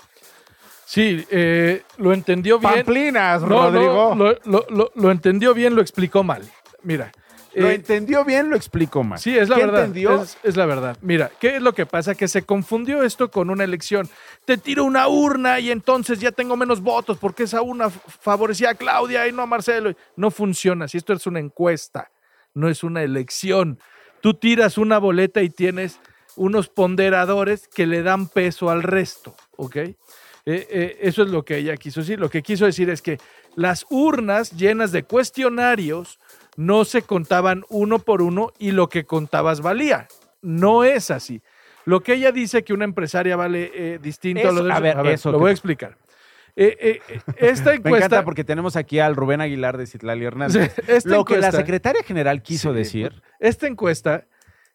Sí, 0.89 1.27
eh, 1.29 1.83
lo 1.97 2.13
entendió 2.13 2.59
bien. 2.59 2.73
Pamplinas, 2.75 3.41
No, 3.41 3.47
no, 3.47 3.63
Rodrigo. 3.71 4.15
lo, 4.15 4.37
lo- 4.45 4.65
lo- 4.69 4.91
lo 4.95 5.11
entendió 5.11 5.53
bien, 5.53 5.75
lo 5.75 5.81
explicó 5.81 6.23
mal. 6.23 6.49
Mira. 6.81 7.11
Lo 7.53 7.69
eh, 7.69 7.73
entendió 7.75 8.23
bien, 8.23 8.49
lo 8.49 8.55
explico 8.55 9.03
mal. 9.03 9.19
Sí, 9.19 9.35
es 9.37 9.49
la 9.49 9.55
¿Qué 9.57 9.65
verdad. 9.65 9.79
entendió? 9.81 10.21
Es, 10.23 10.37
es 10.43 10.55
la 10.55 10.65
verdad. 10.65 10.95
Mira, 11.01 11.29
¿qué 11.41 11.57
es 11.57 11.61
lo 11.61 11.73
que 11.73 11.85
pasa? 11.85 12.15
Que 12.15 12.27
se 12.29 12.43
confundió 12.43 13.03
esto 13.03 13.29
con 13.31 13.49
una 13.49 13.65
elección. 13.65 14.07
Te 14.45 14.57
tiro 14.57 14.85
una 14.85 15.07
urna 15.09 15.59
y 15.59 15.71
entonces 15.71 16.19
ya 16.19 16.31
tengo 16.31 16.55
menos 16.55 16.79
votos 16.81 17.17
porque 17.17 17.43
esa 17.43 17.61
urna 17.61 17.89
favorecía 17.89 18.69
a 18.69 18.75
Claudia 18.75 19.27
y 19.27 19.33
no 19.33 19.41
a 19.41 19.45
Marcelo. 19.47 19.93
No 20.15 20.31
funciona. 20.31 20.87
Si 20.87 20.97
esto 20.97 21.11
es 21.13 21.27
una 21.27 21.39
encuesta, 21.39 22.11
no 22.53 22.69
es 22.69 22.83
una 22.83 23.01
elección. 23.03 23.77
Tú 24.21 24.35
tiras 24.35 24.77
una 24.77 24.99
boleta 24.99 25.41
y 25.41 25.49
tienes 25.49 25.99
unos 26.37 26.69
ponderadores 26.69 27.67
que 27.67 27.87
le 27.87 28.03
dan 28.03 28.27
peso 28.29 28.69
al 28.69 28.83
resto, 28.83 29.35
¿ok? 29.57 29.77
Eh, 30.49 30.65
eh, 30.69 30.97
eso 31.01 31.23
es 31.23 31.29
lo 31.29 31.43
que 31.43 31.57
ella 31.57 31.75
quiso 31.75 31.99
decir. 31.99 32.19
Lo 32.21 32.29
que 32.29 32.41
quiso 32.41 32.65
decir 32.65 32.89
es 32.89 33.01
que 33.01 33.17
las 33.55 33.85
urnas 33.89 34.51
llenas 34.51 34.93
de 34.93 35.03
cuestionarios 35.03 36.19
no 36.55 36.85
se 36.85 37.01
contaban 37.01 37.63
uno 37.69 37.99
por 37.99 38.21
uno 38.21 38.51
y 38.57 38.71
lo 38.71 38.87
que 38.89 39.03
contabas 39.05 39.59
valía. 39.61 40.07
No 40.41 40.83
es 40.85 41.11
así. 41.11 41.41
Lo 41.85 42.01
que 42.01 42.13
ella 42.13 42.31
dice 42.31 42.63
que 42.63 42.73
una 42.73 42.85
empresaria 42.85 43.35
vale 43.35 43.71
eh, 43.73 43.99
distinto 44.01 44.47
a 44.47 44.51
lo 44.51 44.63
de 44.63 44.71
a 44.71 44.79
ver, 44.79 44.97
eso 45.07 45.31
lo 45.31 45.37
que- 45.37 45.41
voy 45.41 45.49
a 45.49 45.53
explicar. 45.53 45.97
Eh, 46.55 46.75
eh, 46.79 46.99
eh, 47.09 47.19
esta 47.37 47.69
Me 47.71 47.75
encuesta 47.75 48.05
encanta 48.07 48.23
porque 48.25 48.43
tenemos 48.43 48.75
aquí 48.75 48.99
al 48.99 49.15
Rubén 49.15 49.41
Aguilar 49.41 49.77
de 49.77 49.85
Citlali 49.85 50.23
Hernández. 50.25 50.73
Sí, 51.03 51.09
Lo 51.09 51.25
que 51.25 51.33
la 51.33 51.47
encuesta- 51.47 51.51
secretaria 51.57 52.03
general 52.03 52.41
quiso 52.41 52.71
Sí, 52.71 52.77
decir. 52.77 53.21
Esta 53.39 53.67
encuesta, 53.67 54.25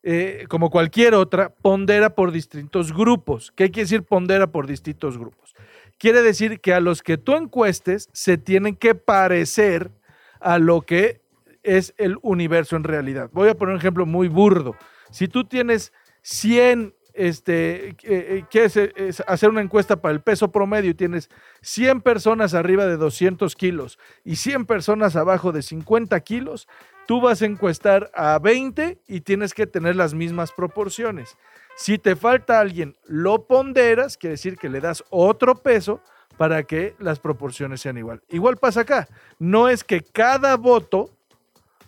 eh, 0.03 0.47
como 0.49 0.71
cualquier 0.71 1.15
otra, 1.15 1.55
pondera 1.55 2.15
por 2.15 2.33
distintos 2.33 2.93
grupos. 2.93 3.53
¿Qué 3.55 3.71
quiere 3.71 3.85
decir 3.85 4.03
pondera 4.03 4.49
por 4.49 4.67
distintos 4.67 5.17
grupos? 5.17 5.55
Quiere 5.99 6.23
decir 6.23 6.61
que 6.61 6.75
a 6.75 6.81
los 6.81 7.03
que 7.03 7.19
tú 7.19 7.37
encuestes 7.37 8.09
se 8.13 8.37
tienen 8.37 8.75
que 8.75 8.97
parecer 8.97 9.93
a 10.41 10.59
lo 10.59 10.83
que 10.83 11.21
es 11.63 11.95
el 11.97 12.17
universo 12.23 12.75
en 12.75 12.85
realidad. 12.85 13.31
Voy 13.33 13.49
a 13.49 13.55
poner 13.55 13.75
un 13.75 13.81
ejemplo 13.81 14.05
muy 14.05 14.27
burdo. 14.27 14.75
Si 15.13 15.29
tú 15.29 15.45
tienes 15.45 15.93
100, 16.23 16.95
este, 17.15 17.91
eh, 17.91 17.97
eh, 18.03 18.45
quieres 18.51 18.77
es 18.77 19.23
hacer 19.27 19.51
una 19.51 19.61
encuesta 19.61 20.01
para 20.01 20.15
el 20.15 20.23
peso 20.23 20.51
promedio 20.51 20.91
y 20.91 20.95
tienes 20.95 21.29
100 21.61 22.01
personas 22.01 22.55
arriba 22.55 22.87
de 22.87 22.97
200 22.97 23.55
kilos 23.55 23.99
y 24.25 24.37
100 24.37 24.67
personas 24.67 25.15
abajo 25.15 25.53
de 25.53 25.63
50 25.63 26.19
kilos, 26.21 26.67
tú 27.13 27.21
vas 27.21 27.43
a 27.43 27.45
encuestar 27.45 28.11
a 28.15 28.39
20 28.39 29.03
y 29.07 29.21
tienes 29.21 29.53
que 29.53 29.67
tener 29.67 29.97
las 29.97 30.15
mismas 30.15 30.51
proporciones. 30.51 31.37
Si 31.77 31.99
te 31.99 32.17
falta 32.17 32.59
alguien, 32.59 32.97
lo 33.05 33.45
ponderas, 33.47 34.17
quiere 34.17 34.33
decir 34.33 34.57
que 34.57 34.71
le 34.71 34.81
das 34.81 35.05
otro 35.11 35.57
peso 35.57 36.01
para 36.39 36.63
que 36.63 36.95
las 36.99 37.19
proporciones 37.19 37.83
sean 37.83 37.99
igual. 37.99 38.23
Igual 38.31 38.57
pasa 38.57 38.81
acá. 38.81 39.09
No 39.39 39.69
es 39.69 39.85
que 39.85 40.01
cada 40.01 40.57
voto 40.57 41.11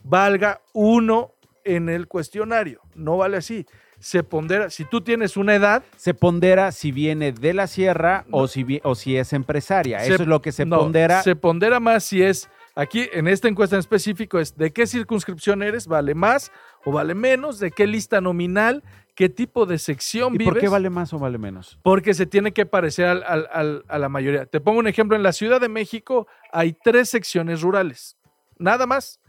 valga 0.03 0.61
uno 0.75 1.33
en 1.65 1.89
el 1.89 2.07
cuestionario. 2.07 2.83
No 2.95 3.17
vale 3.17 3.39
así. 3.39 3.65
Se 3.99 4.23
pondera, 4.23 4.69
si 4.69 4.85
tú 4.85 5.01
tienes 5.01 5.39
una 5.39 5.55
edad, 5.55 5.83
Se 5.97 6.13
pondera 6.13 6.71
si 6.71 6.93
viene 6.93 7.33
de 7.33 7.55
la 7.55 7.67
sierra 7.67 8.27
o, 8.31 8.47
si, 8.47 8.63
vi- 8.63 8.83
o 8.85 8.95
si 8.95 9.17
es 9.17 9.33
empresaria. 9.33 10.01
Se- 10.01 10.13
Eso 10.13 10.23
es 10.25 10.29
lo 10.29 10.43
que 10.43 10.53
se 10.53 10.67
no, 10.67 10.81
pondera. 10.81 11.23
Se 11.23 11.35
pondera 11.35 11.81
más 11.81 12.05
si 12.05 12.23
es, 12.23 12.51
aquí 12.75 13.09
en 13.13 13.29
esta 13.29 13.49
encuesta 13.49 13.77
en 13.77 13.81
específico 13.81 14.39
es 14.39 14.57
de 14.57 14.73
qué 14.73 14.87
circunscripción 14.87 15.63
eres, 15.63 15.87
vale 15.87 16.15
más 16.15 16.51
o 16.85 16.93
vale 16.93 17.15
menos, 17.15 17.59
de 17.59 17.71
qué 17.71 17.87
lista 17.87 18.21
nominal, 18.21 18.83
qué 19.15 19.29
tipo 19.29 19.65
de 19.67 19.79
sección 19.79 20.35
¿Y 20.35 20.39
vives. 20.39 20.53
por 20.55 20.61
qué 20.61 20.69
vale 20.69 20.91
más 20.91 21.13
o 21.13 21.19
vale 21.19 21.39
menos? 21.39 21.79
Porque 21.83 22.15
se 22.15 22.27
tiene 22.27 22.53
que 22.53 22.67
parecer 22.67 23.07
al- 23.07 23.23
al- 23.25 23.49
al- 23.53 23.85
a 23.89 23.99
la 23.99 24.09
mayoría. 24.09 24.47
Te 24.47 24.61
pongo 24.61 24.79
un 24.81 24.89
ejemplo, 24.89 25.17
en 25.17 25.23
la 25.23 25.33
Ciudad 25.33 25.61
de 25.61 25.69
México 25.69 26.27
hay 26.53 26.73
tres 26.73 27.09
secciones 27.11 27.63
rurales, 27.63 28.17
nada 28.59 28.87
más. 28.87 29.21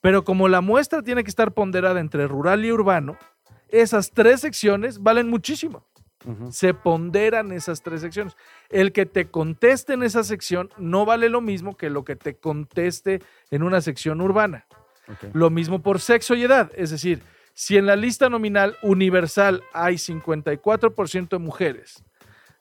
Pero 0.00 0.22
como 0.24 0.48
la 0.48 0.60
muestra 0.60 1.02
tiene 1.02 1.24
que 1.24 1.30
estar 1.30 1.52
ponderada 1.54 1.98
entre 2.00 2.26
rural 2.28 2.64
y 2.64 2.70
urbano, 2.70 3.16
esas 3.68 4.12
tres 4.12 4.40
secciones 4.40 5.02
valen 5.02 5.28
muchísimo. 5.28 5.84
Se 6.50 6.74
ponderan 6.74 7.52
esas 7.52 7.82
tres 7.82 8.00
secciones. 8.00 8.36
El 8.68 8.92
que 8.92 9.06
te 9.06 9.30
conteste 9.30 9.94
en 9.94 10.02
esa 10.02 10.24
sección 10.24 10.70
no 10.76 11.04
vale 11.04 11.28
lo 11.28 11.40
mismo 11.40 11.76
que 11.76 11.90
lo 11.90 12.04
que 12.04 12.16
te 12.16 12.34
conteste 12.34 13.22
en 13.50 13.62
una 13.62 13.80
sección 13.80 14.20
urbana. 14.20 14.66
Lo 15.32 15.50
mismo 15.50 15.80
por 15.80 16.00
sexo 16.00 16.34
y 16.34 16.42
edad. 16.42 16.70
Es 16.74 16.90
decir, 16.90 17.22
si 17.54 17.76
en 17.76 17.86
la 17.86 17.96
lista 17.96 18.28
nominal 18.28 18.76
universal 18.82 19.62
hay 19.72 19.94
54% 19.94 21.28
de 21.30 21.38
mujeres, 21.38 22.04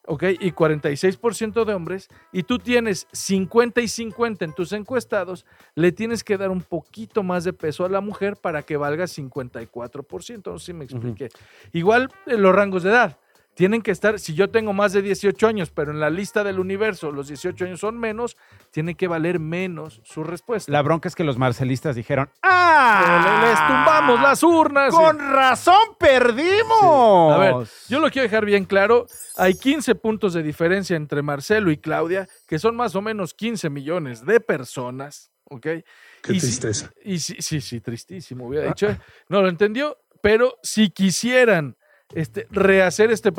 ¿ok? 0.08 0.24
Y 0.39 0.51
46% 0.51 1.66
de 1.66 1.74
hombres, 1.74 2.10
y 2.32 2.43
tú 2.43 2.58
tienes 2.58 3.08
50 3.12 3.82
y 3.82 3.88
50 3.88 4.45
en 4.45 4.53
tus 4.53 4.72
encuestados, 4.72 5.45
le 5.76 5.91
tienes 5.91 6.24
que 6.24 6.38
dar 6.38 6.49
un 6.49 6.62
poquito 6.62 7.22
más 7.22 7.43
de 7.43 7.53
peso 7.53 7.86
a 7.86 7.89
la 7.89 8.01
mujer 8.01 8.38
para 8.38 8.64
que 8.64 8.78
valga 8.78 9.05
54%. 9.05 10.41
No 10.45 10.58
sé 10.58 10.66
si 10.66 10.74
me 10.74 10.86
expliqué. 10.86 11.30
Igual 11.74 12.10
en 12.26 12.41
los 12.41 12.55
rangos 12.55 12.84
de 12.84 12.89
edad. 12.89 13.20
Tienen 13.58 13.82
que 13.82 13.89
estar, 13.89 14.20
si 14.20 14.36
yo 14.36 14.49
tengo 14.51 14.72
más 14.72 14.93
de 14.93 15.01
18 15.01 15.47
años, 15.47 15.72
pero 15.72 15.91
en 15.91 15.99
la 15.99 16.12
lista 16.12 16.43
del 16.43 16.60
universo 16.60 17.12
los 17.12 17.28
18 17.28 17.66
años 17.66 17.80
son 17.80 17.97
menos, 17.97 18.38
tiene 18.70 18.93
que 18.93 19.08
valer 19.08 19.39
menos 19.39 19.99
su 20.03 20.24
respuesta. 20.24 20.72
La 20.72 20.84
bronca 20.84 21.08
es 21.10 21.16
que 21.16 21.24
los 21.24 21.39
marcelistas 21.39 21.95
dijeron, 21.95 22.30
¡ah! 22.43 23.41
Le- 23.41 23.49
les 23.49 23.58
tumbamos 23.68 24.22
las 24.22 24.43
urnas. 24.43 24.93
¡Con 24.93 25.18
razón 25.18 25.95
perdimos! 25.99 27.34
A 27.34 27.38
ver, 27.39 27.68
yo 27.89 27.99
lo 27.99 28.10
quiero 28.12 28.28
dejar 28.28 28.45
bien 28.45 28.66
claro. 28.66 29.08
Hay 29.38 29.55
15 29.55 29.95
puntos 29.95 30.34
de 30.34 30.43
diferencia 30.43 30.95
entre 30.95 31.22
Marcelo 31.22 31.72
y 31.72 31.78
Claudia, 31.78 32.28
que 32.47 32.60
son 32.60 32.76
más 32.76 32.95
o 32.95 33.01
menos 33.01 33.34
15 33.34 33.70
millones 33.70 34.26
de 34.26 34.39
personas. 34.39 35.32
¿Ok? 35.49 35.62
Qué 35.64 36.34
Y 36.34 36.39
si- 36.41 36.47
tristeza. 36.47 36.91
y 37.05 37.20
sí, 37.20 37.38
sí, 37.39 37.62
sí, 37.62 37.80
tristísimo, 37.80 38.47
hubiera 38.47 38.68
dicho. 38.68 38.95
No 39.30 39.41
lo 39.41 39.47
entendió, 39.47 39.97
pero 40.22 40.58
si 40.62 40.89
quisieran 40.89 41.76
este, 42.14 42.47
rehacer 42.51 43.12
este 43.12 43.32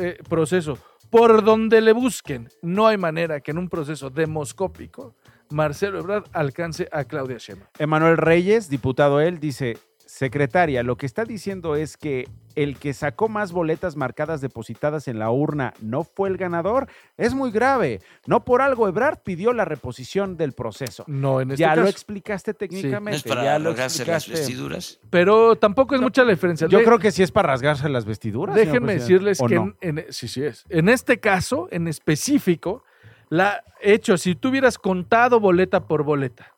eh, 0.00 0.18
proceso 0.28 0.78
por 1.10 1.44
donde 1.44 1.80
le 1.82 1.92
busquen, 1.92 2.48
no 2.62 2.86
hay 2.86 2.96
manera 2.96 3.40
que 3.40 3.50
en 3.50 3.58
un 3.58 3.68
proceso 3.68 4.08
demoscópico 4.08 5.14
Marcelo 5.50 5.98
Ebrard 5.98 6.24
alcance 6.32 6.88
a 6.90 7.04
Claudia 7.04 7.36
Sheinbaum. 7.36 7.68
Emanuel 7.78 8.16
Reyes, 8.16 8.70
diputado 8.70 9.20
él, 9.20 9.38
dice, 9.38 9.76
secretaria, 10.06 10.82
lo 10.82 10.96
que 10.96 11.06
está 11.06 11.24
diciendo 11.24 11.76
es 11.76 11.96
que 11.96 12.28
el 12.54 12.76
que 12.76 12.92
sacó 12.92 13.28
más 13.30 13.50
boletas 13.52 13.96
marcadas 13.96 14.42
depositadas 14.42 15.08
en 15.08 15.18
la 15.18 15.30
urna 15.30 15.72
no 15.80 16.04
fue 16.04 16.28
el 16.28 16.36
ganador, 16.36 16.86
es 17.16 17.32
muy 17.34 17.50
grave. 17.50 18.00
No 18.26 18.44
por 18.44 18.60
algo 18.60 18.86
Ebrard 18.88 19.20
pidió 19.22 19.52
la 19.54 19.64
reposición 19.64 20.36
del 20.36 20.52
proceso. 20.52 21.04
No, 21.06 21.40
en 21.40 21.52
este 21.52 21.60
ya 21.62 21.74
lo 21.76 21.86
explicaste 21.86 22.52
técnicamente. 22.52 23.10
¿No 23.10 23.16
es 23.16 23.22
para 23.22 23.44
ya 23.44 23.58
lo 23.58 23.70
rasgarse 23.70 24.04
las 24.04 24.16
explicaste. 24.24 24.32
vestiduras? 24.52 25.00
Pero 25.08 25.56
tampoco 25.56 25.94
es 25.94 26.02
mucha 26.02 26.24
la 26.24 26.32
diferencia. 26.32 26.66
Yo 26.68 26.82
creo 26.84 26.98
que 26.98 27.10
sí 27.10 27.22
es 27.22 27.32
para 27.32 27.48
rasgarse 27.48 27.88
las 27.88 28.04
vestiduras. 28.04 28.54
Déjenme 28.54 28.94
decirles 28.94 29.40
¿o 29.40 29.46
que 29.46 29.54
no? 29.54 29.74
en, 29.80 29.98
en- 30.00 30.12
sí, 30.12 30.28
sí 30.28 30.44
es. 30.44 30.64
En 30.68 30.90
este 30.90 31.20
caso, 31.20 31.68
en 31.70 31.88
específico, 31.88 32.84
la 33.30 33.64
hecho, 33.80 34.18
si 34.18 34.34
tú 34.34 34.48
hubieras 34.50 34.76
contado 34.76 35.40
boleta 35.40 35.86
por 35.86 36.02
boleta 36.02 36.52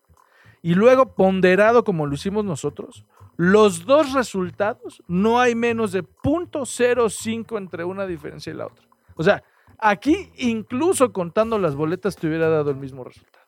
y 0.61 0.75
luego 0.75 1.15
ponderado 1.15 1.85
como 1.85 2.07
lo 2.07 2.15
hicimos 2.15 2.45
nosotros, 2.45 3.05
los 3.37 3.85
dos 3.85 4.13
resultados 4.13 5.03
no 5.09 5.41
hay 5.41 5.55
menos 5.55 5.93
de 5.93 6.05
0.05 6.05 7.59
entre 7.59 7.85
una 7.85 8.07
diferencia 8.07 8.53
y 8.53 8.57
la 8.57 8.67
otra. 8.67 8.87
O 9.17 9.23
sea, 9.23 9.43
aquí 9.79 10.31
incluso 10.37 11.13
contando 11.13 11.59
las 11.59 11.75
boletas 11.75 12.17
te 12.17 12.27
hubiera 12.27 12.49
dado 12.49 12.71
el 12.71 12.77
mismo 12.77 13.05
resultado. 13.05 13.45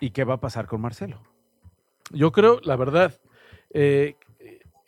¿Y 0.00 0.10
qué 0.10 0.24
va 0.24 0.34
a 0.34 0.40
pasar 0.40 0.66
con 0.66 0.80
Marcelo? 0.80 1.22
Yo 2.10 2.32
creo, 2.32 2.60
la 2.64 2.76
verdad, 2.76 3.20
eh, 3.70 4.16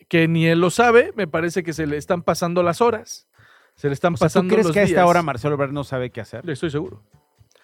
que 0.08 0.28
ni 0.28 0.46
él 0.46 0.60
lo 0.60 0.70
sabe, 0.70 1.12
me 1.14 1.26
parece 1.26 1.62
que 1.62 1.72
se 1.72 1.86
le 1.86 1.96
están 1.96 2.22
pasando 2.22 2.62
las 2.62 2.80
horas, 2.80 3.28
se 3.76 3.88
le 3.88 3.94
están 3.94 4.14
O 4.14 4.16
sea, 4.16 4.28
¿Tú 4.28 4.32
pasando 4.32 4.52
crees 4.54 4.66
los 4.66 4.74
que 4.74 4.80
a 4.80 4.84
esta 4.84 5.06
hora 5.06 5.22
Marcelo 5.22 5.54
Ebrard 5.54 5.72
no 5.72 5.84
sabe 5.84 6.10
qué 6.10 6.20
hacer? 6.20 6.48
Estoy 6.48 6.70
seguro. 6.70 7.02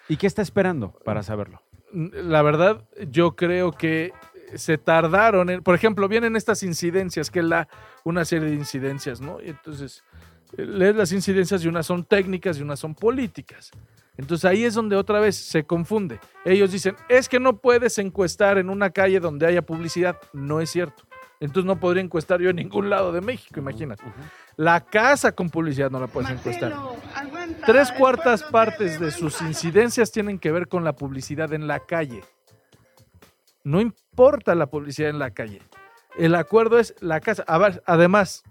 ¿Y 0.07 0.17
qué 0.17 0.27
está 0.27 0.41
esperando 0.41 0.93
para 1.05 1.23
saberlo? 1.23 1.61
La 1.93 2.41
verdad, 2.41 2.87
yo 3.09 3.35
creo 3.35 3.73
que 3.73 4.13
se 4.55 4.77
tardaron. 4.77 5.49
en- 5.49 5.63
por 5.63 5.75
ejemplo, 5.75 6.07
vienen 6.07 6.35
estas 6.35 6.63
incidencias, 6.63 7.29
que 7.29 7.39
es 7.39 7.45
la, 7.45 7.67
una 8.03 8.25
serie 8.25 8.49
de 8.49 8.55
incidencias, 8.55 9.21
¿no? 9.21 9.41
Y 9.41 9.49
entonces, 9.49 10.03
eh, 10.57 10.65
lees 10.65 10.95
las 10.95 11.11
incidencias 11.11 11.63
y 11.63 11.67
unas 11.67 11.85
son 11.85 12.03
técnicas 12.03 12.57
y 12.57 12.61
unas 12.61 12.79
son 12.79 12.95
políticas. 12.95 13.71
Entonces 14.17 14.45
ahí 14.45 14.65
es 14.65 14.73
donde 14.73 14.95
otra 14.97 15.19
vez 15.19 15.35
se 15.37 15.63
confunde. 15.63 16.19
Ellos 16.45 16.71
dicen, 16.71 16.95
es 17.09 17.29
que 17.29 17.39
no 17.39 17.57
puedes 17.57 17.97
encuestar 17.97 18.57
en 18.57 18.69
una 18.69 18.89
calle 18.91 19.19
donde 19.19 19.47
haya 19.47 19.61
publicidad. 19.61 20.17
No 20.33 20.59
es 20.61 20.69
cierto. 20.69 21.03
Entonces 21.39 21.65
no 21.65 21.79
podría 21.79 22.03
encuestar 22.03 22.39
yo 22.39 22.51
en 22.51 22.57
ningún 22.57 22.89
lado 22.91 23.11
de 23.11 23.21
México, 23.21 23.59
imagínate. 23.59 24.03
La 24.57 24.81
casa 24.81 25.31
con 25.31 25.49
publicidad 25.49 25.89
no 25.89 25.99
la 25.99 26.05
puedes 26.07 26.29
encuestar. 26.29 26.71
Tres 27.65 27.91
cuartas 27.93 28.43
partes 28.43 28.99
de 28.99 29.09
sus 29.09 29.41
incidencias 29.41 30.11
tienen 30.11 30.37
que 30.37 30.51
ver 30.51 30.67
con 30.67 30.83
la 30.83 30.93
publicidad 30.93 31.51
en 31.53 31.65
la 31.65 31.79
calle. 31.79 32.21
No 33.63 33.79
importa 34.15 34.55
la 34.55 34.67
publicidad 34.67 35.09
en 35.09 35.19
la 35.19 35.31
calle. 35.31 35.61
El 36.17 36.35
acuerdo 36.35 36.79
es 36.79 36.93
la 36.99 37.21
casa. 37.21 37.45
Además, 37.85 38.43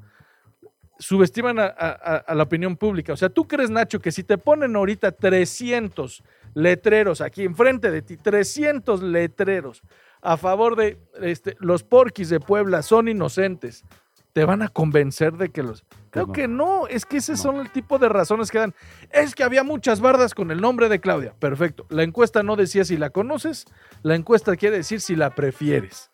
subestiman 0.99 1.59
a, 1.59 1.65
a- 1.67 2.25
a 2.27 2.35
la 2.35 2.43
opinión 2.43 2.77
pública. 2.77 3.13
O 3.13 3.17
sea, 3.17 3.29
¿tú 3.29 3.47
crees, 3.47 3.71
Nacho, 3.71 4.01
que 4.01 4.11
si 4.13 4.25
te 4.25 4.39
ponen 4.39 4.75
ahorita 4.77 5.13
300 5.13 6.23
letreros 6.55 7.21
aquí 7.21 7.45
enfrente 7.45 7.91
de 7.91 8.03
ti, 8.03 8.17
300 8.17 9.03
letreros 9.03 9.83
a 10.23 10.37
favor 10.37 10.77
de 10.77 10.99
este, 11.21 11.57
los 11.61 11.83
porquis 11.85 12.29
de 12.31 12.41
Puebla 12.41 12.83
son 12.83 13.09
inocentes, 13.09 13.85
te 14.33 14.45
van 14.45 14.63
a 14.63 14.69
convencer 14.69 15.33
de 15.35 15.49
que 15.51 15.63
los... 15.63 15.85
Creo 16.11 16.27
no. 16.29 16.33
que 16.33 16.49
no, 16.49 16.87
es 16.87 17.05
que 17.07 17.17
ese 17.19 17.37
son 17.37 17.57
el 17.57 17.71
tipo 17.71 17.99
de 17.99 18.09
razones 18.09 18.51
que 18.51 18.59
dan. 18.59 18.75
Es 19.11 19.35
que 19.35 19.43
había 19.45 19.63
muchas 19.65 20.01
bardas 20.01 20.35
con 20.35 20.51
el 20.51 20.61
nombre 20.61 20.89
de 20.89 21.01
Claudia. 21.01 21.35
Perfecto. 21.39 21.87
La 21.89 22.03
encuesta 22.03 22.43
no 22.43 22.57
decía 22.57 22.85
si 22.85 22.97
la 22.97 23.11
conoces, 23.11 23.65
la 24.03 24.15
encuesta 24.15 24.57
quiere 24.57 24.79
decir 24.79 25.01
si 25.01 25.17
la 25.17 25.35
prefieres. 25.35 26.11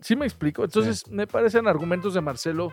¿Sí 0.00 0.16
me 0.16 0.26
explico? 0.26 0.64
Entonces, 0.64 1.08
me 1.08 1.26
parecen 1.26 1.68
argumentos 1.68 2.14
de 2.14 2.20
Marcelo 2.20 2.72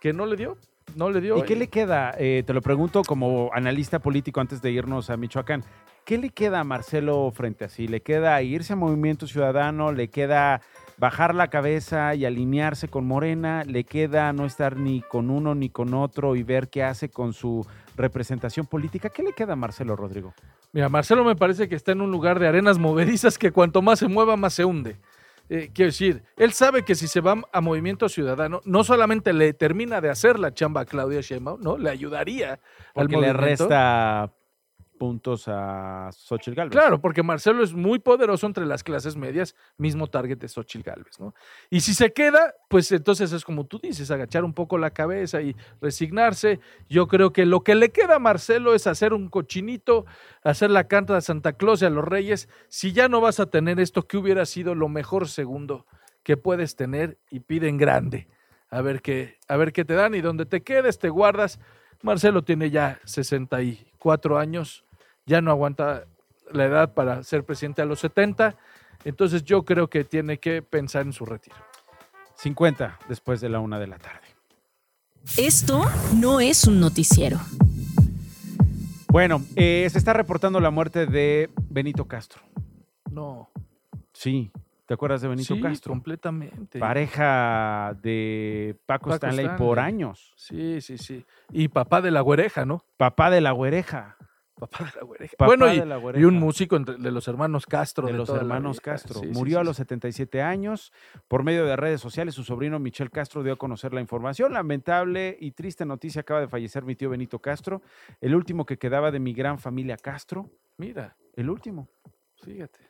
que 0.00 0.12
no 0.12 0.26
le 0.26 0.36
dio. 0.36 0.56
No 0.94 1.10
le 1.10 1.20
dio. 1.20 1.36
¿Y 1.38 1.42
qué 1.42 1.56
le 1.56 1.68
queda? 1.68 2.14
Eh, 2.18 2.42
te 2.46 2.52
lo 2.52 2.62
pregunto 2.62 3.02
como 3.02 3.50
analista 3.52 3.98
político 3.98 4.40
antes 4.40 4.62
de 4.62 4.70
irnos 4.70 5.10
a 5.10 5.16
Michoacán. 5.16 5.64
¿Qué 6.04 6.18
le 6.18 6.30
queda 6.30 6.60
a 6.60 6.64
Marcelo 6.64 7.32
frente 7.34 7.64
a 7.64 7.68
sí? 7.68 7.88
¿Le 7.88 8.00
queda 8.00 8.40
irse 8.40 8.74
a 8.74 8.76
Movimiento 8.76 9.26
Ciudadano? 9.26 9.90
¿Le 9.90 10.08
queda 10.08 10.60
bajar 10.98 11.34
la 11.34 11.48
cabeza 11.48 12.14
y 12.14 12.24
alinearse 12.24 12.86
con 12.86 13.06
Morena? 13.06 13.64
¿Le 13.64 13.82
queda 13.82 14.32
no 14.32 14.46
estar 14.46 14.76
ni 14.76 15.02
con 15.02 15.30
uno 15.30 15.56
ni 15.56 15.68
con 15.68 15.94
otro 15.94 16.36
y 16.36 16.44
ver 16.44 16.68
qué 16.68 16.84
hace 16.84 17.08
con 17.08 17.32
su 17.32 17.66
representación 17.96 18.66
política? 18.66 19.10
¿Qué 19.10 19.24
le 19.24 19.32
queda 19.32 19.54
a 19.54 19.56
Marcelo 19.56 19.96
Rodrigo? 19.96 20.32
Mira, 20.76 20.90
Marcelo 20.90 21.24
me 21.24 21.34
parece 21.34 21.70
que 21.70 21.74
está 21.74 21.92
en 21.92 22.02
un 22.02 22.10
lugar 22.10 22.38
de 22.38 22.48
arenas 22.48 22.78
movedizas 22.78 23.38
que 23.38 23.50
cuanto 23.50 23.80
más 23.80 23.98
se 23.98 24.08
mueva, 24.08 24.36
más 24.36 24.52
se 24.52 24.66
hunde. 24.66 24.98
Eh, 25.48 25.70
quiero 25.72 25.88
decir, 25.88 26.22
él 26.36 26.52
sabe 26.52 26.82
que 26.82 26.94
si 26.94 27.08
se 27.08 27.22
va 27.22 27.40
a 27.50 27.60
Movimiento 27.62 28.10
Ciudadano, 28.10 28.60
no 28.66 28.84
solamente 28.84 29.32
le 29.32 29.54
termina 29.54 30.02
de 30.02 30.10
hacer 30.10 30.38
la 30.38 30.52
chamba 30.52 30.82
a 30.82 30.84
Claudia 30.84 31.22
Sheinbaum, 31.22 31.62
no, 31.62 31.78
le 31.78 31.88
ayudaría 31.88 32.52
al 32.52 32.60
Porque 32.92 33.16
le 33.16 33.32
movimiento. 33.32 33.64
resta 33.64 34.34
puntos 34.96 35.48
a 35.48 36.10
Xochitl 36.12 36.56
Gálvez. 36.56 36.72
Claro, 36.72 37.00
porque 37.00 37.22
Marcelo 37.22 37.62
es 37.62 37.72
muy 37.72 37.98
poderoso 37.98 38.46
entre 38.46 38.66
las 38.66 38.82
clases 38.82 39.16
medias, 39.16 39.54
mismo 39.76 40.08
target 40.08 40.38
de 40.38 40.48
Xochitl 40.48 40.88
Galvez, 40.88 41.20
¿no? 41.20 41.34
Y 41.70 41.80
si 41.80 41.94
se 41.94 42.12
queda, 42.12 42.54
pues 42.68 42.90
entonces 42.92 43.32
es 43.32 43.44
como 43.44 43.66
tú 43.66 43.78
dices, 43.78 44.10
agachar 44.10 44.44
un 44.44 44.54
poco 44.54 44.78
la 44.78 44.90
cabeza 44.90 45.40
y 45.42 45.54
resignarse. 45.80 46.60
Yo 46.88 47.06
creo 47.08 47.32
que 47.32 47.46
lo 47.46 47.62
que 47.62 47.74
le 47.74 47.90
queda 47.90 48.16
a 48.16 48.18
Marcelo 48.18 48.74
es 48.74 48.86
hacer 48.86 49.12
un 49.12 49.28
cochinito, 49.28 50.06
hacer 50.42 50.70
la 50.70 50.88
canta 50.88 51.14
de 51.14 51.20
Santa 51.20 51.52
Claus 51.52 51.82
y 51.82 51.84
a 51.84 51.90
los 51.90 52.04
Reyes. 52.04 52.48
Si 52.68 52.92
ya 52.92 53.08
no 53.08 53.20
vas 53.20 53.40
a 53.40 53.46
tener 53.46 53.80
esto, 53.80 54.06
que 54.06 54.16
hubiera 54.16 54.46
sido 54.46 54.74
lo 54.74 54.88
mejor 54.88 55.28
segundo 55.28 55.86
que 56.22 56.36
puedes 56.36 56.74
tener 56.74 57.18
y 57.30 57.40
piden 57.40 57.76
grande. 57.76 58.28
A 58.68 58.80
ver 58.80 59.00
qué, 59.00 59.38
a 59.46 59.56
ver 59.56 59.72
qué 59.72 59.84
te 59.84 59.94
dan 59.94 60.14
y 60.14 60.20
donde 60.20 60.44
te 60.44 60.62
quedes, 60.62 60.98
te 60.98 61.08
guardas. 61.08 61.60
Marcelo 62.02 62.42
tiene 62.42 62.70
ya 62.70 63.00
64 63.04 64.38
años, 64.38 64.84
ya 65.26 65.40
no 65.40 65.50
aguanta 65.50 66.04
la 66.52 66.64
edad 66.64 66.94
para 66.94 67.22
ser 67.24 67.44
presidente 67.44 67.82
a 67.82 67.84
los 67.84 68.00
70, 68.00 68.56
entonces 69.04 69.44
yo 69.44 69.64
creo 69.64 69.88
que 69.88 70.04
tiene 70.04 70.38
que 70.38 70.62
pensar 70.62 71.02
en 71.02 71.12
su 71.12 71.26
retiro. 71.26 71.56
50 72.36 72.98
después 73.08 73.40
de 73.40 73.48
la 73.48 73.60
una 73.60 73.78
de 73.78 73.86
la 73.88 73.98
tarde. 73.98 74.26
Esto 75.36 75.84
no 76.14 76.40
es 76.40 76.66
un 76.66 76.78
noticiero. 76.80 77.38
Bueno, 79.08 79.42
eh, 79.56 79.88
se 79.90 79.98
está 79.98 80.12
reportando 80.12 80.60
la 80.60 80.70
muerte 80.70 81.06
de 81.06 81.50
Benito 81.68 82.04
Castro. 82.06 82.42
No. 83.10 83.50
Sí, 84.12 84.52
¿te 84.86 84.94
acuerdas 84.94 85.22
de 85.22 85.28
Benito 85.28 85.54
sí, 85.54 85.60
Castro? 85.60 85.90
completamente. 85.90 86.78
Pareja 86.78 87.96
de 88.02 88.76
Paco, 88.86 89.10
Paco 89.10 89.14
Stanley, 89.14 89.46
por 89.56 89.78
Stanley. 89.78 89.84
años. 89.84 90.32
Sí, 90.36 90.80
sí, 90.80 90.98
sí. 90.98 91.24
Y 91.50 91.68
papá 91.68 92.02
de 92.02 92.10
la 92.10 92.20
güereja, 92.20 92.64
¿no? 92.64 92.84
Papá 92.96 93.30
de 93.30 93.40
la 93.40 93.52
güereja. 93.52 94.15
Papá 94.58 94.84
de 94.84 94.90
la 95.00 95.04
güereja. 95.04 95.34
Papá 95.36 95.46
bueno, 95.46 95.72
y, 95.72 95.78
de 95.80 95.84
la 95.86 96.00
y 96.18 96.24
un 96.24 96.34
músico 96.38 96.76
entre- 96.76 96.96
de 96.96 97.10
los 97.10 97.28
hermanos 97.28 97.66
Castro. 97.66 98.06
de 98.06 98.14
los 98.14 98.26
toda 98.26 98.38
la 98.38 98.42
hermanos. 98.44 98.80
Castro. 98.80 99.20
Sí, 99.20 99.26
sí, 99.26 99.32
Murió 99.34 99.58
sí, 99.58 99.60
a 99.60 99.64
los 99.64 99.76
77 99.76 100.40
años. 100.42 100.92
Por 101.28 101.42
medio 101.42 101.66
de 101.66 101.76
redes 101.76 102.00
sociales, 102.00 102.34
su 102.34 102.42
sobrino 102.42 102.78
Michel 102.78 103.10
Castro 103.10 103.42
dio 103.42 103.52
a 103.52 103.56
conocer 103.56 103.92
la 103.92 104.00
información. 104.00 104.54
Lamentable 104.54 105.36
y 105.38 105.50
triste 105.52 105.84
noticia, 105.84 106.22
acaba 106.22 106.40
de 106.40 106.48
fallecer 106.48 106.84
mi 106.84 106.96
tío 106.96 107.10
Benito 107.10 107.38
Castro, 107.38 107.82
el 108.20 108.34
último 108.34 108.64
que 108.64 108.78
quedaba 108.78 109.10
de 109.10 109.20
mi 109.20 109.34
gran 109.34 109.58
familia 109.58 109.96
Castro. 109.98 110.50
Mira, 110.78 111.16
El 111.34 111.50
último. 111.50 111.88
fíjate. 112.42 112.80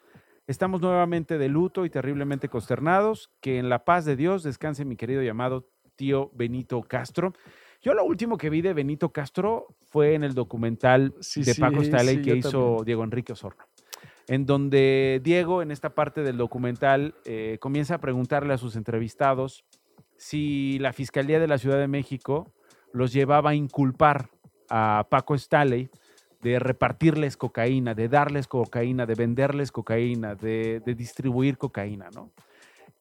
Estamos 0.46 0.80
nuevamente 0.80 1.38
de 1.38 1.48
luto 1.48 1.84
y 1.84 1.90
terriblemente 1.90 2.48
consternados. 2.48 3.30
Que 3.40 3.58
en 3.58 3.68
la 3.68 3.84
paz 3.84 4.04
de 4.04 4.14
Dios 4.14 4.44
descanse 4.44 4.84
mi 4.84 4.94
querido 4.94 5.20
y 5.22 5.28
amado 5.28 5.68
tío 5.96 6.30
Benito 6.34 6.80
Castro. 6.82 7.32
Yo 7.82 7.94
lo 7.94 8.04
último 8.04 8.36
que 8.36 8.50
vi 8.50 8.62
de 8.62 8.74
Benito 8.74 9.10
Castro 9.12 9.68
fue 9.84 10.14
en 10.14 10.24
el 10.24 10.34
documental 10.34 11.14
Sí, 11.20 11.42
de 11.42 11.54
Paco 11.54 11.80
sí, 11.80 11.86
Staley 11.86 12.16
sí, 12.16 12.22
que 12.22 12.36
hizo 12.36 12.50
también. 12.50 12.84
Diego 12.84 13.04
Enrique 13.04 13.32
Osorno. 13.32 13.64
En 14.28 14.44
donde 14.44 15.20
Diego, 15.22 15.62
en 15.62 15.70
esta 15.70 15.90
parte 15.90 16.22
del 16.22 16.36
documental, 16.36 17.14
eh, 17.24 17.58
comienza 17.60 17.94
a 17.96 17.98
preguntarle 17.98 18.54
a 18.54 18.58
sus 18.58 18.74
entrevistados 18.74 19.64
si 20.16 20.78
la 20.80 20.92
Fiscalía 20.92 21.38
de 21.38 21.46
la 21.46 21.58
Ciudad 21.58 21.78
de 21.78 21.86
México 21.86 22.52
los 22.92 23.12
llevaba 23.12 23.50
a 23.50 23.54
inculpar 23.54 24.30
a 24.68 25.06
Paco 25.10 25.36
Staley 25.38 25.90
de 26.42 26.58
repartirles 26.58 27.36
cocaína, 27.36 27.94
de 27.94 28.08
darles 28.08 28.48
cocaína, 28.48 29.06
de 29.06 29.14
venderles 29.14 29.70
cocaína, 29.70 30.34
de, 30.34 30.80
de 30.84 30.94
distribuir 30.94 31.56
cocaína, 31.56 32.08
¿no? 32.14 32.30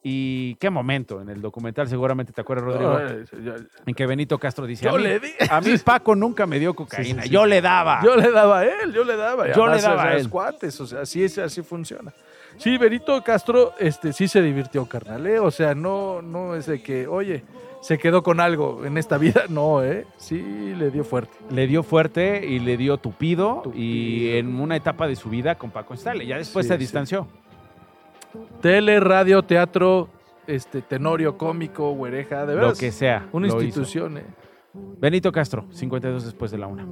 Y 0.08 0.54
qué 0.56 0.70
momento 0.70 1.20
en 1.20 1.30
el 1.30 1.42
documental, 1.42 1.88
seguramente 1.88 2.32
te 2.32 2.40
acuerdas, 2.40 2.66
Rodrigo, 2.66 2.92
No, 3.00 3.08
eh, 3.10 3.26
yo- 3.44 3.54
en 3.88 3.96
que 3.96 4.06
Benito 4.06 4.38
Castro 4.38 4.68
dice, 4.68 4.86
Yo 4.86 4.92
a 4.94 4.98
mí, 4.98 5.04
le 5.04 5.20
di. 5.20 5.30
a 5.50 5.60
mí 5.62 5.72
Paco 5.84 6.16
nunca 6.16 6.46
me 6.46 6.60
dio 6.60 6.76
cocaína, 6.76 7.24
sí. 7.24 7.30
yo 7.30 7.48
le 7.48 7.60
daba. 7.60 8.02
Yo 8.04 8.16
le 8.16 8.30
daba 8.30 8.60
a 8.60 8.66
él, 8.66 8.94
yo 8.94 9.04
le 9.04 9.16
daba. 9.16 9.52
Yo 9.52 9.66
le 9.66 9.82
daba 9.82 10.04
a 10.04 10.14
los 10.14 10.22
él. 10.26 10.30
cuates, 10.30 10.80
o 10.80 10.86
sea, 10.86 11.02
así 11.02 11.24
es, 11.24 11.40
así 11.40 11.64
funciona. 11.64 12.14
Sí, 12.58 12.78
Benito 12.78 13.20
Castro, 13.24 13.74
este, 13.80 14.14
sí 14.14 14.28
se 14.28 14.44
divirtió, 14.44 14.86
carnal, 14.86 15.26
¿eh? 15.26 15.40
O 15.40 15.50
sea, 15.50 15.74
no, 15.74 16.22
no 16.22 16.56
es 16.56 16.68
de 16.68 16.84
que, 16.84 17.08
oye, 17.08 17.44
se 17.82 17.98
quedó 17.98 18.22
con 18.22 18.40
algo 18.40 18.86
en 18.86 19.00
esta 19.00 19.18
vida, 19.18 19.46
no, 19.50 19.84
¿eh? 19.84 20.06
Sí 20.18 20.38
le 20.78 20.92
dio 20.92 21.04
fuerte. 21.04 21.36
Le 21.50 21.66
dio 21.66 21.82
fuerte 21.82 22.46
y 22.46 22.60
le 22.60 22.78
dio 22.78 22.98
tupido, 22.98 23.64
y 23.74 24.38
en 24.38 24.60
una 24.60 24.76
etapa 24.76 25.08
de 25.08 25.16
su 25.16 25.30
vida 25.32 25.56
con 25.56 25.72
Paco 25.72 25.96
Staley. 25.98 26.28
Ya 26.28 26.38
después 26.38 26.68
se 26.68 26.78
distanció. 26.78 27.28
Tele, 28.62 29.00
radio, 29.00 29.44
teatro, 29.44 30.10
este 30.48 30.82
tenorio 30.82 31.38
cómico, 31.38 31.92
güereja, 31.92 32.46
de 32.46 32.56
Lo 32.56 32.62
verdad. 32.62 32.78
que 32.78 32.92
sea, 32.92 33.28
Una 33.32 33.48
lo 33.48 33.62
institución, 33.62 34.18
eh. 34.18 34.26
Benito 34.74 35.32
Castro, 35.32 35.66
52 35.72 36.26
después 36.26 36.52
de 36.52 36.58
la 36.58 36.68
una. 36.68 36.86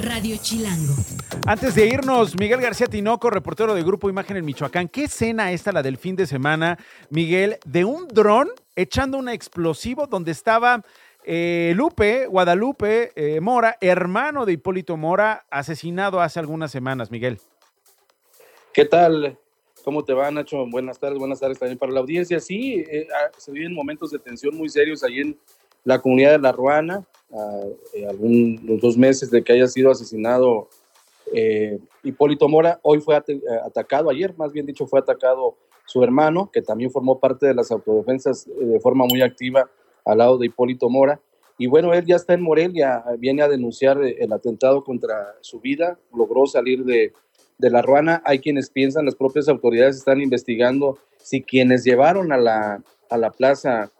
Radio 0.00 0.36
Chilango. 0.40 0.94
Antes 1.46 1.74
de 1.74 1.86
irnos, 1.86 2.38
Miguel 2.38 2.60
García 2.60 2.86
Tinoco, 2.86 3.30
reportero 3.30 3.74
de 3.74 3.82
Grupo 3.82 4.10
Imagen 4.10 4.36
en 4.36 4.44
Michoacán. 4.44 4.88
¿Qué 4.88 5.04
escena 5.04 5.52
esta, 5.52 5.72
la 5.72 5.82
del 5.82 5.96
fin 5.98 6.16
de 6.16 6.26
semana, 6.26 6.78
Miguel, 7.10 7.58
de 7.64 7.84
un 7.84 8.08
dron 8.08 8.48
echando 8.76 9.18
un 9.18 9.28
explosivo 9.28 10.06
donde 10.06 10.32
estaba 10.32 10.82
eh, 11.24 11.72
Lupe, 11.76 12.26
Guadalupe 12.26 13.12
eh, 13.16 13.40
Mora, 13.40 13.76
hermano 13.80 14.44
de 14.46 14.52
Hipólito 14.52 14.96
Mora, 14.96 15.46
asesinado 15.50 16.20
hace 16.20 16.40
algunas 16.40 16.70
semanas, 16.70 17.10
Miguel? 17.10 17.38
¿Qué 18.72 18.84
tal? 18.84 19.38
¿Cómo 19.84 20.04
te 20.04 20.12
va, 20.12 20.30
Nacho? 20.30 20.66
Buenas 20.66 20.98
tardes, 20.98 21.18
buenas 21.18 21.40
tardes 21.40 21.58
también 21.58 21.78
para 21.78 21.92
la 21.92 22.00
audiencia. 22.00 22.40
Sí, 22.40 22.84
eh, 22.90 23.06
ah, 23.14 23.30
se 23.36 23.52
viven 23.52 23.74
momentos 23.74 24.10
de 24.10 24.18
tensión 24.18 24.56
muy 24.56 24.68
serios 24.68 25.02
ahí 25.02 25.20
en 25.20 25.38
la 25.84 26.00
comunidad 26.00 26.32
de 26.32 26.38
La 26.38 26.52
Ruana, 26.52 27.06
a 27.32 27.60
eh, 27.94 28.06
algunos 28.06 28.80
dos 28.80 28.96
meses 28.96 29.30
de 29.30 29.42
que 29.42 29.52
haya 29.52 29.66
sido 29.66 29.90
asesinado 29.90 30.68
Hipólito 32.02 32.48
Mora. 32.48 32.78
Hoy 32.82 33.00
fue 33.00 33.16
atacado, 33.64 34.10
ayer 34.10 34.36
más 34.36 34.52
bien 34.52 34.66
dicho, 34.66 34.86
fue 34.86 35.00
atacado 35.00 35.56
su 35.86 36.02
hermano, 36.02 36.50
que 36.52 36.62
también 36.62 36.90
formó 36.90 37.18
parte 37.18 37.46
de 37.46 37.54
las 37.54 37.70
autodefensas 37.70 38.46
de 38.46 38.78
forma 38.80 39.04
muy 39.06 39.22
activa 39.22 39.68
al 40.04 40.18
lado 40.18 40.38
de 40.38 40.46
Hipólito 40.46 40.88
Mora. 40.88 41.20
Y 41.56 41.66
bueno, 41.68 41.94
él 41.94 42.04
ya 42.04 42.16
está 42.16 42.34
en 42.34 42.42
Morelia, 42.42 43.04
viene 43.18 43.42
a 43.42 43.48
denunciar 43.48 44.02
eh, 44.02 44.16
el 44.18 44.32
atentado 44.32 44.82
contra 44.82 45.36
su 45.40 45.60
vida, 45.60 45.98
logró 46.12 46.46
salir 46.46 46.84
de, 46.84 47.12
de 47.58 47.70
la 47.70 47.80
Ruana. 47.80 48.22
Hay 48.24 48.40
quienes 48.40 48.70
piensan, 48.70 49.04
las 49.04 49.14
propias 49.14 49.48
autoridades 49.48 49.96
están 49.96 50.20
investigando 50.20 50.98
si 51.22 51.42
quienes 51.42 51.84
llevaron 51.84 52.32
a 52.32 52.36
la, 52.36 52.82
a 53.08 53.16
la 53.16 53.30
plaza 53.30 53.92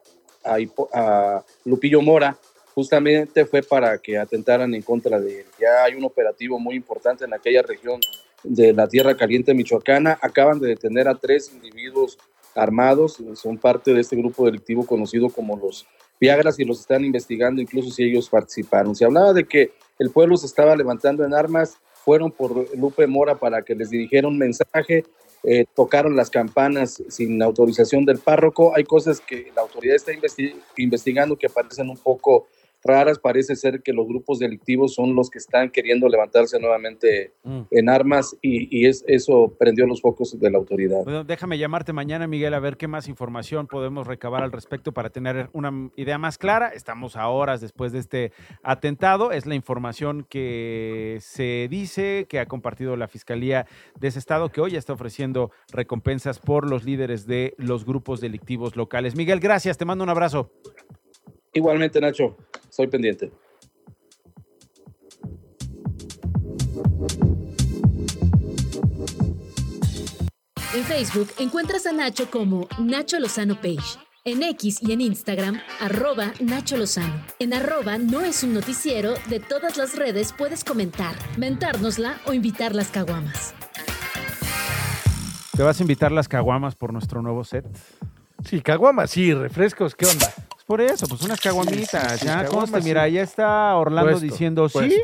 a, 0.42 0.58
Hipo- 0.58 0.88
a 0.92 1.44
Lupillo 1.64 2.02
Mora 2.02 2.36
justamente 2.74 3.46
fue 3.46 3.62
para 3.62 3.98
que 3.98 4.18
atentaran 4.18 4.74
en 4.74 4.82
contra 4.82 5.20
de 5.20 5.40
él. 5.40 5.46
Ya 5.60 5.84
hay 5.84 5.94
un 5.94 6.04
operativo 6.04 6.58
muy 6.58 6.74
importante 6.74 7.24
en 7.24 7.32
aquella 7.32 7.62
región 7.62 8.00
de 8.42 8.72
la 8.72 8.88
Tierra 8.88 9.16
Caliente 9.16 9.54
Michoacana. 9.54 10.18
Acaban 10.20 10.58
de 10.58 10.68
detener 10.68 11.06
a 11.06 11.14
tres 11.14 11.52
individuos 11.54 12.18
armados, 12.54 13.22
son 13.34 13.58
parte 13.58 13.92
de 13.92 14.00
este 14.00 14.16
grupo 14.16 14.46
delictivo 14.46 14.86
conocido 14.86 15.28
como 15.28 15.56
los 15.56 15.86
Viagras 16.20 16.58
y 16.60 16.64
los 16.64 16.80
están 16.80 17.04
investigando 17.04 17.60
incluso 17.60 17.90
si 17.90 18.04
ellos 18.04 18.28
participaron. 18.30 18.94
Se 18.94 19.04
hablaba 19.04 19.32
de 19.32 19.44
que 19.44 19.72
el 19.98 20.10
pueblo 20.10 20.36
se 20.36 20.46
estaba 20.46 20.76
levantando 20.76 21.24
en 21.24 21.34
armas, 21.34 21.76
fueron 22.04 22.30
por 22.30 22.76
Lupe 22.78 23.06
Mora 23.06 23.34
para 23.34 23.62
que 23.62 23.74
les 23.74 23.90
dirigiera 23.90 24.28
un 24.28 24.38
mensaje, 24.38 25.04
eh, 25.42 25.66
tocaron 25.74 26.16
las 26.16 26.30
campanas 26.30 27.02
sin 27.08 27.42
autorización 27.42 28.04
del 28.04 28.18
párroco. 28.18 28.74
Hay 28.74 28.84
cosas 28.84 29.20
que 29.20 29.52
la 29.54 29.62
autoridad 29.62 29.96
está 29.96 30.12
investi- 30.12 30.54
investigando 30.76 31.36
que 31.36 31.48
parecen 31.48 31.90
un 31.90 31.98
poco 31.98 32.46
raras. 32.84 33.18
Parece 33.18 33.56
ser 33.56 33.82
que 33.82 33.92
los 33.92 34.06
grupos 34.06 34.38
delictivos 34.38 34.94
son 34.94 35.14
los 35.14 35.30
que 35.30 35.38
están 35.38 35.70
queriendo 35.70 36.08
levantarse 36.08 36.58
nuevamente 36.60 37.32
Mm. 37.44 37.60
en 37.70 37.88
armas 37.88 38.36
y, 38.40 38.68
y 38.76 38.86
es, 38.86 39.04
eso 39.06 39.54
prendió 39.58 39.86
los 39.86 40.00
focos 40.00 40.38
de 40.38 40.50
la 40.50 40.58
autoridad. 40.58 41.04
Bueno, 41.04 41.24
déjame 41.24 41.58
llamarte 41.58 41.92
mañana, 41.92 42.26
Miguel, 42.26 42.54
a 42.54 42.60
ver 42.60 42.76
qué 42.76 42.88
más 42.88 43.08
información 43.08 43.66
podemos 43.66 44.06
recabar 44.06 44.42
al 44.42 44.52
respecto 44.52 44.92
para 44.92 45.10
tener 45.10 45.50
una 45.52 45.90
idea 45.96 46.18
más 46.18 46.38
clara. 46.38 46.68
Estamos 46.68 47.16
a 47.16 47.28
horas 47.28 47.60
después 47.60 47.92
de 47.92 47.98
este 47.98 48.32
atentado. 48.62 49.32
Es 49.32 49.46
la 49.46 49.54
información 49.54 50.26
que 50.28 51.18
se 51.20 51.68
dice 51.70 52.26
que 52.28 52.38
ha 52.40 52.46
compartido 52.46 52.96
la 52.96 53.08
Fiscalía 53.08 53.66
de 54.00 54.08
ese 54.08 54.18
estado, 54.18 54.50
que 54.50 54.60
hoy 54.60 54.76
está 54.76 54.92
ofreciendo 54.94 55.50
recompensas 55.70 56.38
por 56.38 56.68
los 56.68 56.84
líderes 56.84 57.26
de 57.26 57.54
los 57.58 57.84
grupos 57.84 58.20
delictivos 58.20 58.76
locales. 58.76 59.16
Miguel, 59.16 59.40
gracias. 59.40 59.76
Te 59.78 59.84
mando 59.84 60.04
un 60.04 60.10
abrazo. 60.10 60.50
Igualmente, 61.54 62.00
Nacho, 62.00 62.36
soy 62.68 62.88
pendiente. 62.88 63.30
En 70.74 70.82
Facebook 70.82 71.28
encuentras 71.38 71.86
a 71.86 71.92
Nacho 71.92 72.28
como 72.30 72.68
Nacho 72.80 73.20
Lozano 73.20 73.54
Page. 73.54 73.98
En 74.24 74.42
X 74.42 74.78
y 74.82 74.92
en 74.92 75.02
Instagram, 75.02 75.60
arroba 75.80 76.32
Nacho 76.40 76.76
Lozano. 76.76 77.24
En 77.38 77.54
arroba 77.54 77.98
no 77.98 78.22
es 78.22 78.42
un 78.42 78.54
noticiero, 78.54 79.14
de 79.28 79.38
todas 79.38 79.76
las 79.76 79.96
redes 79.96 80.32
puedes 80.36 80.64
comentar, 80.64 81.14
mentárnosla 81.36 82.18
o 82.26 82.32
invitar 82.32 82.74
las 82.74 82.88
caguamas. 82.88 83.54
¿Te 85.56 85.62
vas 85.62 85.78
a 85.78 85.82
invitar 85.84 86.10
las 86.10 86.26
caguamas 86.26 86.74
por 86.74 86.92
nuestro 86.92 87.22
nuevo 87.22 87.44
set? 87.44 87.64
Sí, 88.44 88.60
caguamas, 88.60 89.10
sí, 89.10 89.32
refrescos, 89.32 89.94
¿qué 89.94 90.06
onda? 90.06 90.32
Por 90.74 90.80
eso, 90.80 91.06
pues 91.06 91.22
unas 91.22 91.40
caguamitas. 91.40 92.18
sí, 92.18 92.26
ya 92.26 92.46
conste, 92.46 92.82
sí. 92.82 92.88
mira, 92.88 93.06
ya 93.06 93.22
está 93.22 93.76
Orlando 93.76 94.10
Puesto, 94.10 94.24
diciendo, 94.26 94.68
sí, 94.68 95.02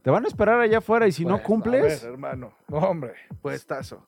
te 0.00 0.10
van 0.10 0.24
a 0.24 0.28
esperar 0.28 0.58
allá 0.58 0.78
afuera 0.78 1.06
y 1.06 1.12
si 1.12 1.26
no 1.26 1.42
cumples... 1.42 2.02
A 2.02 2.06
ver, 2.06 2.14
hermano. 2.14 2.54
No, 2.66 2.78
hombre, 2.78 3.12
puestazo. 3.42 4.06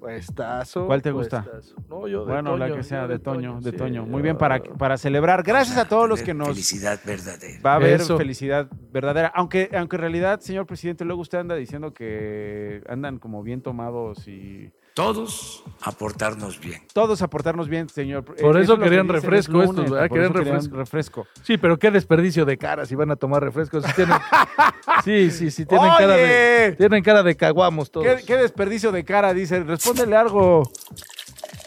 Puestazo. 0.00 0.86
¿Cuál 0.86 1.00
te 1.00 1.12
gusta? 1.12 1.46
No, 1.88 2.08
yo 2.08 2.24
de 2.24 2.32
Bueno, 2.32 2.56
la 2.56 2.66
Toño, 2.66 2.76
que 2.76 2.82
sea 2.82 3.06
de 3.06 3.20
Toño, 3.20 3.60
de 3.60 3.70
sí, 3.70 3.76
Toño. 3.76 4.04
Muy 4.04 4.20
bien 4.20 4.36
para, 4.36 4.60
para 4.60 4.96
celebrar. 4.96 5.44
Gracias 5.44 5.78
a 5.78 5.88
todos 5.88 6.08
los 6.08 6.22
que 6.22 6.34
nos... 6.34 6.48
Felicidad 6.48 6.98
verdadera. 7.06 7.60
Va 7.64 7.74
a 7.74 7.76
haber 7.76 8.00
Eso. 8.00 8.18
felicidad 8.18 8.66
verdadera. 8.90 9.28
Aunque, 9.32 9.70
aunque 9.74 9.94
en 9.94 10.00
realidad, 10.02 10.40
señor 10.40 10.66
presidente, 10.66 11.04
luego 11.04 11.22
usted 11.22 11.38
anda 11.38 11.54
diciendo 11.54 11.94
que 11.94 12.82
andan 12.88 13.20
como 13.20 13.44
bien 13.44 13.62
tomados 13.62 14.26
y... 14.26 14.72
Todos 14.94 15.64
aportarnos 15.80 16.60
bien. 16.60 16.82
Todos 16.92 17.22
aportarnos 17.22 17.68
bien, 17.68 17.88
señor. 17.88 18.24
Por 18.24 18.60
eso 18.60 18.76
que 18.76 18.84
querían 18.84 19.08
refresco 19.08 19.52
lunes, 19.52 19.70
estos, 19.70 19.90
¿verdad? 19.90 20.08
Querían 20.10 20.34
refresco. 20.34 20.76
refresco. 20.76 21.26
Sí, 21.42 21.56
pero 21.56 21.78
qué 21.78 21.90
desperdicio 21.90 22.44
de 22.44 22.58
cara 22.58 22.84
si 22.84 22.94
van 22.94 23.10
a 23.10 23.16
tomar 23.16 23.42
refrescos. 23.42 23.84
Sí, 23.84 23.92
tienen, 23.96 24.18
sí, 25.04 25.30
sí, 25.30 25.50
sí, 25.50 25.64
tienen 25.64 25.88
cara 25.88 26.14
de, 26.14 26.74
tienen 26.76 27.02
cara 27.02 27.22
de 27.22 27.34
caguamos 27.36 27.90
todos. 27.90 28.06
¿Qué, 28.06 28.24
qué 28.26 28.36
desperdicio 28.36 28.92
de 28.92 29.02
cara, 29.04 29.32
dice. 29.32 29.60
Respóndele 29.64 30.14
algo. 30.14 30.62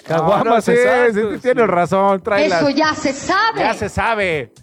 Caguamas, 0.08 0.46
No, 0.46 0.56
no, 0.56 0.62
sí, 0.62 0.72
exacto, 0.72 1.34
sí, 1.34 1.40
tienes 1.42 1.68
razón. 1.68 2.22
tráelas. 2.22 2.62
Eso 2.62 2.70
ya 2.70 2.94
se 2.94 3.12
sabe. 3.12 3.60
Ya 3.60 3.74
se 3.74 3.90
sabe. 3.90 4.54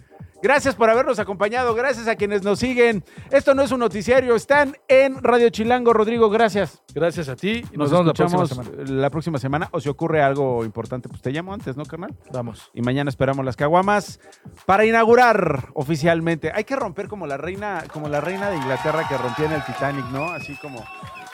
Gracias 0.43 0.75
por 0.75 0.89
habernos 0.89 1.19
acompañado, 1.19 1.73
gracias 1.73 2.05
a 2.09 2.17
quienes 2.17 2.43
nos 2.43 2.59
siguen. 2.59 3.05
Esto 3.31 3.55
no 3.55 3.61
es 3.61 3.71
un 3.71 3.79
noticiario, 3.79 4.35
están 4.35 4.75
en 4.89 5.23
Radio 5.23 5.49
Chilango. 5.49 5.93
Rodrigo, 5.93 6.29
gracias. 6.29 6.83
Gracias 6.93 7.29
a 7.29 7.37
ti 7.37 7.63
y 7.71 7.77
Nos, 7.77 7.89
nos, 7.93 8.03
vemos 8.03 8.07
la 8.07 8.13
próxima 8.13 8.47
semana. 8.47 8.69
la 8.85 9.09
próxima 9.09 9.39
semana. 9.39 9.69
O 9.71 9.79
si 9.79 9.87
ocurre 9.87 10.21
algo 10.21 10.65
importante, 10.65 11.07
pues 11.07 11.21
te 11.21 11.31
llamo 11.31 11.53
antes, 11.53 11.77
¿no, 11.77 11.85
carnal? 11.85 12.13
Vamos. 12.33 12.71
Y 12.73 12.81
mañana 12.81 13.09
esperamos 13.09 13.45
las 13.45 13.55
caguamas 13.55 14.19
para 14.65 14.85
inaugurar 14.85 15.69
oficialmente. 15.75 16.51
Hay 16.53 16.65
que 16.65 16.75
romper 16.75 17.07
como 17.07 17.25
la 17.25 17.37
reina, 17.37 17.85
como 17.93 18.09
la 18.09 18.19
reina 18.19 18.49
de 18.49 18.57
Inglaterra 18.57 19.07
que 19.07 19.17
rompía 19.17 19.45
en 19.45 19.53
el 19.53 19.63
Titanic, 19.63 20.05
¿no? 20.11 20.25
Así 20.25 20.57
como 20.57 20.83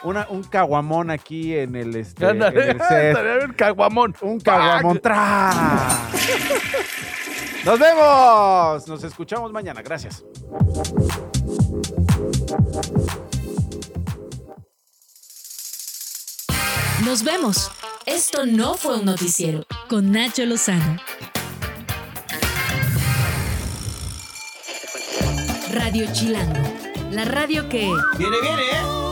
una, 0.04 0.28
un 0.30 0.44
caguamón 0.44 1.10
aquí 1.10 1.56
en 1.56 1.74
el, 1.74 1.96
este, 1.96 2.28
en 2.28 2.42
el 2.44 2.52
set. 2.52 2.80
estaría 2.80 3.36
bien 3.38 3.54
caguamón. 3.54 4.14
Un 4.20 4.38
caguamón. 4.38 5.00
¡Tra! 5.00 5.50
Nos 7.64 7.78
vemos. 7.78 8.88
Nos 8.88 9.04
escuchamos 9.04 9.52
mañana. 9.52 9.82
Gracias. 9.82 10.24
Nos 17.04 17.22
vemos. 17.22 17.70
Esto 18.06 18.46
no 18.46 18.74
fue 18.74 18.98
un 18.98 19.04
noticiero 19.04 19.64
con 19.88 20.10
Nacho 20.10 20.44
Lozano. 20.46 20.96
Radio 25.72 26.06
Chilango, 26.12 26.60
la 27.10 27.24
radio 27.24 27.68
que... 27.68 27.90
Viene, 28.18 28.40
viene, 28.40 28.62
¿eh? 28.62 29.09